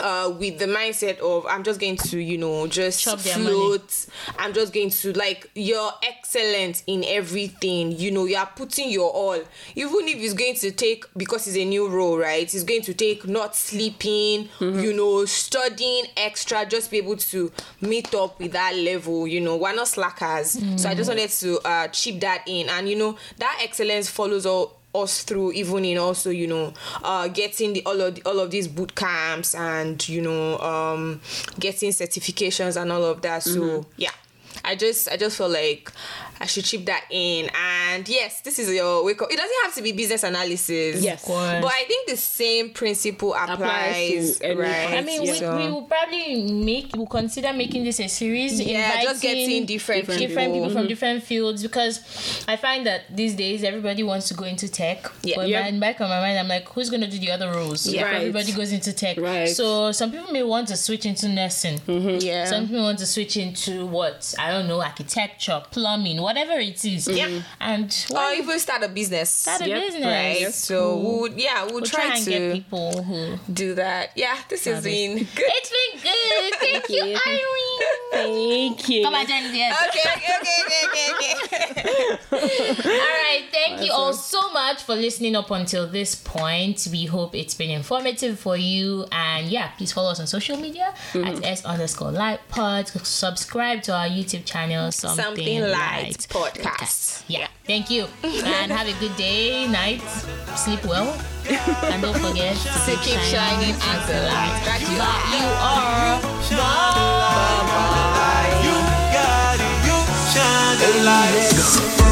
uh, 0.02 0.34
with 0.38 0.60
the 0.60 0.66
mindset 0.66 1.20
of 1.20 1.46
I'm 1.48 1.64
just 1.64 1.80
going 1.80 1.98
to, 1.98 2.20
you 2.20 2.38
know, 2.38 2.68
just 2.68 3.02
Chop 3.02 3.20
float. 3.20 4.06
I'm 4.38 4.54
just 4.54 4.74
going 4.74 4.90
to 4.90 5.14
like 5.14 5.50
you're 5.56 5.92
excellent 6.04 6.84
in 6.88 7.04
everything. 7.06 7.92
You 7.92 8.12
know, 8.12 8.26
you 8.26 8.38
are 8.38 8.50
putting 8.56 8.90
your 8.90 9.12
all. 9.12 9.42
Even 9.76 10.08
if 10.08 10.18
it's 10.18 10.34
going 10.34 10.56
to 10.56 10.72
take 10.72 11.06
because 11.18 11.48
it's 11.48 11.58
a 11.58 11.66
new 11.66 11.88
role, 11.90 12.18
right? 12.18 12.42
It's 12.42 12.64
going 12.64 12.82
to 12.84 12.94
take 12.94 13.28
not 13.28 13.56
sleeping, 13.56 14.50
you 14.60 14.94
know, 14.94 15.26
studying 15.26 16.06
extra, 16.18 16.66
just 16.66 16.92
be 16.92 16.98
able 16.98 17.18
to 17.18 17.52
meet 17.82 18.14
up 18.14 18.40
with 18.40 18.54
that 18.54 18.76
level. 18.76 19.28
You 19.28 19.42
know, 19.42 19.58
we're 19.58 19.76
not 19.76 19.88
slackers. 19.88 20.58
So 20.82 20.90
I 20.90 20.96
just 20.96 21.10
wanted 21.10 21.30
to 21.30 21.60
uh, 21.68 21.88
chip 21.90 22.20
that 22.22 22.44
in, 22.48 22.70
and 22.70 22.88
you 22.90 22.96
know, 22.96 23.18
that 23.38 23.60
excellence 23.62 24.10
follows 24.10 24.46
all 24.46 24.80
us 25.04 25.24
through 25.24 25.52
even 25.54 25.86
in 25.86 25.98
also 25.98 26.30
you 26.30 26.48
know 26.48 26.74
uh 27.04 27.28
getting 27.28 27.74
the 27.74 27.84
all 27.86 28.00
of 28.02 28.16
the, 28.16 28.22
all 28.26 28.40
of 28.40 28.52
these 28.52 28.68
boot 28.68 28.96
camps 28.96 29.54
and 29.56 30.08
you 30.08 30.22
know 30.22 30.58
um 30.60 31.20
getting 31.60 31.92
certifications 31.92 32.80
and 32.82 32.92
all 32.92 33.04
of 33.04 33.22
that. 33.22 33.44
So 33.44 33.86
yeah. 33.98 34.12
I 34.64 34.76
just 34.76 35.10
I 35.10 35.18
just 35.18 35.38
feel 35.38 35.50
like 35.50 35.92
I 36.40 36.46
should 36.46 36.66
chip 36.66 36.86
that 36.86 37.06
in 37.10 37.50
and 37.56 38.08
yes 38.08 38.42
this 38.42 38.60
is 38.60 38.70
your 38.74 39.04
wake 39.06 39.22
up 39.22 39.32
it 39.32 39.38
doesn't 39.38 39.58
have 39.64 39.74
to 39.76 39.82
be 39.82 39.92
business 39.92 40.24
analysis 40.24 41.02
Yes. 41.02 41.24
Of 41.24 41.30
but 41.62 41.72
I 41.72 41.84
think 41.88 42.10
the 42.10 42.18
same 42.18 42.70
principle 42.72 43.34
applies, 43.34 44.38
to 44.40 44.46
any 44.46 44.56
right 44.60 44.94
I 44.98 45.02
mean, 45.02 45.24
Yeah. 45.24 45.32
we, 45.32 45.38
So- 45.38 45.58
we 45.58 45.68
will 45.72 45.84
probably 45.84 46.52
make, 46.52 46.96
we'll 46.96 47.06
consider 47.08 47.54
making 47.54 47.84
this 47.84 48.00
a 48.00 48.08
series. 48.08 48.60
Yeah, 48.60 49.02
just 49.04 49.24
inviting 49.24 49.48
getting 49.48 49.66
different 49.66 50.08
different 50.08 50.20
people 50.20 50.54
people. 50.54 50.70
from 50.70 50.78
mm-hmm. 50.82 50.88
different 50.88 51.24
fields 51.24 51.62
because 51.64 52.46
I 52.48 52.56
find 52.56 52.86
that 52.86 53.16
these 53.16 53.34
days 53.36 53.64
everybody 53.64 54.04
wants 54.04 54.28
to 54.30 54.34
go 54.34 54.46
into 54.46 54.68
tech. 54.70 55.12
Yeah. 55.24 55.36
But 55.38 55.50
Yeah. 55.50 55.68
in 55.68 55.80
back 55.80 56.00
of 56.00 56.10
my 56.10 56.20
mind, 56.20 56.38
I'm 56.40 56.48
like, 56.48 56.68
who's 56.70 56.90
going 56.90 57.02
to 57.02 57.08
do 57.08 57.20
the 57.20 57.32
other 57.32 57.52
roles? 57.52 57.88
Yeah. 57.88 58.04
Right. 58.04 58.16
Everybody 58.18 58.52
goes 58.54 58.72
into 58.72 58.94
tech. 58.94 59.18
Right. 59.18 59.50
So 59.50 59.92
some 59.92 60.12
people 60.12 60.32
may 60.32 60.44
want 60.44 60.68
to 60.70 60.78
switch 60.78 61.06
into 61.06 61.28
nursing. 61.30 61.80
Mm-hmm. 61.80 62.26
yeah 62.26 62.46
Some 62.46 62.68
people 62.68 62.84
want 62.84 63.00
to 63.00 63.06
switch 63.06 63.38
into 63.38 63.86
what 63.86 64.34
I 64.40 64.52
don't 64.52 64.68
know, 64.68 64.82
architecture, 64.82 65.62
plumbing, 65.72 66.22
whatever 66.22 66.35
it 66.38 66.86
is. 66.86 67.08
Mm-hmm. 67.08 67.18
Yeah. 67.18 67.42
And 67.60 67.76
and 67.86 68.08
or 68.12 68.32
even 68.32 68.60
start 68.60 68.84
a 68.84 68.88
business. 68.88 69.30
start 69.30 69.62
a 69.62 69.68
Yep. 69.68 69.82
business. 69.82 70.06
Right. 70.06 70.54
So 70.54 70.98
we 70.98 71.20
would 71.20 71.40
yeah, 71.40 71.64
we'll, 71.64 71.76
We'll 71.76 71.82
try, 71.84 72.06
try 72.06 72.16
and 72.16 72.26
to 72.26 72.32
get 72.32 72.54
people 72.54 73.04
who. 73.04 73.38
do 73.52 73.76
that. 73.76 74.12
Yeah, 74.16 74.38
this 74.50 74.66
has 74.66 74.84
been 74.84 75.18
good. 75.18 75.28
It's 75.38 75.72
been 75.78 76.02
good. 76.02 76.56
Thank 76.60 76.90
you, 76.90 77.06
you. 77.06 77.20
Irene. 77.28 77.76
Thank 78.12 78.90
you. 78.90 79.04
Come 79.04 79.16
on, 79.16 79.28
Jen. 79.28 79.54
Yes. 79.54 79.88
Okay, 79.90 80.10
okay, 80.16 80.34
okay, 80.42 80.58
okay, 80.66 81.14
okay, 81.14 81.34
okay. 81.72 82.86
All 82.90 82.90
right. 82.90 83.44
Thank 83.52 83.82
you 83.82 83.92
all 83.92 84.14
so 84.14 84.52
much 84.52 84.84
for 84.84 84.96
listening 84.96 85.36
up 85.36 85.52
until 85.52 85.88
this 85.88 86.16
point. 86.16 86.88
We 86.92 87.06
hope 87.06 87.36
it's 87.36 87.54
been 87.54 87.72
informative 87.72 88.40
for 88.40 88.56
you. 88.58 89.06
And 89.12 89.48
yeah, 89.48 89.70
please 89.70 89.92
follow 89.92 90.12
us 90.12 90.20
on 90.20 90.28
social 90.28 90.58
media 90.58 90.88
at 90.88 91.14
mm-hmm. 91.14 91.44
s 91.44 91.66
underscore 91.66 92.12
light 92.12 92.40
pod. 92.50 92.88
Subscribe 92.88 93.82
to 93.84 93.94
our 93.94 94.08
YouTube 94.08 94.46
channel. 94.46 94.92
Something, 94.92 95.24
Something 95.24 95.62
light 95.62 96.15
it's 96.16 96.26
podcast. 96.28 96.64
podcast. 96.64 97.24
Yeah. 97.28 97.48
Thank 97.68 97.92
you. 97.92 98.08
and 98.24 98.72
have 98.72 98.88
a 98.88 98.98
good 99.02 99.16
day, 99.18 99.68
night. 99.68 100.00
Sleep 100.56 100.84
well. 100.86 101.12
and 101.92 102.02
don't 102.02 102.18
forget 102.18 102.56
to 102.56 102.96
keep 103.04 103.20
shining 103.20 103.76
as 103.76 104.08
the 104.08 104.24
light 104.24 104.64
that 104.64 104.80
you 104.80 104.96
are. 104.96 105.28
You 105.36 105.44
are. 105.60 106.16
Bye. 106.56 106.96
You 108.64 108.76
got 109.12 109.60
it. 109.60 109.76
You 109.84 109.98
shine 110.32 110.78
the 110.80 111.04
light. 111.04 112.00
Go. 112.00 112.05